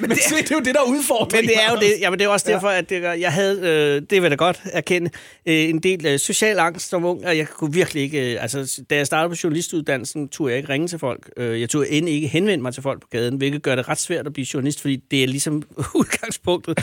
men 0.00 0.10
det, 0.10 0.18
det 0.38 0.50
er 0.50 0.54
jo 0.54 0.60
det, 0.60 0.74
der 0.74 0.80
er 0.80 0.84
udfordringen. 0.90 1.46
Men 1.46 1.54
det 1.56 1.64
er 1.66 1.70
jo 1.74 1.80
det. 1.80 2.00
Jamen, 2.00 2.18
det 2.18 2.24
er 2.24 2.28
også 2.28 2.46
derfor, 2.50 2.68
at 2.68 2.90
det, 2.90 3.02
jeg 3.02 3.32
havde, 3.32 3.60
øh, 3.60 3.94
det 3.94 4.10
vil 4.12 4.22
jeg 4.22 4.30
da 4.30 4.36
godt 4.36 4.60
erkende, 4.72 5.10
øh, 5.46 5.54
en 5.68 5.78
del 5.78 6.06
øh, 6.06 6.18
social 6.18 6.58
angst 6.58 6.88
som 6.88 7.04
ung, 7.04 7.26
og 7.26 7.38
jeg 7.38 7.48
kunne 7.48 7.72
virkelig 7.72 8.02
ikke, 8.02 8.32
øh, 8.34 8.42
altså 8.42 8.80
da 8.90 8.96
jeg 8.96 9.06
startede 9.06 9.34
på 9.34 9.40
journalistuddannelsen, 9.44 10.28
turde 10.28 10.50
jeg 10.50 10.58
ikke 10.58 10.68
ringe 10.72 10.88
til 10.88 10.98
folk. 10.98 11.30
Øh, 11.36 11.60
jeg 11.60 11.70
turde 11.70 11.90
end 11.90 12.08
ikke 12.08 12.28
henvende 12.28 12.62
mig 12.62 12.74
til 12.74 12.82
folk 12.82 13.00
på 13.00 13.08
gaden, 13.10 13.36
hvilket 13.36 13.62
gør 13.62 13.74
det 13.80 13.88
ret 13.88 13.98
svært 13.98 14.26
at 14.26 14.32
blive 14.32 14.46
journalist, 14.54 14.80
fordi 14.80 14.96
det 14.96 15.22
er 15.22 15.26
ligesom 15.26 15.62
udgangspunktet. 15.98 16.78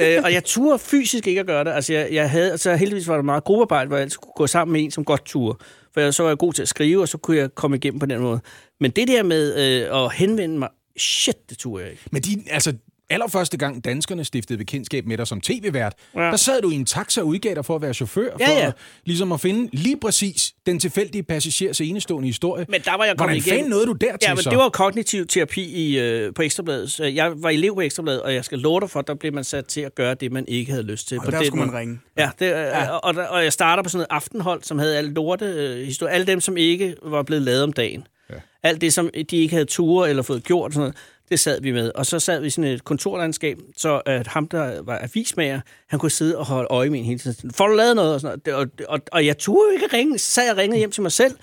øh, 0.00 0.18
og 0.24 0.32
jeg 0.32 0.44
turde 0.44 0.78
fysisk 0.78 1.26
ikke 1.26 1.40
at 1.40 1.46
gøre 1.46 1.64
det. 1.64 1.70
Altså, 1.70 1.92
jeg, 1.92 2.08
jeg 2.12 2.30
havde, 2.30 2.50
altså 2.50 2.76
heldigvis 2.76 3.08
var 3.08 3.14
der 3.14 3.22
meget 3.22 3.44
gruppearbejde, 3.44 3.88
hvor 3.88 3.96
jeg 3.96 4.02
altid 4.02 4.18
kunne 4.18 4.32
gå 4.36 4.46
sammen 4.46 4.72
med 4.72 4.84
en, 4.84 4.90
som 4.90 5.04
godt 5.04 5.24
turde. 5.24 5.58
For 5.94 6.00
jeg, 6.00 6.14
så 6.14 6.22
var 6.22 6.30
jeg 6.30 6.38
god 6.38 6.52
til 6.52 6.62
at 6.62 6.68
skrive, 6.68 7.02
og 7.02 7.08
så 7.08 7.18
kunne 7.18 7.36
jeg 7.36 7.54
komme 7.54 7.76
igennem 7.76 8.00
på 8.00 8.06
den 8.06 8.20
måde. 8.20 8.40
Men 8.80 8.90
det 8.90 9.08
der 9.08 9.22
med 9.22 9.54
øh, 9.56 10.04
at 10.04 10.12
henvende 10.14 10.58
mig, 10.58 10.68
shit, 10.98 11.50
det 11.50 11.58
turde 11.58 11.82
jeg 11.84 11.90
ikke. 11.92 12.02
Men 12.12 12.22
de, 12.22 12.42
altså, 12.50 12.74
allerførste 13.12 13.56
gang 13.56 13.84
danskerne 13.84 14.24
stiftede 14.24 14.58
bekendtskab 14.58 15.06
med 15.06 15.18
dig 15.18 15.26
som 15.26 15.40
tv-vært, 15.40 15.94
ja. 16.14 16.20
Der 16.20 16.36
sad 16.36 16.62
du 16.62 16.70
i 16.70 16.74
en 16.74 16.86
taxa 16.86 17.20
og 17.20 17.26
udgav 17.26 17.54
dig 17.54 17.64
for 17.64 17.76
at 17.76 17.82
være 17.82 17.94
chauffør, 17.94 18.28
Ja, 18.40 18.46
for 18.46 18.52
ja. 18.52 18.66
At, 18.66 18.74
ligesom 19.04 19.32
at 19.32 19.40
finde 19.40 19.68
lige 19.76 19.96
præcis 20.00 20.52
den 20.66 20.78
tilfældige 20.78 21.22
passagers 21.22 21.80
enestående 21.80 22.28
historie. 22.28 22.66
Men 22.68 22.80
der 22.84 22.96
var 22.96 23.04
jeg 23.04 23.16
kommet 23.16 23.42
Hvordan 23.42 23.56
fanden 23.56 23.70
nåede 23.70 23.86
du 23.86 23.92
dertil 23.92 24.18
Ja, 24.22 24.34
men 24.34 24.42
så? 24.42 24.50
det 24.50 24.58
var 24.58 24.68
kognitiv 24.68 25.26
terapi 25.26 25.62
i, 25.62 25.98
øh, 25.98 26.34
på 26.34 26.42
Ekstrabladet. 26.42 27.00
Jeg 27.14 27.32
var 27.36 27.50
elev 27.50 27.74
på 27.74 27.80
Ekstrabladet, 27.80 28.22
og 28.22 28.34
jeg 28.34 28.44
skal 28.44 28.58
love 28.58 28.80
dig 28.80 28.90
for, 28.90 29.02
der 29.02 29.14
blev 29.14 29.32
man 29.32 29.44
sat 29.44 29.66
til 29.66 29.80
at 29.80 29.94
gøre 29.94 30.14
det, 30.14 30.32
man 30.32 30.44
ikke 30.48 30.70
havde 30.72 30.84
lyst 30.84 31.08
til. 31.08 31.18
Og 31.18 31.24
på 31.24 31.30
der 31.30 31.38
det, 31.38 31.46
skulle 31.46 31.66
man 31.66 31.74
ringe. 31.74 32.00
Ja, 32.18 32.30
det, 32.38 32.46
ja. 32.46 32.88
Og, 32.88 33.14
der, 33.14 33.26
og 33.26 33.44
jeg 33.44 33.52
starter 33.52 33.82
på 33.82 33.88
sådan 33.88 34.02
et 34.02 34.06
aftenhold, 34.10 34.62
som 34.62 34.78
havde 34.78 34.96
alle 34.98 35.12
lorte 35.12 35.44
øh, 35.44 35.86
historier. 35.86 36.14
Alle 36.14 36.26
dem, 36.26 36.40
som 36.40 36.56
ikke 36.56 36.94
var 37.02 37.22
blevet 37.22 37.42
lavet 37.42 37.62
om 37.62 37.72
dagen. 37.72 38.06
Ja. 38.30 38.34
Alt 38.62 38.80
det, 38.80 38.92
som 38.92 39.10
de 39.30 39.36
ikke 39.36 39.54
havde 39.54 39.64
ture 39.64 40.10
eller 40.10 40.22
fået 40.22 40.44
gjort, 40.44 40.66
og 40.66 40.72
sådan 40.72 40.80
noget, 40.80 40.96
det 41.30 41.40
sad 41.40 41.60
vi 41.60 41.72
med. 41.72 41.92
Og 41.94 42.06
så 42.06 42.20
sad 42.20 42.40
vi 42.40 42.46
i 42.46 42.50
sådan 42.50 42.70
et 42.70 42.84
kontorlandskab, 42.84 43.58
så 43.76 44.02
at 44.06 44.26
ham, 44.26 44.48
der 44.48 44.82
var 44.82 44.98
avismager, 45.02 45.60
han 45.88 45.98
kunne 45.98 46.10
sidde 46.10 46.38
og 46.38 46.46
holde 46.46 46.66
øje 46.70 46.90
med 46.90 46.98
en 46.98 47.04
hele 47.04 47.18
tiden. 47.18 47.50
Får 47.50 47.66
du 47.66 47.74
lavet 47.74 47.96
noget? 47.96 48.14
Og, 48.14 48.20
sådan 48.20 48.40
noget. 48.46 48.70
Og, 48.78 48.86
og, 48.88 49.00
og 49.12 49.26
jeg 49.26 49.38
turde 49.38 49.74
ikke 49.74 49.86
ringe. 49.96 50.18
Så 50.18 50.30
sad 50.30 50.46
jeg 50.46 50.56
ringede 50.56 50.78
hjem 50.78 50.90
til 50.90 51.02
mig 51.02 51.12
selv, 51.12 51.36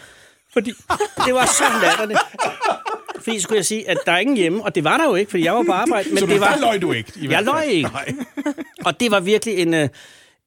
fordi 0.54 0.72
det 1.26 1.34
var 1.34 1.46
så 1.46 1.63
latterligt. 1.82 2.20
Fordi 3.22 3.39
skulle 3.39 3.58
jeg 3.58 3.65
sige, 3.65 3.89
at 3.89 3.98
der 4.06 4.12
er 4.12 4.18
ingen 4.18 4.38
hjemme, 4.38 4.63
og 4.63 4.76
det 4.76 4.84
var 4.84 4.98
der 4.98 5.06
jo 5.06 5.15
ikke, 5.15 5.32
fordi 5.32 5.46
jeg 5.46 5.54
var 5.54 5.63
på 5.63 5.72
arbejde. 5.72 6.10
Men 6.10 6.18
så 6.18 6.26
det 6.26 6.39
var, 6.39 6.54
der 6.54 6.62
løg 6.62 6.82
du 6.82 6.92
ikke? 6.92 7.13
I 7.22 7.30
jeg 7.30 7.44
løg 7.44 7.65
ikke. 7.65 7.89
Nej. 7.89 8.13
Og 8.86 9.00
det 9.00 9.12
var 9.12 9.20
virkelig 9.20 9.58
en, 9.58 9.74
øh, 9.74 9.89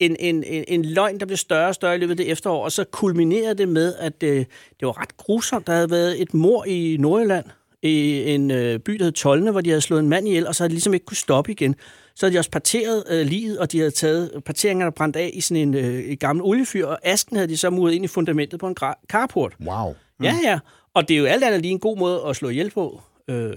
en, 0.00 0.16
en, 0.20 0.44
en, 0.44 0.64
en 0.68 0.84
løgn, 0.84 1.20
der 1.20 1.26
blev 1.26 1.36
større 1.36 1.68
og 1.68 1.74
større 1.74 1.94
i 1.94 1.98
løbet 1.98 2.12
af 2.12 2.16
det 2.16 2.30
efterår. 2.30 2.64
Og 2.64 2.72
så 2.72 2.84
kulminerede 2.84 3.54
det 3.54 3.68
med, 3.68 3.94
at 3.94 4.22
øh, 4.22 4.36
det 4.80 4.86
var 4.86 5.00
ret 5.00 5.16
grusomt. 5.16 5.66
Der 5.66 5.72
havde 5.72 5.90
været 5.90 6.22
et 6.22 6.34
mor 6.34 6.64
i 6.64 6.96
Nordjylland, 7.00 7.44
i 7.82 8.22
en 8.34 8.50
øh, 8.50 8.78
by, 8.78 8.92
der 8.92 9.04
hed 9.04 9.12
Tolne, 9.12 9.50
hvor 9.50 9.60
de 9.60 9.70
havde 9.70 9.80
slået 9.80 10.00
en 10.00 10.08
mand 10.08 10.28
ihjel, 10.28 10.46
og 10.46 10.54
så 10.54 10.62
havde 10.62 10.68
de 10.68 10.74
ligesom 10.74 10.94
ikke 10.94 11.06
kunne 11.06 11.16
stoppe 11.16 11.52
igen. 11.52 11.74
Så 12.14 12.26
havde 12.26 12.34
de 12.34 12.38
også 12.38 12.50
parteret 12.50 13.04
øh, 13.10 13.26
livet, 13.26 13.58
og 13.58 13.72
de 13.72 13.78
havde 13.78 13.90
taget 13.90 14.42
parteringerne 14.44 14.92
brændt 14.92 15.16
af 15.16 15.30
i 15.34 15.40
sådan 15.40 15.68
en 15.68 15.74
øh, 15.74 15.94
et 15.94 16.20
gammel 16.20 16.44
oliefyr, 16.44 16.86
og 16.86 16.98
asken 17.02 17.36
havde 17.36 17.48
de 17.48 17.56
så 17.56 17.70
muret 17.70 17.92
ind 17.92 18.04
i 18.04 18.08
fundamentet 18.08 18.60
på 18.60 18.66
en 18.66 18.76
carport. 19.08 19.54
Wow. 19.66 19.94
Ja, 20.22 20.36
ja. 20.44 20.58
Og 20.94 21.08
det 21.08 21.14
er 21.14 21.18
jo 21.18 21.26
alt 21.26 21.44
andet 21.44 21.62
lige 21.62 21.72
en 21.72 21.78
god 21.78 21.98
måde 21.98 22.22
at 22.28 22.36
slå 22.36 22.48
ihjel 22.48 22.70
på. 22.70 23.00
Øh, 23.28 23.52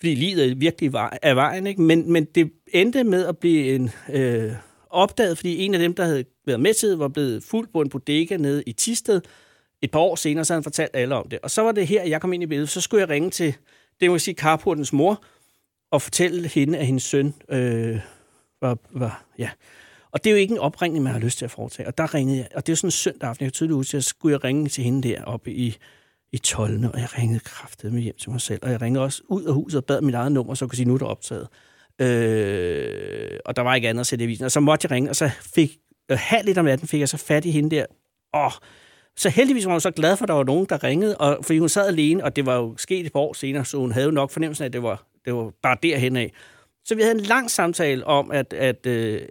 fordi 0.00 0.14
livet 0.14 0.50
er 0.50 0.54
virkelig 0.54 0.92
vej, 0.92 1.18
er 1.22 1.34
vejen, 1.34 1.66
ikke? 1.66 1.82
Men, 1.82 2.12
men 2.12 2.24
det 2.24 2.50
endte 2.68 3.04
med 3.04 3.26
at 3.26 3.38
blive 3.38 3.74
en 3.74 3.90
øh, 4.12 4.52
opdaget, 4.90 5.36
fordi 5.38 5.64
en 5.64 5.74
af 5.74 5.80
dem, 5.80 5.94
der 5.94 6.04
havde 6.04 6.24
været 6.46 6.60
med 6.60 6.74
til, 6.74 6.96
var 6.96 7.08
blevet 7.08 7.42
fuld 7.42 7.68
på 7.72 7.80
en 7.80 7.88
bodega 7.88 8.36
nede 8.36 8.62
i 8.66 8.72
Tisted. 8.72 9.20
Et 9.86 9.90
par 9.90 9.98
år 9.98 10.16
senere, 10.16 10.44
så 10.44 10.52
havde 10.52 10.58
han 10.58 10.64
fortalt 10.64 10.90
alle 10.94 11.14
om 11.14 11.28
det. 11.28 11.38
Og 11.42 11.50
så 11.50 11.62
var 11.62 11.72
det 11.72 11.86
her, 11.86 12.04
jeg 12.04 12.20
kom 12.20 12.32
ind 12.32 12.42
i 12.42 12.46
billedet. 12.46 12.68
Så 12.68 12.80
skulle 12.80 13.00
jeg 13.00 13.08
ringe 13.08 13.30
til, 13.30 13.54
det 14.00 14.10
må 14.10 14.18
sige, 14.18 14.34
carportens 14.34 14.92
mor, 14.92 15.24
og 15.90 16.02
fortælle 16.02 16.48
hende, 16.48 16.78
at 16.78 16.86
hendes 16.86 17.02
søn 17.02 17.34
øh, 17.48 18.00
var, 18.60 18.78
var, 18.90 19.24
ja. 19.38 19.50
Og 20.10 20.24
det 20.24 20.30
er 20.30 20.34
jo 20.34 20.38
ikke 20.38 20.52
en 20.52 20.58
opringning, 20.58 21.04
man 21.04 21.12
har 21.12 21.20
lyst 21.20 21.38
til 21.38 21.44
at 21.44 21.50
foretage. 21.50 21.86
Og 21.86 21.98
der 21.98 22.14
ringede 22.14 22.38
jeg, 22.38 22.48
og 22.54 22.66
det 22.66 22.72
er 22.72 22.76
sådan 22.76 22.86
en 22.88 22.90
søndag 22.90 23.28
aften, 23.28 23.44
jeg 23.44 23.48
kan 23.48 23.52
tydeligt 23.52 23.74
huske, 23.74 23.90
at 23.90 23.94
jeg 23.94 24.04
skulle 24.04 24.32
jeg 24.32 24.44
ringe 24.44 24.68
til 24.68 24.84
hende 24.84 25.08
der 25.08 25.24
oppe 25.24 25.52
i, 25.52 25.76
i 26.32 26.38
Tolne, 26.38 26.92
og 26.92 27.00
jeg 27.00 27.18
ringede 27.18 27.40
kraftet 27.40 27.92
med 27.92 28.02
hjem 28.02 28.16
til 28.16 28.30
mig 28.30 28.40
selv, 28.40 28.60
og 28.62 28.70
jeg 28.70 28.82
ringede 28.82 29.04
også 29.04 29.22
ud 29.28 29.44
af 29.44 29.54
huset 29.54 29.78
og 29.78 29.84
bad 29.84 30.00
mit 30.00 30.14
eget 30.14 30.32
nummer, 30.32 30.54
så 30.54 30.64
jeg 30.64 30.70
kunne 30.70 30.76
sige, 30.76 30.88
nu 30.88 30.94
er 30.94 30.98
der 30.98 31.06
optaget. 31.06 31.48
Øh, 32.00 33.38
og 33.44 33.56
der 33.56 33.62
var 33.62 33.74
ikke 33.74 33.88
andet 33.88 34.00
at 34.00 34.06
sætte 34.06 34.24
i 34.24 34.28
visen. 34.28 34.44
Og 34.44 34.52
så 34.52 34.60
måtte 34.60 34.84
jeg 34.84 34.90
ringe, 34.90 35.10
og 35.10 35.16
så 35.16 35.30
fik, 35.54 35.76
øh, 36.10 36.18
halv 36.20 36.46
lidt 36.46 36.58
om 36.58 36.64
natten 36.64 36.88
fik 36.88 37.00
jeg 37.00 37.08
så 37.08 37.16
fat 37.16 37.44
i 37.44 37.50
hende 37.50 37.76
der. 37.76 37.86
Åh, 38.34 38.52
så 39.16 39.28
heldigvis 39.28 39.66
var 39.66 39.72
hun 39.72 39.80
så 39.80 39.90
glad 39.90 40.16
for, 40.16 40.24
at 40.24 40.28
der 40.28 40.34
var 40.34 40.44
nogen, 40.44 40.66
der 40.68 40.84
ringede, 40.84 41.16
og, 41.16 41.38
fordi 41.44 41.58
hun 41.58 41.68
sad 41.68 41.86
alene, 41.86 42.24
og 42.24 42.36
det 42.36 42.46
var 42.46 42.56
jo 42.56 42.74
sket 42.76 43.06
et 43.06 43.12
par 43.12 43.20
år 43.20 43.32
senere, 43.32 43.64
så 43.64 43.76
hun 43.76 43.92
havde 43.92 44.04
jo 44.04 44.10
nok 44.10 44.30
fornemmelsen 44.30 44.62
af, 44.62 44.66
at 44.66 44.72
det 44.72 44.82
var, 44.82 45.06
det 45.24 45.34
var 45.34 45.52
bare 45.62 45.76
derhen 45.82 46.16
af. 46.16 46.32
Så 46.84 46.94
vi 46.94 47.02
havde 47.02 47.14
en 47.14 47.20
lang 47.20 47.50
samtale 47.50 48.06
om, 48.06 48.30
at, 48.30 48.52
at, 48.52 48.86
øh, 48.86 49.22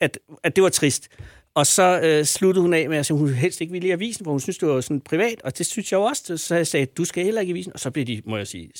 at, 0.00 0.18
at 0.42 0.56
det 0.56 0.64
var 0.64 0.70
trist. 0.70 1.08
Og 1.54 1.66
så 1.66 2.00
øh, 2.02 2.24
sluttede 2.24 2.62
hun 2.62 2.74
af 2.74 2.88
med 2.88 2.98
at 2.98 3.06
sige, 3.06 3.14
at 3.14 3.18
hun 3.20 3.28
helst 3.28 3.60
ikke 3.60 3.72
ville 3.72 3.88
i 3.88 3.90
avisen, 3.90 4.24
for 4.24 4.30
hun 4.30 4.40
synes, 4.40 4.58
det 4.58 4.68
var 4.68 4.80
sådan 4.80 5.00
privat. 5.00 5.42
Og 5.44 5.58
det 5.58 5.66
synes 5.66 5.92
jeg 5.92 5.98
jo 5.98 6.02
også. 6.02 6.36
Så 6.36 6.54
jeg 6.54 6.66
sagde, 6.66 6.86
du 6.86 7.04
skal 7.04 7.24
heller 7.24 7.40
ikke 7.40 7.50
i 7.50 7.52
avisen. 7.52 7.72
Og 7.72 7.80
så 7.80 7.90
blev 7.90 8.06
de, 8.06 8.22
må 8.24 8.36
jeg 8.36 8.46
sige, 8.46 8.70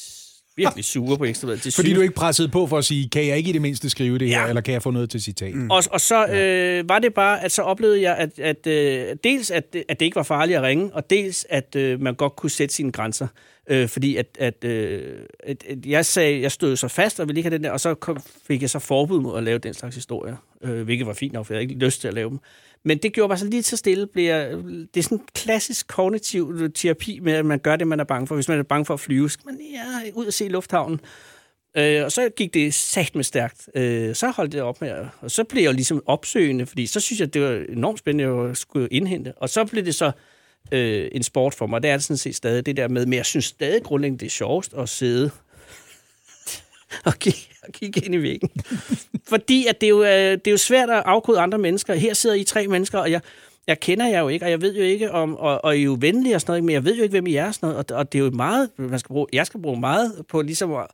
virkelig 0.56 0.84
sure 0.84 1.18
på 1.18 1.24
ekstrabladet. 1.24 1.64
Det 1.64 1.74
Fordi 1.74 1.86
synes- 1.88 1.96
du 1.96 2.02
ikke 2.02 2.14
pressede 2.14 2.48
på 2.48 2.66
for 2.66 2.78
at 2.78 2.84
sige, 2.84 3.08
kan 3.08 3.26
jeg 3.26 3.36
ikke 3.36 3.50
i 3.50 3.52
det 3.52 3.62
mindste 3.62 3.90
skrive 3.90 4.18
det 4.18 4.28
her, 4.28 4.40
Ja. 4.42 4.48
eller 4.48 4.60
kan 4.60 4.74
jeg 4.74 4.82
få 4.82 4.90
noget 4.90 5.10
til 5.10 5.22
citat? 5.22 5.54
Mm. 5.54 5.70
Og, 5.70 5.82
og 5.90 6.00
så 6.00 6.26
øh, 6.26 6.88
var 6.88 6.98
det 6.98 7.14
bare, 7.14 7.44
at 7.44 7.52
så 7.52 7.62
oplevede 7.62 8.02
jeg, 8.02 8.16
at, 8.16 8.38
at 8.38 8.66
øh, 8.66 9.16
dels 9.24 9.50
at, 9.50 9.72
det- 9.72 9.84
at 9.88 10.00
det 10.00 10.06
ikke 10.06 10.16
var 10.16 10.22
farligt 10.22 10.56
at 10.56 10.62
ringe, 10.62 10.90
og 10.94 11.10
dels 11.10 11.46
at 11.50 11.76
øh, 11.76 12.00
man 12.00 12.14
godt 12.14 12.36
kunne 12.36 12.50
sætte 12.50 12.74
sine 12.74 12.92
grænser. 12.92 13.26
Øh, 13.70 13.88
fordi 13.88 14.16
at, 14.16 14.26
at, 14.38 14.64
øh, 14.64 15.18
at, 15.40 15.64
at 15.68 15.86
jeg 15.86 16.06
sagde, 16.06 16.40
jeg 16.40 16.52
stod 16.52 16.76
så 16.76 16.88
fast 16.88 17.20
og 17.20 17.28
ville 17.28 17.38
ikke 17.38 17.50
have 17.50 17.56
den 17.56 17.64
der, 17.64 17.70
og 17.70 17.80
så 17.80 17.94
kom, 17.94 18.18
fik 18.46 18.62
jeg 18.62 18.70
så 18.70 18.78
forbud 18.78 19.20
mod 19.20 19.38
at 19.38 19.44
lave 19.44 19.58
den 19.58 19.74
slags 19.74 19.94
historier, 19.94 20.36
øh, 20.62 20.82
hvilket 20.82 21.06
var 21.06 21.12
fint 21.12 21.32
nok, 21.32 21.46
for 21.46 21.54
jeg 21.54 21.58
havde 21.58 21.70
ikke 21.70 21.84
lyst 21.84 22.00
til 22.00 22.08
at 22.08 22.14
lave 22.14 22.30
dem. 22.30 22.38
Men 22.84 22.98
det 22.98 23.12
gjorde 23.12 23.28
bare 23.28 23.38
så 23.38 23.46
lige 23.46 23.62
så 23.62 23.76
stille, 23.76 24.06
bliver, 24.06 24.48
det 24.94 24.96
er 24.96 25.02
sådan 25.02 25.18
en 25.18 25.24
klassisk 25.34 25.88
kognitiv 25.88 26.54
øh, 26.60 26.70
terapi 26.74 27.20
med, 27.20 27.32
at 27.32 27.46
man 27.46 27.58
gør 27.58 27.76
det, 27.76 27.86
man 27.86 28.00
er 28.00 28.04
bange 28.04 28.26
for. 28.26 28.34
Hvis 28.34 28.48
man 28.48 28.58
er 28.58 28.62
bange 28.62 28.84
for 28.84 28.94
at 28.94 29.00
flyve, 29.00 29.30
skal 29.30 29.46
man 29.46 29.60
ja, 29.72 30.10
ud 30.14 30.26
og 30.26 30.32
se 30.32 30.48
lufthavnen. 30.48 31.00
Øh, 31.76 32.04
og 32.04 32.12
så 32.12 32.28
gik 32.36 32.54
det 32.54 32.74
sagt 32.74 33.14
med 33.14 33.24
stærkt. 33.24 33.68
Øh, 33.74 34.14
så 34.14 34.30
holdt 34.30 34.52
det 34.52 34.62
op 34.62 34.80
med, 34.80 35.06
og 35.20 35.30
så 35.30 35.44
blev 35.44 35.62
jeg 35.62 35.74
ligesom 35.74 36.02
opsøgende, 36.06 36.66
fordi 36.66 36.86
så 36.86 37.00
synes 37.00 37.20
jeg, 37.20 37.34
det 37.34 37.42
var 37.42 37.64
enormt 37.68 37.98
spændende 37.98 38.50
at 38.50 38.56
skulle 38.56 38.88
indhente. 38.88 39.32
Og 39.36 39.48
så 39.48 39.64
blev 39.64 39.84
det 39.84 39.94
så 39.94 40.12
øh, 40.72 41.08
en 41.12 41.22
sport 41.22 41.54
for 41.54 41.66
mig. 41.66 41.82
Det 41.82 41.90
er 41.90 41.96
det 41.96 42.04
sådan 42.04 42.16
set 42.16 42.36
stadig 42.36 42.66
det 42.66 42.76
der 42.76 42.88
med, 42.88 43.06
men 43.06 43.16
jeg 43.16 43.26
synes 43.26 43.44
stadig 43.44 43.82
grundlæggende, 43.82 44.20
det 44.20 44.26
er 44.26 44.30
sjovest 44.30 44.74
at 44.74 44.88
sidde 44.88 45.30
og 47.06 47.14
kigge, 47.18 47.40
og 47.66 47.72
kigge 47.72 48.00
ind 48.00 48.14
i 48.14 48.22
væggen. 48.22 48.50
Fordi 49.28 49.66
at 49.66 49.80
det, 49.80 49.86
er 49.86 49.90
jo, 49.90 50.02
øh, 50.02 50.32
det 50.32 50.46
er 50.46 50.50
jo 50.50 50.56
svært 50.56 50.90
at 50.90 51.02
afkode 51.06 51.40
andre 51.40 51.58
mennesker. 51.58 51.94
Her 51.94 52.14
sidder 52.14 52.36
I 52.36 52.44
tre 52.44 52.66
mennesker, 52.66 52.98
og 52.98 53.10
jeg, 53.10 53.20
jeg 53.66 53.80
kender 53.80 54.08
jer 54.08 54.20
jo 54.20 54.28
ikke, 54.28 54.44
og 54.44 54.50
jeg 54.50 54.62
ved 54.62 54.76
jo 54.76 54.82
ikke 54.82 55.10
om, 55.10 55.36
og, 55.36 55.64
og 55.64 55.76
I 55.76 55.80
er 55.80 55.84
jo 55.84 55.96
venlige 56.00 56.34
og 56.34 56.40
sådan 56.40 56.50
noget, 56.50 56.64
men 56.64 56.72
jeg 56.72 56.84
ved 56.84 56.96
jo 56.96 57.02
ikke, 57.02 57.12
hvem 57.12 57.26
I 57.26 57.34
er 57.34 57.46
og 57.46 57.54
sådan 57.54 57.68
noget, 57.68 57.90
og, 57.90 57.96
og 57.96 58.12
det 58.12 58.18
er 58.18 58.24
jo 58.24 58.30
meget, 58.30 58.70
man 58.76 58.98
skal 58.98 59.12
bruge, 59.12 59.26
jeg 59.32 59.46
skal 59.46 59.62
bruge 59.62 59.80
meget 59.80 60.12
på 60.28 60.42
ligesom 60.42 60.72
at, 60.72 60.86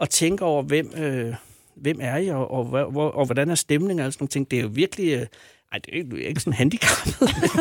at 0.00 0.10
tænke 0.10 0.44
over, 0.44 0.62
hvem, 0.62 0.92
øh, 0.96 1.34
hvem 1.76 1.98
er 2.00 2.16
I, 2.16 2.28
og, 2.28 2.50
og, 2.50 2.64
hvor, 2.64 3.10
og 3.10 3.26
hvordan 3.26 3.50
er 3.50 3.54
stemningen 3.54 4.06
og 4.06 4.12
sådan 4.12 4.22
nogle 4.22 4.30
ting. 4.30 4.50
Det 4.50 4.58
er 4.58 4.62
jo 4.62 4.70
virkelig, 4.72 5.12
øh, 5.12 5.26
ej, 5.72 5.78
det 5.78 5.94
er 5.94 5.98
ikke, 5.98 6.28
ikke 6.28 6.40
sådan 6.40 6.52
handicappet. 6.52 7.14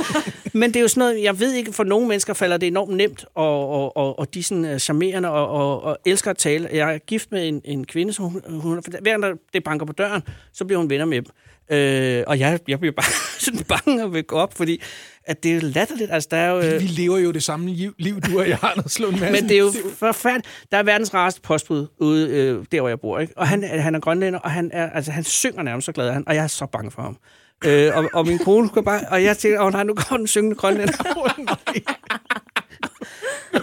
Men 0.53 0.69
det 0.69 0.75
er 0.75 0.81
jo 0.81 0.87
sådan 0.87 1.01
noget, 1.01 1.23
jeg 1.23 1.39
ved 1.39 1.53
ikke, 1.53 1.73
for 1.73 1.83
nogle 1.83 2.07
mennesker 2.07 2.33
falder 2.33 2.57
det 2.57 2.67
enormt 2.67 2.95
nemt, 2.97 3.25
og, 3.35 3.69
og, 3.69 3.97
og, 3.97 4.19
og 4.19 4.33
de 4.33 4.39
er 4.39 4.43
sådan 4.43 4.65
øh, 4.65 4.79
charmerende 4.79 5.29
og, 5.29 5.47
og, 5.47 5.83
og 5.83 5.97
elsker 6.05 6.31
at 6.31 6.37
tale. 6.37 6.69
Jeg 6.73 6.93
er 6.93 6.97
gift 6.97 7.31
med 7.31 7.47
en, 7.47 7.61
en 7.65 7.85
kvinde, 7.85 8.13
som 8.13 8.25
hun, 8.25 8.41
hun, 8.47 8.81
hver 9.01 9.19
gang 9.19 9.39
det 9.53 9.63
banker 9.63 9.85
på 9.85 9.93
døren, 9.93 10.21
så 10.53 10.65
bliver 10.65 10.79
hun 10.79 10.89
venner 10.89 11.05
med 11.05 11.17
dem. 11.17 11.25
Øh, 11.71 12.23
og 12.28 12.39
jeg, 12.39 12.60
jeg 12.67 12.80
bliver 12.80 12.93
bare 12.93 13.12
sådan 13.45 13.63
bange 13.63 14.04
at 14.04 14.13
vil 14.13 14.23
gå 14.23 14.36
op, 14.36 14.54
fordi 14.54 14.82
at 15.28 15.43
det 15.43 15.56
er 15.56 15.62
latterligt. 15.62 16.12
Altså, 16.12 16.30
der 16.32 16.38
er 16.38 16.51
jo, 16.51 16.60
øh... 16.60 16.82
Vi 16.82 16.88
lever 16.88 17.17
jo 17.17 17.32
det 17.32 17.43
samme 17.43 17.69
liv, 17.69 17.93
liv 17.99 18.21
du 18.21 18.39
og 18.39 18.49
jeg 18.49 18.58
har, 18.58 18.73
når 18.75 18.88
slå 18.88 19.08
en 19.08 19.19
masse. 19.19 19.32
Men 19.32 19.49
det 19.49 19.58
er 19.58 19.60
jo 19.60 19.71
forfærdeligt. 19.97 20.47
Der 20.71 20.78
er 20.78 20.84
verdens 20.84 21.13
rareste 21.13 21.41
postbud 21.41 21.88
ude 21.99 22.30
øh, 22.30 22.65
der, 22.71 22.82
hvor 22.82 22.89
jeg 22.89 22.99
bor. 22.99 23.19
Ikke? 23.19 23.34
Og 23.38 23.47
han, 23.47 23.63
han 23.63 23.95
er 23.95 23.99
grønlænder, 23.99 24.39
og 24.39 24.51
han, 24.51 24.69
er, 24.73 24.89
altså, 24.89 25.12
han 25.12 25.23
synger 25.23 25.63
nærmest 25.63 25.86
så 25.86 25.91
glad, 25.91 26.12
han, 26.12 26.23
og 26.28 26.36
jeg 26.36 26.43
er 26.43 26.47
så 26.47 26.65
bange 26.65 26.91
for 26.91 27.01
ham. 27.01 27.17
Øh, 27.65 27.97
og, 27.97 28.10
og 28.13 28.28
min 28.28 28.39
kone 28.39 28.67
skulle 28.67 28.86
bare... 28.86 29.01
Og 29.12 29.23
jeg 29.23 29.38
tænkte, 29.38 29.60
åh 29.60 29.65
oh, 29.65 29.71
nej, 29.71 29.84
nu 29.84 29.93
kommer 29.93 30.17
den 30.17 30.28
syngende 30.28 30.56
grønlænder. 30.56 30.93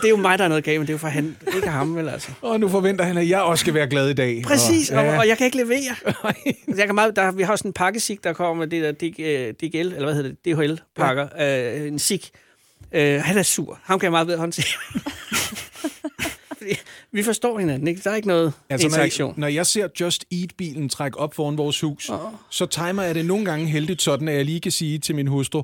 det 0.03 0.09
er 0.09 0.11
jo 0.11 0.17
mig, 0.17 0.39
der 0.39 0.45
er 0.45 0.49
noget 0.49 0.65
galt, 0.65 0.81
men 0.81 0.87
det 0.87 0.91
er 0.91 0.95
jo 0.95 0.99
for 0.99 1.09
han, 1.09 1.37
ikke 1.57 1.69
ham, 1.69 1.97
vel 1.97 2.09
altså. 2.09 2.31
Og 2.43 2.61
nu 2.61 2.69
forventer 2.69 3.05
han, 3.05 3.19
at 3.19 3.29
jeg 3.29 3.43
også 3.43 3.63
skal 3.63 3.75
være 3.75 3.87
glad 3.87 4.09
i 4.09 4.15
dag. 4.15 4.43
Præcis, 4.43 4.91
og, 4.91 5.05
ja. 5.05 5.13
og, 5.13 5.19
og 5.19 5.29
jeg 5.29 5.39
kan 5.39 5.45
ikke 5.45 5.57
levere. 5.57 5.97
jeg 6.79 6.87
kan 6.87 6.95
meget, 6.95 7.17
der, 7.17 7.33
vi 7.33 7.43
har 7.43 7.57
sådan 7.57 7.69
en 7.69 7.73
pakkesik, 7.73 8.25
der 8.25 8.33
kommer 8.33 8.55
med 8.55 8.67
det 8.67 9.01
der 9.01 9.53
DGL, 9.53 9.77
eller 9.77 10.05
hvad 10.05 10.15
hedder 10.15 10.31
det, 10.45 10.57
DHL-pakker. 10.57 11.29
Ja. 11.39 11.81
Øh, 11.81 11.89
en 11.89 11.99
sik. 11.99 12.31
Øh, 12.93 13.21
han 13.21 13.39
er 13.39 13.43
sur. 13.43 13.79
Ham 13.83 13.99
kan 13.99 14.05
jeg 14.05 14.11
meget 14.11 14.27
bedre 14.27 14.39
håndtere. 14.39 14.65
vi 17.13 17.23
forstår 17.23 17.59
hinanden, 17.59 17.89
ikke? 17.89 18.01
Der 18.05 18.11
er 18.11 18.15
ikke 18.15 18.29
noget 18.29 18.53
altså, 18.71 18.87
interaktion. 18.87 19.35
Når, 19.37 19.41
når 19.41 19.49
jeg 19.49 19.67
ser 19.67 19.89
Just 20.01 20.25
Eat-bilen 20.33 20.89
trække 20.89 21.19
op 21.19 21.35
foran 21.35 21.59
vores 21.59 21.81
hus, 21.81 22.09
oh. 22.09 22.19
så 22.51 22.67
timer 22.67 23.03
jeg 23.03 23.15
det 23.15 23.27
nogle 23.27 23.45
gange 23.45 23.67
heldigt 23.67 24.03
sådan, 24.03 24.29
at 24.29 24.35
jeg 24.35 24.45
lige 24.45 24.61
kan 24.61 24.73
sige 24.73 24.99
til 24.99 25.15
min 25.15 25.27
hustru, 25.27 25.63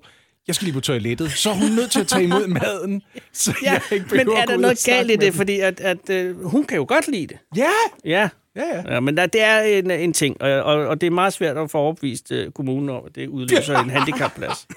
jeg 0.49 0.55
skal 0.55 0.65
lige 0.65 0.75
på 0.75 0.81
toilettet, 0.81 1.33
så 1.33 1.51
er 1.51 1.55
hun 1.55 1.71
nødt 1.71 1.91
til 1.91 2.01
at 2.01 2.07
tage 2.07 2.25
imod 2.25 2.47
maden, 2.47 3.03
så 3.33 3.55
ja, 3.63 3.73
jeg 3.73 3.83
ikke 3.93 4.07
Men 4.11 4.29
er 4.29 4.45
der 4.45 4.57
noget 4.57 4.83
galt 4.87 5.11
i 5.11 5.17
det, 5.17 5.35
fordi 5.35 5.61
at, 5.61 5.81
at, 5.81 6.11
uh, 6.11 6.45
hun 6.45 6.65
kan 6.65 6.77
jo 6.77 6.85
godt 6.89 7.09
lide 7.09 7.27
det. 7.27 7.39
Ja! 7.57 7.71
Ja. 8.05 8.29
Ja, 8.57 8.65
ja. 8.75 8.95
ja 8.95 9.01
men 9.01 9.17
der, 9.17 9.27
det 9.27 9.43
er 9.43 9.61
en, 9.61 9.91
en 9.91 10.13
ting, 10.13 10.43
og, 10.43 10.51
og, 10.51 10.87
og 10.87 11.01
det 11.01 11.07
er 11.07 11.11
meget 11.11 11.33
svært 11.33 11.57
at 11.57 11.71
få 11.71 11.79
overbevist 11.79 12.31
uh, 12.31 12.53
kommunen 12.55 12.89
om, 12.89 13.03
at 13.07 13.15
det 13.15 13.29
udløser 13.29 13.79
en 13.79 13.91
handicapplads. 13.91 14.69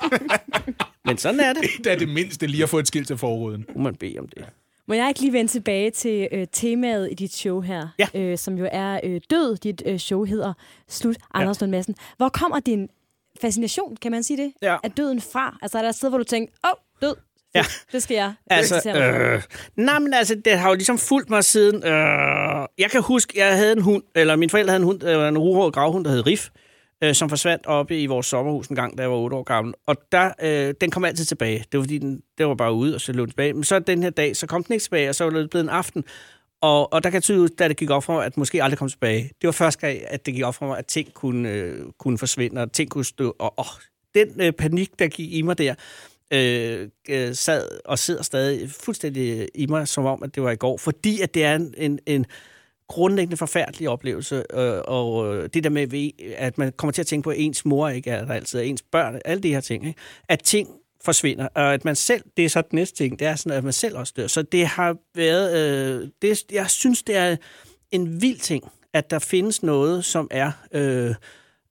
men 1.06 1.18
sådan 1.18 1.40
er 1.40 1.54
det. 1.54 1.64
Det 1.78 1.92
er 1.92 1.98
det 1.98 2.10
mindste 2.10 2.48
lige 2.48 2.64
at 2.64 2.70
få 2.70 2.80
et 2.80 2.88
skilt 2.88 3.08
til 3.08 3.18
forruden. 3.18 3.66
Må 3.76 3.82
man 3.82 3.96
bede 3.96 4.16
om 4.20 4.28
det. 4.28 4.46
Må 4.88 4.96
jeg 4.96 5.08
ikke 5.08 5.22
lige 5.22 5.34
vende 5.34 5.52
tilbage 5.52 5.92
til 5.92 6.28
øh, 6.32 6.48
temaet 6.52 7.12
i 7.12 7.14
dit 7.14 7.34
show 7.34 7.62
her, 7.62 7.88
ja. 8.00 8.08
øh, 8.16 8.38
som 8.38 8.58
jo 8.58 8.68
er 8.72 9.00
øh, 9.04 9.22
Død, 9.30 9.58
dit 9.58 9.84
øh, 9.86 9.98
show 9.98 10.24
hedder 10.24 10.54
Slut, 10.88 11.16
Anders 11.34 11.62
ja. 11.62 11.66
Lund 11.66 11.72
Madsen. 11.72 11.96
Hvor 12.18 12.30
kommer 12.30 12.60
din 12.60 12.90
fascination, 13.42 13.98
kan 14.02 14.12
man 14.12 14.24
sige 14.24 14.38
det, 14.38 14.54
ja. 14.62 14.78
af 14.84 14.92
døden 14.92 15.22
fra? 15.22 15.58
Altså 15.62 15.78
er 15.78 15.82
der 15.82 15.90
et 15.90 15.96
sted, 15.96 16.10
hvor 16.10 16.18
du 16.18 16.24
tænker, 16.24 16.54
åh, 16.66 16.72
oh, 16.72 16.76
død, 17.02 17.16
Ja. 17.56 17.64
Det 17.92 18.04
skal 18.04 18.16
jeg. 18.16 18.34
Altså, 18.50 18.90
øh, 18.90 19.42
nej, 19.76 20.00
men 20.00 20.14
altså, 20.14 20.36
det 20.46 20.60
har 20.60 20.70
jo 20.70 20.76
ligesom 20.76 20.98
fulgt 20.98 21.30
mig 21.30 21.44
siden... 21.44 21.76
Øh, 21.84 22.68
jeg 22.78 22.92
kan 22.92 23.02
huske, 23.02 23.40
jeg 23.40 23.58
havde 23.58 23.72
en 23.72 23.82
hund, 23.82 24.04
eller 24.16 24.36
min 24.36 24.50
forældre 24.50 24.72
havde 24.72 24.82
en 24.82 24.86
hund, 24.86 25.04
øh, 25.04 25.28
en 25.28 25.38
ruhåret 25.38 25.74
gravhund, 25.74 26.06
der 26.06 26.12
hed 26.12 26.28
Riff 26.28 26.50
øh, 27.04 27.16
som 27.16 27.30
forsvandt 27.30 27.68
oppe 27.68 28.02
i 28.02 28.06
vores 28.06 28.26
sommerhus 28.26 28.68
en 28.68 28.76
gang, 28.76 28.98
da 28.98 29.02
jeg 29.02 29.12
var 29.12 29.18
8 29.18 29.38
år 29.38 29.44
gammel. 29.44 29.74
Og 29.88 29.96
der, 30.12 30.32
øh, 30.42 30.74
den 30.82 30.92
kom 30.92 31.06
altid 31.06 31.26
tilbage. 31.26 31.66
Det 31.72 31.78
var 31.78 31.84
fordi, 31.84 31.98
den, 31.98 32.22
den 32.38 32.48
var 32.48 32.56
bare 32.56 32.74
ude, 32.74 32.96
og 32.96 33.02
så 33.02 33.12
løb 33.12 33.22
den 33.22 33.30
tilbage. 33.30 33.54
Men 33.54 33.64
så 33.64 33.80
den 33.80 34.04
her 34.04 34.10
dag, 34.10 34.36
så 34.36 34.48
kom 34.48 34.64
den 34.64 34.74
ikke 34.74 34.84
tilbage, 34.84 35.10
og 35.10 35.16
så 35.16 35.24
var 35.24 35.32
det 35.32 35.50
blevet 35.50 35.64
en 35.64 35.70
aften. 35.70 36.04
Og, 36.62 36.94
og 36.94 37.04
der 37.04 37.10
kan 37.10 37.22
tyde, 37.22 37.48
da 37.48 37.68
det 37.68 37.78
gik 37.78 37.90
op 37.90 38.04
for 38.04 38.14
mig, 38.14 38.26
at 38.26 38.38
måske 38.38 38.64
aldrig 38.64 38.78
kom 38.78 38.90
tilbage. 38.90 39.24
Det 39.42 39.48
var 39.48 39.52
første 39.52 39.88
gang, 39.88 40.00
at 40.08 40.26
det 40.26 40.34
gik 40.34 40.44
op 40.44 40.56
for 40.56 40.66
mig, 40.66 40.78
at 40.78 40.86
ting 40.86 41.14
kunne, 41.14 41.50
øh, 41.50 41.86
kunne 41.98 42.18
forsvinde, 42.18 42.62
og 42.62 42.72
ting 42.72 42.90
kunne 42.90 43.06
stå. 43.06 43.36
Og 43.40 43.54
åh, 43.58 43.66
den 44.16 44.42
øh, 44.42 44.52
panik, 44.52 45.00
der 45.00 45.08
gik 45.08 45.34
i 45.34 45.42
mig 45.42 45.58
der, 45.58 45.76
øh, 46.34 46.90
øh, 47.10 47.36
sad 47.36 47.68
og 47.86 48.00
sidder 48.00 48.24
stadig 48.24 48.72
fuldstændig 48.72 49.48
i 49.56 49.66
mig, 49.66 49.88
som 49.88 50.06
om, 50.06 50.24
at 50.24 50.36
det 50.36 50.44
var 50.44 50.52
i 50.52 50.56
går. 50.56 50.78
Fordi 50.78 51.22
at 51.22 51.34
det 51.34 51.44
er 51.44 51.56
en, 51.56 51.74
en, 51.78 52.00
en 52.06 52.26
grundlæggende 52.88 53.38
forfærdelig 53.38 53.90
oplevelse, 53.90 54.44
øh, 54.54 54.82
og 54.88 55.36
øh, 55.36 55.50
det 55.54 55.64
der 55.64 55.70
med, 55.70 56.12
at 56.38 56.58
man 56.58 56.72
kommer 56.78 56.92
til 56.92 57.02
at 57.02 57.08
tænke 57.08 57.24
på, 57.24 57.30
at 57.30 57.40
ens 57.40 57.66
mor 57.66 57.90
ikke 57.90 58.10
er 58.10 58.26
der 58.26 58.34
altid, 58.34 58.62
ens 58.62 58.82
børn, 58.82 59.22
alle 59.26 59.44
de 59.44 59.54
her 59.54 59.62
ting, 59.62 59.88
ikke? 59.88 60.00
at 60.30 60.40
ting 60.44 60.70
forsvinder, 61.06 61.48
og 61.56 61.74
at 61.74 61.86
man 61.86 61.96
selv, 61.96 62.24
det 62.38 62.46
er 62.46 62.50
så 62.50 62.62
den 62.62 62.76
næste 62.76 62.98
ting, 62.98 63.20
det 63.20 63.28
er 63.28 63.36
sådan, 63.36 63.58
at 63.58 63.64
man 63.64 63.74
selv 63.74 63.98
også 63.98 64.14
dør. 64.18 64.28
Så 64.28 64.42
det 64.42 64.66
har 64.68 64.96
været, 65.16 65.58
øh, 65.58 66.08
det, 66.22 66.44
jeg 66.52 66.70
synes, 66.70 67.04
det 67.04 67.16
er 67.16 67.36
en 67.92 68.22
vild 68.22 68.40
ting, 68.40 68.64
at 68.94 69.10
der 69.10 69.20
findes 69.20 69.64
noget, 69.64 70.06
som 70.06 70.28
er 70.32 70.52
øh, 70.72 71.16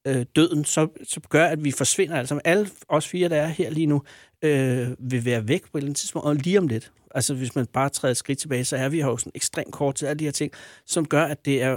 øh, 0.06 0.26
døden, 0.36 0.64
så, 0.64 0.88
så 1.04 1.20
gør, 1.28 1.46
at 1.46 1.64
vi 1.64 1.70
forsvinder. 1.70 2.16
Altså 2.16 2.40
alle 2.44 2.70
os 2.88 3.08
fire, 3.08 3.28
der 3.28 3.36
er 3.36 3.46
her 3.46 3.70
lige 3.70 3.86
nu, 3.86 4.02
øh, 4.42 4.88
vil 4.98 5.24
være 5.24 5.48
væk 5.48 5.62
på 5.62 5.78
et 5.78 5.80
eller 5.80 5.86
andet 5.86 5.96
tidspunkt, 5.96 6.26
og 6.26 6.34
lige 6.34 6.58
om 6.58 6.68
lidt 6.68 6.92
altså 7.14 7.34
hvis 7.34 7.54
man 7.54 7.66
bare 7.66 7.88
træder 7.88 8.10
et 8.10 8.16
skridt 8.16 8.38
tilbage, 8.38 8.64
så 8.64 8.76
er 8.76 8.88
vi 8.88 9.00
jo 9.00 9.16
sådan 9.16 9.32
ekstremt 9.34 9.72
kort 9.72 9.94
til 9.94 10.06
alle 10.06 10.18
de 10.18 10.24
her 10.24 10.32
ting, 10.32 10.52
som 10.86 11.06
gør, 11.06 11.24
at 11.24 11.44
det 11.44 11.62
er 11.62 11.76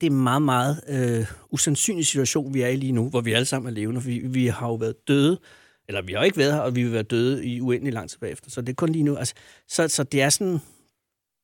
det 0.00 0.06
er 0.06 0.10
en 0.10 0.22
meget, 0.22 0.42
meget 0.42 0.80
øh, 0.88 1.26
usandsynlig 1.50 2.06
situation, 2.06 2.54
vi 2.54 2.62
er 2.62 2.68
i 2.68 2.76
lige 2.76 2.92
nu, 2.92 3.08
hvor 3.08 3.20
vi 3.20 3.32
alle 3.32 3.44
sammen 3.44 3.70
er 3.70 3.74
levende. 3.74 4.02
Vi, 4.02 4.18
vi 4.18 4.46
har 4.46 4.68
jo 4.68 4.74
været 4.74 5.08
døde, 5.08 5.40
eller 5.90 6.02
vi 6.02 6.12
har 6.12 6.22
ikke 6.22 6.36
været 6.36 6.52
her, 6.52 6.60
og 6.60 6.76
vi 6.76 6.82
vil 6.82 6.92
være 6.92 7.02
døde 7.02 7.46
i 7.46 7.60
uendelig 7.60 7.92
lang 7.92 8.10
tid 8.10 8.18
bagefter. 8.18 8.50
Så 8.50 8.60
det 8.60 8.68
er 8.68 8.74
kun 8.74 8.88
lige 8.88 9.02
nu. 9.02 9.16
Altså, 9.16 9.34
så, 9.68 9.88
så 9.88 10.02
det 10.02 10.22
er 10.22 10.28
sådan, 10.28 10.58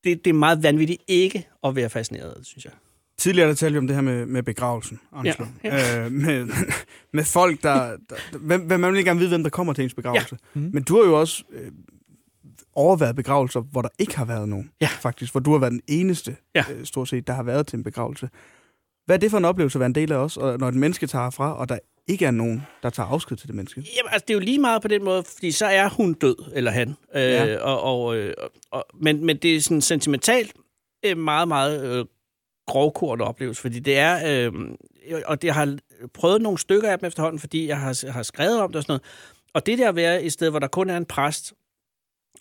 det, 0.05 0.25
det 0.25 0.31
er 0.31 0.35
meget 0.35 0.63
vanvittigt 0.63 1.03
ikke 1.09 1.49
at 1.65 1.77
være 1.77 1.91
fascineret, 1.91 2.47
synes 2.47 2.65
jeg. 2.65 2.73
Tidligere 3.19 3.49
der 3.49 3.55
talte 3.55 3.73
vi 3.73 3.79
om 3.79 3.87
det 3.87 3.97
her 3.97 4.03
med, 4.03 4.27
med 4.27 4.43
begravelsen, 4.43 5.01
Ja, 5.25 5.35
ja. 5.65 6.05
Øh, 6.05 6.13
med, 6.13 6.49
med 7.13 7.25
folk, 7.25 7.63
der... 7.63 7.97
der 8.11 8.39
hvem, 8.39 8.81
man 8.81 8.93
vil 8.93 8.99
ikke 8.99 9.09
gerne 9.09 9.21
vide, 9.21 9.31
hvem 9.31 9.43
der 9.43 9.51
kommer 9.51 9.73
til 9.73 9.85
ens 9.85 9.95
begravelse. 9.95 10.39
Ja. 10.55 10.61
Mm. 10.61 10.71
Men 10.73 10.83
du 10.83 10.97
har 10.97 11.05
jo 11.05 11.21
også 11.21 11.45
øh, 11.53 11.73
overværet 12.73 13.17
begravelser, 13.17 13.61
hvor 13.61 13.83
der 13.83 13.89
ikke 13.99 14.17
har 14.17 14.25
været 14.25 14.49
nogen, 14.49 14.71
ja. 14.81 14.89
faktisk. 15.01 15.33
Hvor 15.33 15.41
du 15.41 15.53
har 15.53 15.59
været 15.59 15.73
den 15.73 15.83
eneste, 15.87 16.37
ja. 16.55 16.65
øh, 16.73 16.85
stort 16.85 17.09
set, 17.09 17.27
der 17.27 17.33
har 17.33 17.43
været 17.43 17.67
til 17.67 17.77
en 17.77 17.83
begravelse. 17.83 18.29
Hvad 19.07 19.17
er 19.17 19.21
det 19.21 19.31
for 19.31 19.39
en 19.39 19.45
oplevelse 19.45 19.77
at 19.77 19.81
være 19.81 19.87
en 19.87 19.95
del 19.95 20.13
af 20.13 20.17
os, 20.17 20.37
og 20.37 20.59
når 20.59 20.69
et 20.69 20.75
menneske 20.75 21.07
tager 21.07 21.31
fra, 21.31 21.57
og 21.57 21.69
der 21.69 21.79
ikke 22.09 22.27
er 22.27 22.31
nogen, 22.31 22.67
der 22.83 22.91
tager 22.91 23.07
afsked 23.07 23.37
til 23.37 23.47
det 23.47 23.57
menneske? 23.57 23.81
Jamen, 23.97 24.13
altså, 24.13 24.25
det 24.29 24.35
er 24.35 24.39
jo 24.39 24.45
lige 24.45 24.59
meget 24.59 24.83
på 24.83 24.89
den 24.89 25.05
måde, 25.05 25.23
fordi 25.23 25.51
så 25.51 25.67
er 25.67 25.89
hun 25.89 26.15
død, 26.15 26.53
eller 26.55 26.71
han. 26.71 26.95
Øh, 27.15 27.23
ja. 27.23 27.59
og, 27.59 27.83
og, 27.83 28.17
øh, 28.17 28.35
og, 28.71 28.87
men, 28.95 29.25
men 29.25 29.37
det 29.37 29.57
er 29.57 29.61
sådan 29.61 29.81
sentimentalt 29.81 30.53
øh, 31.05 31.19
meget, 31.19 31.49
meget 31.49 31.85
øh, 31.85 32.05
grovkort 32.67 33.21
oplevelse, 33.21 33.63
fordi 33.63 33.79
det 33.79 33.99
er, 33.99 34.47
øh, 34.47 34.53
og 35.27 35.43
det 35.43 35.53
har 35.53 35.79
prøvet 36.15 36.43
nogle 36.43 36.59
stykker 36.59 36.91
af 36.91 36.99
dem 36.99 37.07
efterhånden, 37.07 37.39
fordi 37.39 37.67
jeg 37.67 37.81
har, 37.81 38.11
har 38.11 38.23
skrevet 38.23 38.61
om 38.61 38.69
det 38.71 38.77
og 38.77 38.83
sådan 38.83 38.93
noget, 38.93 39.03
og 39.55 39.67
det 39.67 39.79
der 39.79 39.89
at 39.89 39.97
være 39.97 40.23
et 40.23 40.33
sted, 40.33 40.51
hvor 40.51 40.59
der 40.59 40.69
kun 40.69 40.91
er 40.91 40.97
en 40.97 41.05
præst, 41.05 41.53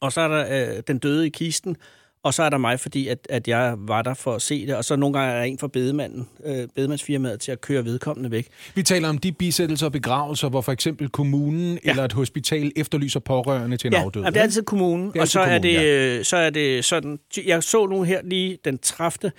og 0.01 0.12
så 0.12 0.21
er 0.21 0.28
der 0.28 0.75
øh, 0.78 0.84
den 0.88 0.97
døde 0.97 1.28
i 1.28 1.30
kisten, 1.30 1.78
og 2.26 2.34
så 2.34 2.44
er 2.44 2.50
der 2.50 2.58
mig, 2.58 2.80
fordi 2.80 3.08
at, 3.08 3.28
at 3.30 3.48
jeg 3.48 3.76
var 3.78 4.02
der 4.02 4.14
for 4.14 4.36
at 4.36 4.42
se 4.42 4.68
det, 4.68 4.76
og 4.76 4.86
så 4.86 4.96
nogle 4.96 5.20
gange 5.20 5.34
er 5.34 5.38
der 5.38 5.44
en 5.44 5.60
fra 5.60 5.68
bedemanden, 5.68 6.28
øh, 6.46 6.68
bedemandsfirmaet 6.76 7.40
til 7.40 7.52
at 7.52 7.62
køre 7.62 7.86
vedkommende 7.86 8.32
væk. 8.32 8.48
Vi 8.76 8.84
taler 8.84 9.10
om 9.10 9.18
de 9.18 9.32
bisættelser 9.32 9.86
og 9.86 9.92
begravelser, 9.92 10.50
hvor 10.50 10.62
for 10.62 10.72
eksempel 10.72 11.10
kommunen 11.10 11.80
ja. 11.86 11.90
eller 11.90 12.04
et 12.04 12.14
hospital 12.14 12.72
efterlyser 12.76 13.20
pårørende 13.20 13.78
til 13.78 13.88
en 13.88 13.94
ja, 13.94 14.02
afdød. 14.02 14.24
Ja, 14.24 14.30
det 14.30 14.38
er 14.38 14.42
altid 14.42 14.64
kommunen, 14.64 15.12
er 15.16 15.22
og 15.22 15.28
så, 15.28 15.40
kommunen, 15.40 15.56
er 15.56 15.60
det, 15.60 15.74
ja. 15.74 16.18
Øh, 16.18 16.26
så 16.26 16.38
er 16.38 16.50
det 16.50 16.86
sådan... 16.86 17.20
Jeg 17.45 17.64
så 17.64 17.86
nu 17.86 18.04
her 18.04 18.22
lige 18.24 18.58
den 18.66 18.78
30. 18.78 19.32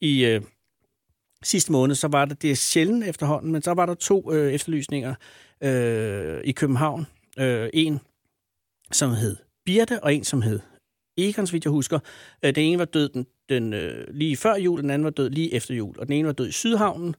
i 0.00 0.24
øh, 0.24 0.40
sidste 1.42 1.72
måned, 1.72 1.94
så 1.94 2.08
var 2.08 2.24
der, 2.24 2.34
det 2.34 2.50
er 2.50 2.56
sjældent 2.56 3.04
efterhånden, 3.04 3.52
men 3.52 3.62
så 3.62 3.74
var 3.74 3.86
der 3.86 3.94
to 3.94 4.32
øh, 4.32 4.52
efterlysninger 4.52 5.14
øh, 5.64 6.40
i 6.44 6.52
København. 6.52 7.06
Øh, 7.38 7.68
en, 7.74 8.00
som 8.92 9.10
hed 9.10 9.36
Birte, 9.64 10.02
og 10.02 10.14
en, 10.14 10.24
som 10.24 10.42
hed 10.42 10.60
Egon, 11.16 11.46
så 11.46 11.52
vidt 11.52 11.64
jeg 11.64 11.70
husker. 11.70 11.98
Øh, 12.44 12.54
den 12.54 12.64
ene 12.64 12.78
var 12.78 12.84
død 12.84 13.08
den, 13.08 13.26
den, 13.48 13.72
øh, 13.72 14.06
lige 14.14 14.36
før 14.36 14.54
jul, 14.54 14.82
den 14.82 14.90
anden 14.90 15.04
var 15.04 15.10
død 15.10 15.30
lige 15.30 15.54
efter 15.54 15.74
jul. 15.74 15.98
Og 15.98 16.06
den 16.06 16.14
ene 16.14 16.26
var 16.26 16.32
død 16.32 16.48
i 16.48 16.52
Sydhavnen. 16.52 17.14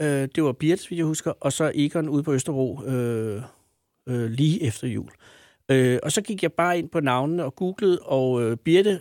Øh, 0.00 0.28
det 0.34 0.44
var 0.44 0.52
Birte, 0.52 0.82
så 0.82 0.88
vidt 0.88 0.98
jeg 0.98 1.06
husker. 1.06 1.32
Og 1.40 1.52
så 1.52 1.72
Egon 1.74 2.08
ude 2.08 2.22
på 2.22 2.32
Østerbro 2.32 2.84
øh, 2.84 3.42
øh, 4.08 4.30
lige 4.30 4.62
efter 4.62 4.88
jul. 4.88 5.10
Øh, 5.70 5.98
og 6.02 6.12
så 6.12 6.22
gik 6.22 6.42
jeg 6.42 6.52
bare 6.52 6.78
ind 6.78 6.88
på 6.88 7.00
navnene 7.00 7.44
og 7.44 7.54
googlede, 7.56 7.98
og 7.98 8.42
øh, 8.42 8.56
Birte, 8.56 9.00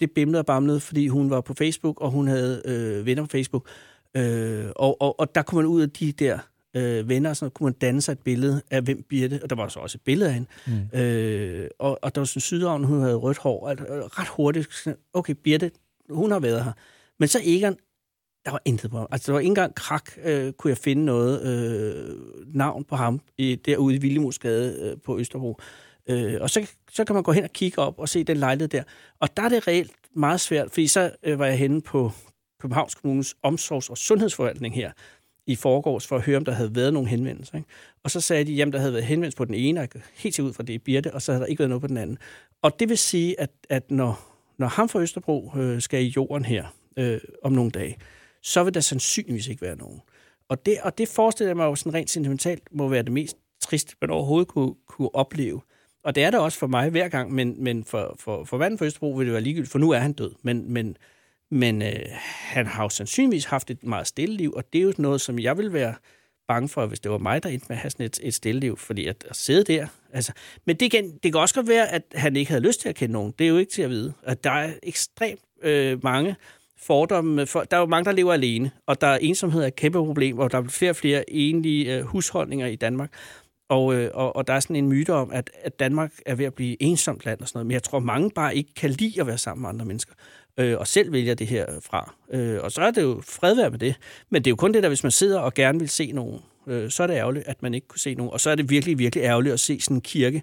det 0.00 0.10
bimlede 0.14 0.38
og 0.40 0.46
bamlede, 0.46 0.80
fordi 0.80 1.08
hun 1.08 1.30
var 1.30 1.40
på 1.40 1.54
Facebook, 1.54 2.00
og 2.00 2.10
hun 2.10 2.28
havde 2.28 2.62
øh, 2.64 3.06
venner 3.06 3.22
på 3.22 3.28
Facebook. 3.28 3.68
Øh, 4.16 4.66
og, 4.76 5.02
og, 5.02 5.20
og 5.20 5.34
der 5.34 5.42
kunne 5.42 5.56
man 5.56 5.66
ud 5.66 5.82
af 5.82 5.90
de 5.90 6.12
der 6.12 6.38
øh, 6.74 7.08
venner, 7.08 7.32
så 7.32 7.48
kunne 7.48 7.64
man 7.64 7.72
danne 7.72 8.02
sig 8.02 8.12
et 8.12 8.18
billede 8.18 8.62
af, 8.70 8.82
hvem 8.82 9.02
Birte, 9.02 9.40
og 9.42 9.50
der 9.50 9.56
var 9.56 9.68
så 9.68 9.80
også 9.80 9.98
et 9.98 10.04
billede 10.04 10.28
af 10.28 10.34
hende. 10.34 10.48
Mm. 10.66 10.98
Øh, 10.98 11.68
og, 11.78 11.98
og 12.02 12.14
der 12.14 12.20
var 12.20 12.26
sådan 12.26 12.40
sydhavn, 12.40 12.84
hun 12.84 13.00
havde 13.00 13.14
rødt 13.14 13.38
hår, 13.38 13.68
og 13.68 13.76
ret 14.18 14.28
hurtigt, 14.28 14.88
okay, 15.12 15.34
Birte, 15.44 15.70
hun 16.10 16.30
har 16.30 16.40
været 16.40 16.64
her. 16.64 16.72
Men 17.18 17.28
så 17.28 17.40
Egon, 17.44 17.76
der 18.44 18.50
var 18.50 18.60
intet 18.64 18.90
på 18.90 18.98
ham. 18.98 19.06
Altså, 19.10 19.26
der 19.26 19.32
var 19.32 19.40
ikke 19.40 19.48
engang 19.48 19.74
krak, 19.74 20.10
øh, 20.24 20.52
kunne 20.52 20.68
jeg 20.68 20.78
finde 20.78 21.04
noget 21.04 21.42
øh, 21.42 22.16
navn 22.54 22.84
på 22.84 22.96
ham 22.96 23.20
i, 23.38 23.54
derude 23.54 23.94
i 23.94 23.98
Villemusgade 23.98 24.78
øh, 24.82 24.96
på 25.04 25.18
Østerbro. 25.18 25.60
Øh, 26.08 26.38
og 26.40 26.50
så, 26.50 26.70
så 26.90 27.04
kan 27.04 27.14
man 27.14 27.22
gå 27.22 27.32
hen 27.32 27.44
og 27.44 27.50
kigge 27.50 27.78
op 27.78 27.98
og 27.98 28.08
se 28.08 28.24
den 28.24 28.36
lejlighed 28.36 28.68
der. 28.68 28.82
Og 29.20 29.36
der 29.36 29.42
er 29.42 29.48
det 29.48 29.68
reelt 29.68 29.92
meget 30.16 30.40
svært, 30.40 30.70
fordi 30.70 30.86
så 30.86 31.10
øh, 31.22 31.38
var 31.38 31.46
jeg 31.46 31.58
henne 31.58 31.82
på 31.82 32.12
Københavns 32.60 32.94
Kommunes 32.94 33.34
omsorgs- 33.42 33.90
og 33.90 33.98
sundhedsforvaltning 33.98 34.74
her 34.74 34.92
i 35.46 35.54
forgårs 35.54 36.06
for 36.06 36.16
at 36.16 36.22
høre, 36.22 36.36
om 36.36 36.44
der 36.44 36.52
havde 36.52 36.74
været 36.74 36.92
nogle 36.92 37.08
henvendelser. 37.08 37.56
Ikke? 37.56 37.68
Og 38.02 38.10
så 38.10 38.20
sagde 38.20 38.44
de, 38.44 38.62
at 38.62 38.72
der 38.72 38.78
havde 38.78 38.92
været 38.92 39.04
henvendelse 39.04 39.36
på 39.36 39.44
den 39.44 39.54
ene, 39.54 39.80
og 39.80 39.88
helt 40.14 40.34
til 40.34 40.44
ud 40.44 40.52
fra 40.52 40.62
det 40.62 40.82
Birte, 40.82 41.14
og 41.14 41.22
så 41.22 41.32
havde 41.32 41.40
der 41.40 41.46
ikke 41.46 41.58
været 41.58 41.68
noget 41.68 41.80
på 41.80 41.86
den 41.86 41.96
anden. 41.96 42.18
Og 42.62 42.80
det 42.80 42.88
vil 42.88 42.98
sige, 42.98 43.40
at, 43.40 43.50
at 43.68 43.90
når, 43.90 44.38
når 44.58 44.66
ham 44.66 44.88
fra 44.88 45.00
Østerbro 45.00 45.52
øh, 45.56 45.80
skal 45.80 46.04
i 46.04 46.12
jorden 46.16 46.44
her 46.44 46.74
øh, 46.96 47.20
om 47.42 47.52
nogle 47.52 47.70
dage, 47.70 47.96
så 48.42 48.64
vil 48.64 48.74
der 48.74 48.80
sandsynligvis 48.80 49.48
ikke 49.48 49.62
være 49.62 49.76
nogen. 49.76 50.00
Og 50.48 50.66
det, 50.66 50.78
og 50.82 50.98
det 50.98 51.08
forestiller 51.08 51.48
jeg 51.48 51.56
mig 51.56 51.64
jo 51.64 51.74
sådan 51.74 51.94
rent 51.94 52.10
sentimentalt 52.10 52.62
må 52.72 52.88
være 52.88 53.02
det 53.02 53.12
mest 53.12 53.36
trist, 53.60 53.94
man 54.00 54.10
overhovedet 54.10 54.48
kunne, 54.48 54.74
kunne 54.86 55.14
opleve. 55.14 55.60
Og 56.04 56.14
det 56.14 56.22
er 56.22 56.30
det 56.30 56.40
også 56.40 56.58
for 56.58 56.66
mig 56.66 56.90
hver 56.90 57.08
gang, 57.08 57.32
men, 57.32 57.64
men 57.64 57.84
for, 57.84 58.16
for, 58.18 58.44
for 58.44 58.58
manden 58.58 58.78
for 58.78 58.84
Østerbro 58.84 59.10
vil 59.10 59.26
det 59.26 59.32
være 59.32 59.42
ligegyldigt, 59.42 59.72
for 59.72 59.78
nu 59.78 59.90
er 59.90 59.98
han 59.98 60.12
død. 60.12 60.32
Men, 60.42 60.72
men, 60.72 60.96
men 61.54 61.82
øh, 61.82 62.06
han 62.26 62.66
har 62.66 62.82
jo 62.82 62.88
sandsynligvis 62.88 63.44
haft 63.44 63.70
et 63.70 63.84
meget 63.84 64.06
stille 64.06 64.36
liv, 64.36 64.52
og 64.52 64.64
det 64.72 64.78
er 64.78 64.82
jo 64.82 64.92
noget, 64.98 65.20
som 65.20 65.38
jeg 65.38 65.58
vil 65.58 65.72
være 65.72 65.94
bange 66.48 66.68
for, 66.68 66.86
hvis 66.86 67.00
det 67.00 67.10
var 67.10 67.18
mig, 67.18 67.42
der 67.42 67.48
endte 67.48 67.66
med 67.68 67.76
at 67.76 67.80
have 67.80 67.90
sådan 67.90 68.06
et, 68.06 68.18
et 68.22 68.34
stille 68.34 68.60
liv, 68.60 68.76
fordi 68.76 69.06
at, 69.06 69.24
at 69.30 69.36
sidde 69.36 69.64
der... 69.64 69.86
Altså, 70.12 70.32
men 70.64 70.76
det 70.76 70.90
kan, 70.90 71.18
det 71.22 71.32
kan 71.32 71.40
også 71.40 71.54
godt 71.54 71.68
være, 71.68 71.88
at 71.88 72.02
han 72.14 72.36
ikke 72.36 72.50
havde 72.50 72.66
lyst 72.66 72.80
til 72.80 72.88
at 72.88 72.94
kende 72.94 73.12
nogen. 73.12 73.34
Det 73.38 73.44
er 73.44 73.48
jo 73.48 73.56
ikke 73.56 73.72
til 73.72 73.82
at 73.82 73.90
vide. 73.90 74.12
At 74.22 74.44
der 74.44 74.50
er 74.50 74.72
ekstremt 74.82 75.40
øh, 75.62 76.04
mange 76.04 76.36
fordomme. 76.78 77.46
For, 77.46 77.60
der 77.60 77.76
er 77.76 77.80
jo 77.80 77.86
mange, 77.86 78.04
der 78.04 78.12
lever 78.12 78.32
alene, 78.32 78.70
og 78.86 79.00
der 79.00 79.06
er 79.06 79.18
ensomhed 79.20 79.62
er 79.62 79.66
et 79.66 79.76
kæmpe 79.76 79.98
problem, 79.98 80.38
og 80.38 80.52
der 80.52 80.58
er 80.58 80.68
flere 80.68 80.90
og 80.90 80.96
flere 80.96 81.30
enlige 81.30 81.96
øh, 81.96 82.02
husholdninger 82.02 82.66
i 82.66 82.76
Danmark. 82.76 83.12
Og, 83.68 83.94
øh, 83.94 84.10
og, 84.14 84.36
og 84.36 84.46
der 84.46 84.54
er 84.54 84.60
sådan 84.60 84.76
en 84.76 84.88
myte 84.88 85.12
om, 85.12 85.30
at, 85.32 85.50
at 85.62 85.80
Danmark 85.80 86.12
er 86.26 86.34
ved 86.34 86.44
at 86.44 86.54
blive 86.54 86.82
ensomt 86.82 87.24
land 87.24 87.40
og 87.40 87.48
sådan 87.48 87.56
noget, 87.58 87.66
men 87.66 87.72
jeg 87.72 87.82
tror, 87.82 87.98
mange 87.98 88.30
bare 88.30 88.56
ikke 88.56 88.74
kan 88.74 88.90
lide 88.90 89.20
at 89.20 89.26
være 89.26 89.38
sammen 89.38 89.62
med 89.62 89.68
andre 89.68 89.84
mennesker, 89.84 90.14
øh, 90.58 90.78
og 90.78 90.86
selv 90.86 91.12
vælger 91.12 91.34
det 91.34 91.46
her 91.46 91.66
fra. 91.80 92.14
Øh, 92.30 92.58
og 92.62 92.72
så 92.72 92.82
er 92.82 92.90
det 92.90 93.02
jo 93.02 93.22
fredværd 93.26 93.70
med 93.70 93.78
det, 93.78 93.94
men 94.30 94.42
det 94.44 94.46
er 94.46 94.52
jo 94.52 94.56
kun 94.56 94.74
det 94.74 94.82
der, 94.82 94.88
hvis 94.88 95.02
man 95.02 95.12
sidder 95.12 95.40
og 95.40 95.54
gerne 95.54 95.78
vil 95.78 95.88
se 95.88 96.12
nogen, 96.12 96.40
øh, 96.66 96.90
så 96.90 97.02
er 97.02 97.06
det 97.06 97.14
ærgerligt, 97.14 97.48
at 97.48 97.62
man 97.62 97.74
ikke 97.74 97.88
kunne 97.88 97.98
se 97.98 98.14
nogen, 98.14 98.32
og 98.32 98.40
så 98.40 98.50
er 98.50 98.54
det 98.54 98.70
virkelig, 98.70 98.98
virkelig 98.98 99.22
ærgerligt 99.22 99.52
at 99.52 99.60
se 99.60 99.80
sådan 99.80 99.96
en 99.96 100.00
kirke, 100.00 100.42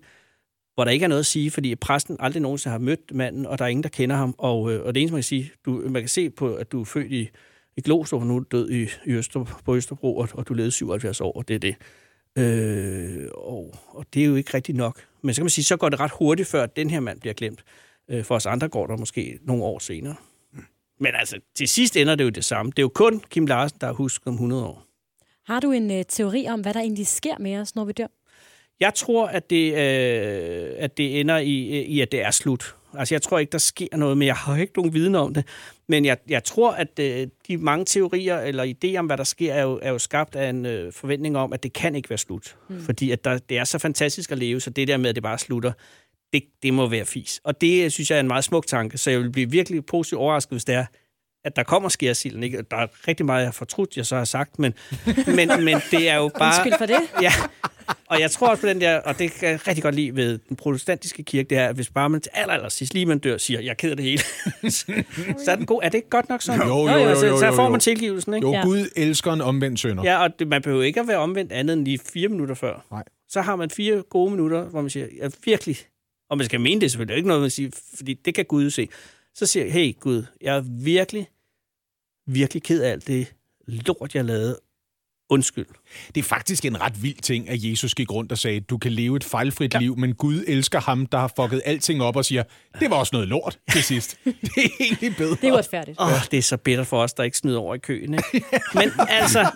hvor 0.73 0.83
der 0.83 0.91
ikke 0.91 1.03
er 1.03 1.07
noget 1.07 1.19
at 1.19 1.25
sige, 1.25 1.51
fordi 1.51 1.75
præsten 1.75 2.17
aldrig 2.19 2.41
nogensinde 2.41 2.71
har 2.71 2.79
mødt 2.79 3.11
manden, 3.13 3.45
og 3.45 3.59
der 3.59 3.65
er 3.65 3.69
ingen, 3.69 3.83
der 3.83 3.89
kender 3.89 4.15
ham. 4.15 4.35
Og, 4.37 4.73
øh, 4.73 4.85
og 4.85 4.95
det 4.95 5.01
eneste, 5.01 5.13
man 5.13 5.19
kan 5.19 5.23
sige, 5.23 5.51
du, 5.65 5.71
man 5.89 6.01
kan 6.01 6.09
se 6.09 6.29
på, 6.29 6.55
at 6.55 6.71
du 6.71 6.81
er 6.81 6.85
født 6.85 7.11
i, 7.11 7.29
i 7.77 7.81
Glostrup, 7.81 8.21
og 8.21 8.27
nu 8.27 8.37
er 8.37 8.43
død 8.51 8.69
i, 8.69 8.87
i 9.05 9.11
Øster, 9.11 9.61
på 9.65 9.75
Østerbro, 9.75 10.17
og, 10.17 10.29
og 10.33 10.47
du 10.47 10.53
levede 10.53 10.71
77 10.71 11.21
år, 11.21 11.31
og 11.31 11.47
det 11.47 11.55
er 11.55 11.59
det. 11.59 11.75
Øh, 12.37 13.27
og, 13.33 13.75
og 13.87 14.05
det 14.13 14.21
er 14.21 14.25
jo 14.25 14.35
ikke 14.35 14.53
rigtigt 14.53 14.77
nok. 14.77 15.01
Men 15.21 15.33
så 15.33 15.39
kan 15.39 15.45
man 15.45 15.49
sige, 15.49 15.65
så 15.65 15.77
går 15.77 15.89
det 15.89 15.99
ret 15.99 16.11
hurtigt, 16.11 16.47
før 16.47 16.65
den 16.65 16.89
her 16.89 16.99
mand 16.99 17.19
bliver 17.19 17.33
glemt. 17.33 17.63
Øh, 18.09 18.23
for 18.23 18.35
os 18.35 18.45
andre 18.45 18.69
går 18.69 18.87
der 18.87 18.97
måske 18.97 19.39
nogle 19.41 19.63
år 19.63 19.79
senere. 19.79 20.15
Men 20.99 21.11
altså, 21.15 21.39
til 21.55 21.67
sidst 21.67 21.97
ender 21.97 22.15
det 22.15 22.23
jo 22.23 22.29
det 22.29 22.45
samme. 22.45 22.69
Det 22.69 22.79
er 22.79 22.83
jo 22.83 22.91
kun 22.95 23.23
Kim 23.29 23.45
Larsen, 23.45 23.77
der 23.81 23.87
har 23.87 23.93
husket 23.93 24.27
om 24.27 24.33
100 24.33 24.65
år. 24.65 24.85
Har 25.45 25.59
du 25.59 25.71
en 25.71 25.91
øh, 25.91 26.05
teori 26.09 26.47
om, 26.49 26.61
hvad 26.61 26.73
der 26.73 26.79
egentlig 26.79 27.07
sker 27.07 27.37
med 27.39 27.57
os, 27.57 27.75
når 27.75 27.85
vi 27.85 27.91
dør? 27.91 28.07
Jeg 28.79 28.93
tror, 28.93 29.27
at 29.27 29.49
det, 29.49 29.73
øh, 29.73 30.75
at 30.77 30.97
det 30.97 31.19
ender 31.19 31.37
i, 31.37 31.81
i, 31.81 32.01
at 32.01 32.11
det 32.11 32.21
er 32.21 32.31
slut. 32.31 32.75
Altså, 32.97 33.15
jeg 33.15 33.21
tror 33.21 33.39
ikke, 33.39 33.51
der 33.51 33.57
sker 33.57 33.97
noget, 33.97 34.17
men 34.17 34.27
jeg 34.27 34.35
har 34.35 34.57
ikke 34.57 34.73
nogen 34.75 34.93
viden 34.93 35.15
om 35.15 35.33
det. 35.33 35.47
Men 35.87 36.05
jeg, 36.05 36.17
jeg 36.29 36.43
tror, 36.43 36.71
at 36.71 36.99
øh, 36.99 37.27
de 37.47 37.57
mange 37.57 37.85
teorier 37.85 38.39
eller 38.39 38.63
idéer 38.63 38.97
om, 38.97 39.05
hvad 39.05 39.17
der 39.17 39.23
sker, 39.23 39.53
er 39.53 39.61
jo, 39.61 39.79
er 39.81 39.89
jo 39.89 39.97
skabt 39.97 40.35
af 40.35 40.49
en 40.49 40.65
øh, 40.65 40.93
forventning 40.93 41.37
om, 41.37 41.53
at 41.53 41.63
det 41.63 41.73
kan 41.73 41.95
ikke 41.95 42.09
være 42.09 42.17
slut. 42.17 42.55
Mm. 42.69 42.81
Fordi 42.81 43.11
at 43.11 43.25
der, 43.25 43.37
det 43.37 43.57
er 43.57 43.63
så 43.63 43.79
fantastisk 43.79 44.31
at 44.31 44.37
leve, 44.37 44.61
så 44.61 44.69
det 44.69 44.87
der 44.87 44.97
med, 44.97 45.09
at 45.09 45.15
det 45.15 45.23
bare 45.23 45.37
slutter, 45.37 45.71
det, 46.33 46.43
det 46.63 46.73
må 46.73 46.87
være 46.87 47.05
fis. 47.05 47.41
Og 47.43 47.61
det 47.61 47.93
synes 47.93 48.09
jeg 48.09 48.15
er 48.15 48.19
en 48.19 48.27
meget 48.27 48.43
smuk 48.43 48.67
tanke, 48.67 48.97
så 48.97 49.11
jeg 49.11 49.19
vil 49.19 49.31
blive 49.31 49.51
virkelig 49.51 49.85
positivt 49.85 50.19
overrasket, 50.19 50.51
hvis 50.51 50.65
det 50.65 50.75
er, 50.75 50.85
at 51.45 51.55
der 51.55 51.63
kommer 51.63 51.89
skærsilden. 51.89 52.43
Ikke? 52.43 52.63
Der 52.71 52.77
er 52.77 52.87
rigtig 53.07 53.25
meget, 53.25 53.39
jeg 53.39 53.47
har 53.47 53.51
fortrudt, 53.51 53.97
jeg 53.97 54.05
så 54.05 54.15
har 54.17 54.25
sagt, 54.25 54.59
men, 54.59 54.73
men, 55.37 55.49
men 55.63 55.77
det 55.91 56.09
er 56.09 56.15
jo 56.15 56.31
bare... 56.39 56.47
Undskyld 56.47 56.77
for 56.77 56.85
det. 56.85 56.99
Ja, 57.21 57.31
og 58.07 58.19
jeg 58.19 58.31
tror 58.31 58.47
også 58.49 58.61
på 58.61 58.67
den 58.67 58.81
der, 58.81 58.97
og 58.97 59.19
det 59.19 59.31
kan 59.31 59.49
jeg 59.49 59.67
rigtig 59.67 59.83
godt 59.83 59.95
lide 59.95 60.15
ved 60.15 60.39
den 60.49 60.55
protestantiske 60.55 61.23
kirke, 61.23 61.49
det 61.49 61.57
er, 61.57 61.67
at 61.67 61.75
hvis 61.75 61.89
bare 61.89 62.09
man 62.09 62.21
til 62.21 62.31
aller, 62.33 62.53
aller 62.53 62.69
sidst 62.69 62.93
lige 62.93 63.05
man 63.05 63.19
dør, 63.19 63.37
siger, 63.37 63.61
jeg 63.61 63.77
keder 63.77 63.95
det 63.95 64.05
hele, 64.05 64.21
så 65.45 65.51
er 65.51 65.55
den 65.55 65.65
god. 65.65 65.79
Er 65.83 65.89
det 65.89 65.97
ikke 65.97 66.09
godt 66.09 66.29
nok 66.29 66.41
sådan? 66.41 66.67
Jo, 66.67 66.87
jo, 66.87 66.87
jo, 66.87 66.97
jo, 66.97 67.09
jo, 67.09 67.15
så, 67.15 67.37
så 67.39 67.51
får 67.55 67.63
jo. 67.63 67.69
man 67.69 67.79
tilgivelsen, 67.79 68.33
ikke? 68.33 68.47
Jo, 68.47 68.53
Ja. 68.53 68.63
Gud 68.63 68.89
elsker 68.95 69.33
en 69.33 69.41
omvendt 69.41 69.79
sønder. 69.79 70.03
Ja, 70.03 70.23
og 70.23 70.39
det, 70.39 70.47
man 70.47 70.61
behøver 70.61 70.83
ikke 70.83 70.99
at 70.99 71.07
være 71.07 71.17
omvendt 71.17 71.51
andet 71.51 71.73
end 71.73 71.85
lige 71.85 71.99
fire 72.13 72.27
minutter 72.27 72.55
før. 72.55 72.85
Nej. 72.91 73.03
Så 73.29 73.41
har 73.41 73.55
man 73.55 73.69
fire 73.69 74.03
gode 74.09 74.31
minutter, 74.31 74.63
hvor 74.63 74.81
man 74.81 74.89
siger, 74.89 75.07
ja, 75.21 75.29
virkelig, 75.45 75.77
og 76.31 76.37
man 76.37 76.45
skal 76.45 76.61
mene 76.61 76.81
det 76.81 76.91
selvfølgelig, 76.91 77.09
det 77.09 77.13
er 77.13 77.17
ikke 77.17 77.27
noget, 77.27 77.41
man 77.41 77.49
siger, 77.49 77.69
fordi 77.95 78.13
det 78.13 78.35
kan 78.35 78.45
Gud 78.45 78.69
se. 78.69 78.87
Så 79.35 79.45
siger 79.45 79.63
jeg, 79.63 79.73
hey 79.73 79.99
Gud, 79.99 80.23
jeg 80.41 80.57
er 80.57 80.63
virkelig, 80.83 81.27
virkelig 82.27 82.63
ked 82.63 82.81
af 82.81 82.91
alt 82.91 83.07
det 83.07 83.33
lort, 83.67 84.15
jeg 84.15 84.25
lavede. 84.25 84.59
Undskyld. 85.29 85.65
Det 86.15 86.21
er 86.21 86.23
faktisk 86.23 86.65
en 86.65 86.81
ret 86.81 87.03
vild 87.03 87.19
ting, 87.21 87.49
at 87.49 87.63
Jesus 87.63 87.95
gik 87.95 88.11
rundt 88.11 88.31
og 88.31 88.37
sagde, 88.37 88.59
du 88.59 88.77
kan 88.77 88.91
leve 88.91 89.15
et 89.15 89.23
fejlfrit 89.23 89.73
ja. 89.73 89.79
liv, 89.79 89.97
men 89.97 90.13
Gud 90.15 90.43
elsker 90.47 90.79
ham, 90.79 91.05
der 91.05 91.17
har 91.17 91.33
fucket 91.35 91.61
alting 91.65 92.03
op 92.03 92.15
og 92.15 92.25
siger, 92.25 92.43
det 92.79 92.89
var 92.89 92.95
også 92.95 93.09
noget 93.13 93.27
lort 93.27 93.59
til 93.71 93.83
sidst. 93.83 94.17
det 94.25 94.31
er 94.57 94.69
egentlig 94.79 95.15
bedre. 95.17 95.35
Det 95.35 95.43
er 95.43 95.53
uretfærdigt. 95.53 95.99
Åh, 95.99 96.07
oh, 96.07 96.19
det 96.31 96.37
er 96.37 96.41
så 96.41 96.57
bitter 96.57 96.83
for 96.83 97.03
os, 97.03 97.13
der 97.13 97.23
ikke 97.23 97.37
snyder 97.37 97.59
over 97.59 97.75
i 97.75 97.77
køen. 97.77 98.13
Ikke? 98.13 98.45
Men 98.75 98.91
altså, 99.09 99.51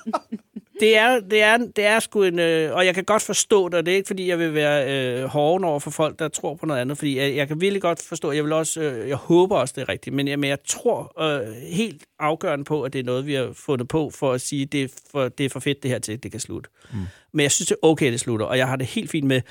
det 0.80 0.98
er, 0.98 1.20
det 1.20 1.42
er, 1.42 1.58
det 1.58 1.86
er 1.86 2.00
sgu 2.00 2.24
en... 2.24 2.40
Øh, 2.40 2.76
og 2.76 2.86
jeg 2.86 2.96
kan 2.96 3.04
godt 3.04 3.22
forstå 3.22 3.70
det, 3.70 3.78
og 3.78 3.86
det 3.86 3.92
er 3.92 3.96
ikke, 3.96 4.08
fordi 4.08 4.30
jeg 4.30 4.40
vil 4.40 4.54
være 4.54 5.20
øh, 5.22 5.26
hården 5.26 5.64
over 5.64 5.80
for 5.80 5.92
folk, 5.92 6.20
der 6.20 6.28
tror 6.28 6.56
på 6.56 6.66
noget 6.66 6.82
andet, 6.82 6.98
fordi 6.98 7.18
jeg, 7.18 7.36
jeg 7.36 7.48
kan 7.48 7.62
virkelig 7.62 7.82
godt 7.82 8.02
forstå, 8.02 8.32
jeg 8.32 8.44
vil 8.44 8.54
også, 8.54 8.82
øh, 8.82 9.10
jeg 9.10 9.18
håber 9.18 9.58
også, 9.58 9.74
det 9.78 9.82
er 9.82 9.90
rigtigt, 9.90 10.16
men 10.16 10.28
jeg, 10.28 10.40
men 10.40 10.50
jeg 10.50 10.58
tror 10.68 11.22
øh, 11.22 11.54
helt 11.54 12.04
afgørende 12.20 12.66
på, 12.66 12.84
at 12.84 12.94
det 12.94 13.00
er 13.00 13.04
noget, 13.04 13.26
vi 13.26 13.34
har 13.34 13.50
fundet 13.54 13.88
på 13.88 14.10
for 14.10 14.32
at 14.32 14.42
sige, 14.42 14.66
det 14.66 14.84
er 14.84 14.88
for, 15.12 15.30
det 15.30 15.46
er 15.46 15.50
for 15.50 15.60
fedt 15.60 15.84
det 15.84 15.92
her 15.92 16.00
til, 16.00 16.24
det 16.24 16.32
kan 16.32 16.40
slutte. 16.40 16.70
Mm. 16.94 17.00
Men 17.32 17.44
jeg 17.44 17.52
synes, 17.52 17.68
det 17.68 17.76
er 17.84 17.88
okay, 17.88 18.12
det 18.12 18.20
slutter, 18.20 18.46
og 18.46 18.58
jeg 18.58 18.68
har 18.68 18.76
det 18.76 18.88
helt 18.88 19.12
fint 19.12 19.28
med, 19.28 19.42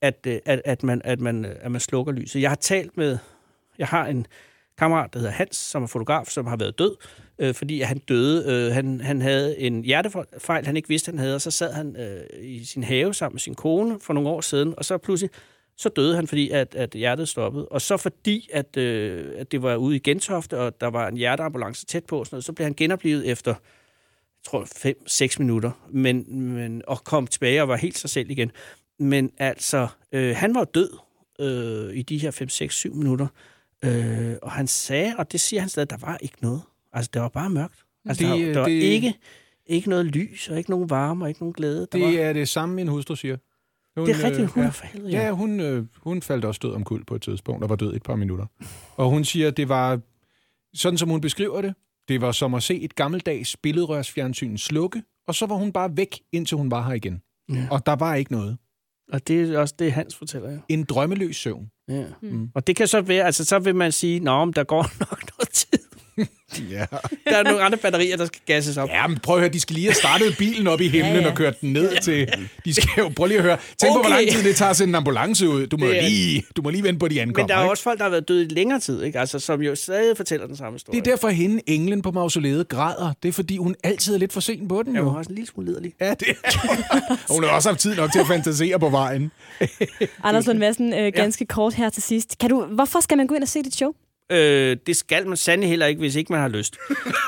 at, 0.00 0.26
øh, 0.26 0.38
at, 0.44 0.62
at, 0.64 0.82
man, 0.82 1.00
at, 1.04 1.20
man, 1.20 1.44
at 1.60 1.70
man 1.70 1.80
slukker 1.80 2.12
lyset. 2.12 2.40
Jeg 2.40 2.50
har 2.50 2.56
talt 2.56 2.96
med... 2.96 3.18
Jeg 3.78 3.86
har 3.86 4.06
en 4.06 4.26
kammerat, 4.78 5.12
der 5.12 5.18
hedder 5.18 5.32
Hans, 5.32 5.56
som 5.56 5.82
er 5.82 5.86
fotograf, 5.86 6.26
som 6.26 6.46
har 6.46 6.56
været 6.56 6.78
død, 6.78 6.96
øh, 7.38 7.54
fordi 7.54 7.80
han 7.80 7.98
døde. 7.98 8.44
Øh, 8.52 8.72
han, 8.72 9.00
han 9.00 9.22
havde 9.22 9.58
en 9.58 9.84
hjertefejl, 9.84 10.66
han 10.66 10.76
ikke 10.76 10.88
vidste, 10.88 11.10
han 11.10 11.18
havde, 11.18 11.34
og 11.34 11.40
så 11.40 11.50
sad 11.50 11.72
han 11.72 11.96
øh, 11.96 12.20
i 12.40 12.64
sin 12.64 12.84
have 12.84 13.14
sammen 13.14 13.34
med 13.34 13.40
sin 13.40 13.54
kone 13.54 14.00
for 14.00 14.12
nogle 14.12 14.28
år 14.28 14.40
siden, 14.40 14.74
og 14.76 14.84
så 14.84 14.98
pludselig 14.98 15.30
så 15.76 15.88
døde 15.88 16.16
han, 16.16 16.26
fordi 16.26 16.50
at, 16.50 16.74
at 16.74 16.90
hjertet 16.90 17.28
stoppede. 17.28 17.68
Og 17.68 17.80
så 17.80 17.96
fordi, 17.96 18.48
at, 18.52 18.76
øh, 18.76 19.34
at 19.36 19.52
det 19.52 19.62
var 19.62 19.76
ude 19.76 19.96
i 19.96 19.98
Gentofte, 19.98 20.58
og 20.58 20.80
der 20.80 20.86
var 20.86 21.08
en 21.08 21.16
hjerteambulance 21.16 21.86
tæt 21.86 22.04
på, 22.04 22.18
og 22.18 22.26
sådan 22.26 22.34
noget, 22.34 22.44
så 22.44 22.52
blev 22.52 22.64
han 22.64 22.74
genoplevet 22.74 23.30
efter, 23.30 23.50
jeg 23.50 24.44
tror, 24.44 24.64
5-6 25.34 25.38
minutter, 25.38 25.70
men, 25.90 26.24
men, 26.54 26.82
og 26.86 27.04
kom 27.04 27.26
tilbage 27.26 27.62
og 27.62 27.68
var 27.68 27.76
helt 27.76 27.98
sig 27.98 28.10
selv 28.10 28.30
igen. 28.30 28.52
Men 28.98 29.30
altså, 29.38 29.88
øh, 30.12 30.36
han 30.36 30.54
var 30.54 30.64
død 30.64 30.90
øh, 31.40 31.96
i 31.96 32.02
de 32.02 32.18
her 32.18 32.88
5-6-7 32.90 32.94
minutter, 32.94 33.26
øh, 33.84 34.36
og 34.42 34.52
han 34.52 34.66
sagde, 34.66 35.14
og 35.18 35.32
det 35.32 35.40
siger 35.40 35.60
han 35.60 35.68
stadig, 35.68 35.90
der 35.90 35.96
var 36.00 36.18
ikke 36.20 36.36
noget. 36.40 36.62
Altså, 36.92 37.10
det 37.14 37.22
var 37.22 37.28
bare 37.28 37.50
mørkt. 37.50 37.84
Altså, 38.08 38.24
Det, 38.26 38.46
der, 38.46 38.52
der 38.52 38.60
var 38.60 38.66
det- 38.68 38.72
ikke, 38.74 39.14
ikke 39.66 39.88
noget 39.90 40.06
lys, 40.06 40.48
og 40.48 40.58
ikke 40.58 40.70
nogen 40.70 40.90
varme, 40.90 41.24
og 41.24 41.28
ikke 41.28 41.40
nogen 41.40 41.52
glæde. 41.52 41.86
Der 41.92 41.98
var, 41.98 42.06
Det 42.06 42.22
er 42.22 42.32
det 42.32 42.48
samme, 42.48 42.74
min 42.74 42.88
hustru 42.88 43.14
siger. 43.14 43.36
Hun, 43.96 44.06
det 44.08 44.16
er 44.16 44.24
rigtigt, 44.24 44.48
hun 44.50 44.62
ja. 44.62 44.66
er 44.68 44.72
for 44.72 44.86
helvede. 44.86 45.10
Ja, 45.12 45.30
hun, 45.30 45.60
øh, 45.60 45.84
hun 45.96 46.22
faldt 46.22 46.44
også 46.44 46.58
død 46.62 46.72
om 46.74 46.84
kul 46.84 47.04
på 47.04 47.14
et 47.14 47.22
tidspunkt, 47.22 47.62
og 47.62 47.70
var 47.70 47.76
død 47.76 47.94
et 47.94 48.02
par 48.02 48.16
minutter. 48.16 48.46
Og 48.96 49.10
hun 49.10 49.24
siger, 49.24 49.48
at 49.48 49.56
det 49.56 49.68
var, 49.68 50.00
sådan 50.74 50.98
som 50.98 51.08
hun 51.08 51.20
beskriver 51.20 51.60
det, 51.62 51.74
det 52.08 52.20
var 52.20 52.32
som 52.32 52.54
at 52.54 52.62
se 52.62 52.80
et 52.80 52.94
gammeldags 52.94 53.56
billedrørsfjernsyn 53.56 54.56
slukke, 54.56 55.02
og 55.26 55.34
så 55.34 55.46
var 55.46 55.54
hun 55.56 55.72
bare 55.72 55.96
væk, 55.96 56.20
indtil 56.32 56.56
hun 56.56 56.70
var 56.70 56.86
her 56.86 56.94
igen. 56.94 57.22
Ja. 57.52 57.66
Og 57.70 57.86
der 57.86 57.96
var 57.96 58.14
ikke 58.14 58.32
noget. 58.32 58.56
Og 59.12 59.28
det 59.28 59.50
er 59.54 59.58
også 59.58 59.74
det, 59.78 59.92
Hans 59.92 60.16
fortæller 60.16 60.52
jo. 60.52 60.58
En 60.68 60.84
drømmeløs 60.84 61.36
søvn. 61.36 61.70
Ja. 61.88 62.04
Mm. 62.22 62.50
Og 62.54 62.66
det 62.66 62.76
kan 62.76 62.86
så 62.86 63.00
være, 63.00 63.24
altså 63.24 63.44
så 63.44 63.58
vil 63.58 63.74
man 63.74 63.92
sige, 63.92 64.20
nå, 64.20 64.44
men 64.44 64.54
der 64.54 64.64
går 64.64 64.82
nok 65.10 65.22
noget 65.38 65.48
tid. 65.52 65.77
Ja. 66.70 66.84
Der 67.24 67.36
er 67.36 67.42
nogle 67.42 67.60
andre 67.62 67.78
batterier, 67.78 68.16
der 68.16 68.26
skal 68.26 68.40
gasses 68.46 68.76
op. 68.76 68.88
ja, 68.88 69.06
men 69.06 69.18
prøv 69.18 69.34
at 69.36 69.40
høre, 69.40 69.52
de 69.52 69.60
skal 69.60 69.74
lige 69.74 69.86
have 69.86 69.94
startet 69.94 70.34
bilen 70.38 70.66
op 70.66 70.80
i 70.80 70.88
himlen 70.88 71.14
Ja, 71.14 71.20
ja. 71.20 71.30
og 71.30 71.34
kørt 71.36 71.60
den 71.60 71.72
ned 71.72 72.00
til... 72.02 72.28
De 72.64 72.74
skal 72.74 72.88
jo, 72.98 73.08
prøv 73.16 73.26
lige 73.26 73.38
at 73.38 73.44
høre. 73.44 73.56
Tænk 73.78 73.92
på, 73.94 73.98
hvor 73.98 73.98
Okay. 74.00 74.10
lang 74.10 74.30
tid 74.30 74.44
det 74.44 74.56
tager 74.56 74.70
at 74.70 74.76
sende 74.76 74.88
en 74.90 74.94
ambulance 74.94 75.48
ud. 75.48 75.66
Du 75.66 75.76
må, 75.76 75.86
Det 75.86 75.98
er- 75.98 76.02
lige, 76.08 76.42
du 76.56 76.62
må 76.62 76.70
lige 76.70 76.82
vente 76.82 76.98
på, 76.98 77.04
at 77.06 77.10
de 77.10 77.20
ankommer. 77.22 77.42
Men 77.44 77.48
der 77.48 77.56
er 77.56 77.62
ikke? 77.62 77.70
også 77.70 77.82
folk, 77.82 77.98
der 77.98 78.04
har 78.04 78.10
været 78.10 78.28
døde 78.28 78.44
i 78.44 78.48
længere 78.48 78.80
tid, 78.80 79.02
ikke? 79.02 79.20
Altså, 79.20 79.38
som 79.38 79.62
jo 79.62 79.74
stadig 79.74 80.16
fortæller 80.16 80.46
den 80.46 80.56
samme 80.56 80.72
historie. 80.74 81.00
Det 81.00 81.06
er 81.06 81.10
derfor, 81.12 81.28
hende, 81.28 81.62
englen 81.66 82.02
på 82.02 82.10
mausoleet, 82.10 82.68
græder. 82.68 83.12
Det 83.22 83.28
er, 83.28 83.32
fordi 83.32 83.56
hun 83.56 83.74
altid 83.84 84.14
er 84.14 84.18
lidt 84.18 84.32
for 84.32 84.40
sent 84.40 84.68
på 84.68 84.82
den, 84.82 84.94
Jeg 84.94 85.00
jo. 85.02 85.08
var 85.08 85.16
også 85.18 85.28
en 85.28 85.34
lille 85.34 85.48
smule 85.48 85.68
liderlig. 85.68 85.92
Ja, 86.00 86.14
det 86.14 86.28
er. 86.44 86.52
Hun 87.34 87.44
har 87.44 87.50
også 87.50 87.68
haft 87.68 87.80
tid 87.80 87.94
nok 87.96 88.12
til 88.12 88.18
at 88.20 88.26
fantasere 88.26 88.78
på 88.78 88.88
vejen. 88.88 89.30
Anders 90.24 90.46
Lund 90.46 90.58
Madsen, 90.58 90.94
øh, 90.94 91.12
ganske 91.14 91.46
ja. 91.50 91.54
kort 91.54 91.74
her 91.74 91.90
til 91.90 92.02
sidst. 92.02 92.38
Kan 92.38 92.50
du, 92.50 92.64
hvorfor 92.64 93.00
skal 93.00 93.16
man 93.16 93.26
gå 93.26 93.34
ind 93.34 93.42
og 93.42 93.48
se 93.48 93.62
dit 93.62 93.74
show? 93.74 93.90
Øh, 94.32 94.76
det 94.86 94.96
skal 94.96 95.26
man 95.26 95.36
sandelig 95.36 95.68
heller 95.70 95.86
ikke, 95.86 95.98
hvis 95.98 96.16
ikke 96.16 96.32
man 96.32 96.40
har 96.40 96.48
lyst. 96.48 96.76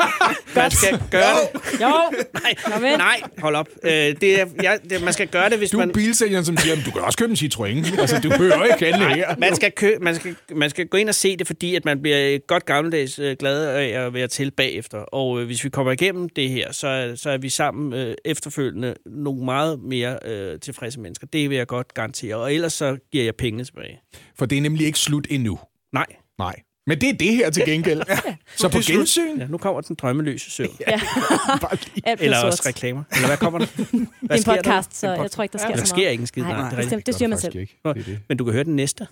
man 0.56 0.70
skal 0.70 1.02
gøre 1.10 1.34
det. 1.52 1.80
Jo, 1.80 1.92
Nej, 2.34 2.96
nej 2.96 3.20
hold 3.38 3.56
op. 3.56 3.68
Øh, 3.82 3.90
det 3.92 4.40
er, 4.40 4.46
ja, 4.62 4.76
det, 4.90 5.02
man 5.04 5.12
skal 5.12 5.28
gøre 5.28 5.50
det, 5.50 5.58
hvis 5.58 5.70
Du 5.70 5.78
er 5.78 5.86
man... 5.86 5.92
bilsælgeren, 5.94 6.44
som 6.44 6.56
siger, 6.56 6.76
"Men 6.76 6.84
du 6.84 6.90
kan 6.90 7.00
også 7.00 7.18
købe 7.18 7.30
en 7.30 7.36
Citroën. 7.36 8.00
Altså, 8.00 8.20
du 8.22 8.28
behøver 8.28 8.64
ikke 8.64 8.92
handle 8.92 9.14
her. 9.14 9.34
Man 9.38 9.56
skal, 9.56 9.72
kø, 9.72 9.94
man, 10.00 10.14
skal, 10.14 10.36
man 10.54 10.70
skal 10.70 10.86
gå 10.86 10.96
ind 10.96 11.08
og 11.08 11.14
se 11.14 11.36
det, 11.36 11.46
fordi 11.46 11.74
at 11.74 11.84
man 11.84 12.02
bliver 12.02 12.38
godt 12.38 12.66
gammeldags 12.66 13.18
øh, 13.18 13.36
glad 13.38 13.66
af 13.66 14.06
at 14.06 14.14
være 14.14 14.26
til 14.28 14.50
bagefter. 14.50 14.98
Og 14.98 15.40
øh, 15.40 15.46
hvis 15.46 15.64
vi 15.64 15.68
kommer 15.70 15.92
igennem 15.92 16.28
det 16.28 16.48
her, 16.50 16.72
så, 16.72 16.86
er- 16.88 17.14
så 17.14 17.30
er 17.30 17.38
vi 17.38 17.48
sammen 17.48 17.92
øh, 17.92 18.14
efterfølgende 18.24 18.94
nogle 19.06 19.44
meget 19.44 19.80
mere 19.82 20.18
øh, 20.26 20.60
tilfredse 20.60 21.00
mennesker. 21.00 21.26
Det 21.26 21.50
vil 21.50 21.56
jeg 21.56 21.66
godt 21.66 21.94
garantere. 21.94 22.36
Og 22.36 22.54
ellers 22.54 22.72
så 22.72 22.96
giver 23.12 23.24
jeg 23.24 23.34
pengene 23.34 23.64
tilbage. 23.64 24.00
For 24.38 24.46
det 24.46 24.58
er 24.58 24.62
nemlig 24.62 24.86
ikke 24.86 24.98
slut 24.98 25.26
endnu. 25.30 25.58
Nej. 25.92 26.06
Nej. 26.38 26.54
Men 26.86 27.00
det 27.00 27.08
er 27.08 27.12
det 27.12 27.34
her 27.36 27.50
til 27.50 27.62
gengæld. 27.66 28.02
Så 28.56 28.68
på 28.68 28.78
gensyn. 28.86 29.38
Ja, 29.38 29.46
nu 29.46 29.58
kommer 29.58 29.80
den 29.80 29.96
drømmeløse 29.96 30.50
søvn. 30.50 30.68
Bliver 30.76 32.16
Eller 32.20 32.42
også 32.44 32.62
reklamer. 32.66 33.02
Eller 33.12 33.26
hvad 33.26 33.36
kommer 33.36 33.58
der? 33.58 33.66
Hvad 34.22 34.36
En 34.36 34.42
sker 34.42 34.52
der? 34.52 34.62
podcast, 34.62 34.96
så 34.96 35.06
En 35.06 35.18
pod- 35.18 35.22
jeg 35.22 35.30
tror 35.30 35.42
ikke, 35.42 35.52
der 35.52 35.58
sker 35.58 35.68
Ja, 35.68 35.76
så 35.76 35.76
der 35.76 35.80
meget. 35.80 35.88
sker 35.88 36.08
ikke 36.08 36.20
en 36.20 36.26
skid. 36.26 36.42
Nej, 36.42 36.52
Nej, 36.52 36.60
nej, 36.72 36.80
det 36.82 36.92
er 36.92 36.98
det 36.98 37.14
siger 37.14 37.28
man 37.28 37.38
selv. 37.38 37.56
Ikke. 37.56 37.78
Det 37.84 38.06
det. 38.06 38.18
Men 38.28 38.36
du 38.38 38.44
kan 38.44 38.52
høre 38.54 38.64
den 38.64 38.76
næste. 38.76 39.06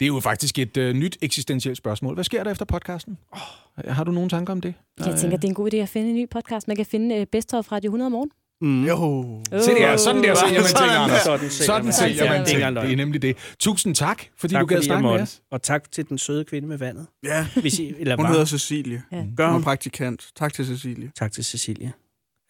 det 0.00 0.04
er 0.04 0.06
jo 0.06 0.20
faktisk 0.20 0.58
et 0.58 0.76
uh, 0.76 0.84
nyt 0.84 1.16
eksistentielt 1.22 1.78
spørgsmål. 1.78 2.14
Hvad 2.14 2.24
sker 2.24 2.44
der 2.44 2.50
efter 2.50 2.64
podcasten? 2.64 3.18
Oh. 3.32 3.40
Har 3.88 4.04
du 4.04 4.12
nogen 4.12 4.28
tanker 4.30 4.52
om 4.52 4.60
det? 4.60 4.74
Jeg 5.06 5.16
tænker, 5.20 5.36
det 5.36 5.44
er 5.44 5.48
en 5.48 5.54
god 5.54 5.74
idé 5.74 5.76
at 5.76 5.88
finde 5.88 6.08
en 6.10 6.14
ny 6.16 6.28
podcast. 6.30 6.68
Man 6.68 6.76
kan 6.76 6.86
finde 6.86 7.14
øh, 7.16 7.26
Best 7.26 7.54
of 7.54 7.72
Radio 7.72 7.88
100 7.88 8.06
om 8.06 8.12
morgen. 8.12 8.30
Mm. 8.60 8.84
Jo. 8.84 9.40
Se 9.50 9.56
det 9.70 9.78
her, 9.78 9.96
sådan 9.96 10.22
der 10.22 10.34
sælger 10.34 10.60
man 10.60 10.68
ting, 10.68 10.90
Anders. 10.90 11.22
Sådan 11.22 11.50
Sådan 11.50 11.92
sælger 11.92 12.24
man 12.24 12.32
det 12.32 12.40
er 12.40 12.70
ting. 12.70 12.76
Det 12.76 12.92
er 12.92 12.96
nemlig 12.96 13.22
det. 13.22 13.36
Tusind 13.58 13.94
tak, 13.94 14.22
fordi 14.38 14.54
Tak 14.54 14.60
du 14.60 14.66
gad 14.66 14.76
fordi 14.76 14.88
jeg 14.88 15.00
snakke 15.00 15.08
med 15.16 15.20
os. 15.22 15.42
Og 15.50 15.62
tak 15.62 15.92
til 15.92 16.08
den 16.08 16.18
søde 16.18 16.44
kvinde 16.44 16.68
med 16.68 16.78
vandet. 16.78 17.06
Ja, 17.24 17.46
Hvis 17.60 17.78
I, 17.78 17.94
eller 17.98 18.16
hun 18.16 18.24
var. 18.24 18.30
hedder 18.30 18.44
Cecilie. 18.44 19.02
Ja. 19.12 19.16
Gør 19.16 19.44
Hun 19.46 19.50
er 19.50 19.52
hun. 19.52 19.62
praktikant. 19.62 20.26
Tak 20.36 20.52
til 20.52 20.66
Cecilie. 20.66 21.10
Tak 21.18 21.32
til 21.32 21.44
Cecilie. 21.44 21.92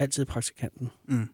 Altid 0.00 0.24
praktikanten. 0.24 0.90
Mm. 1.08 1.28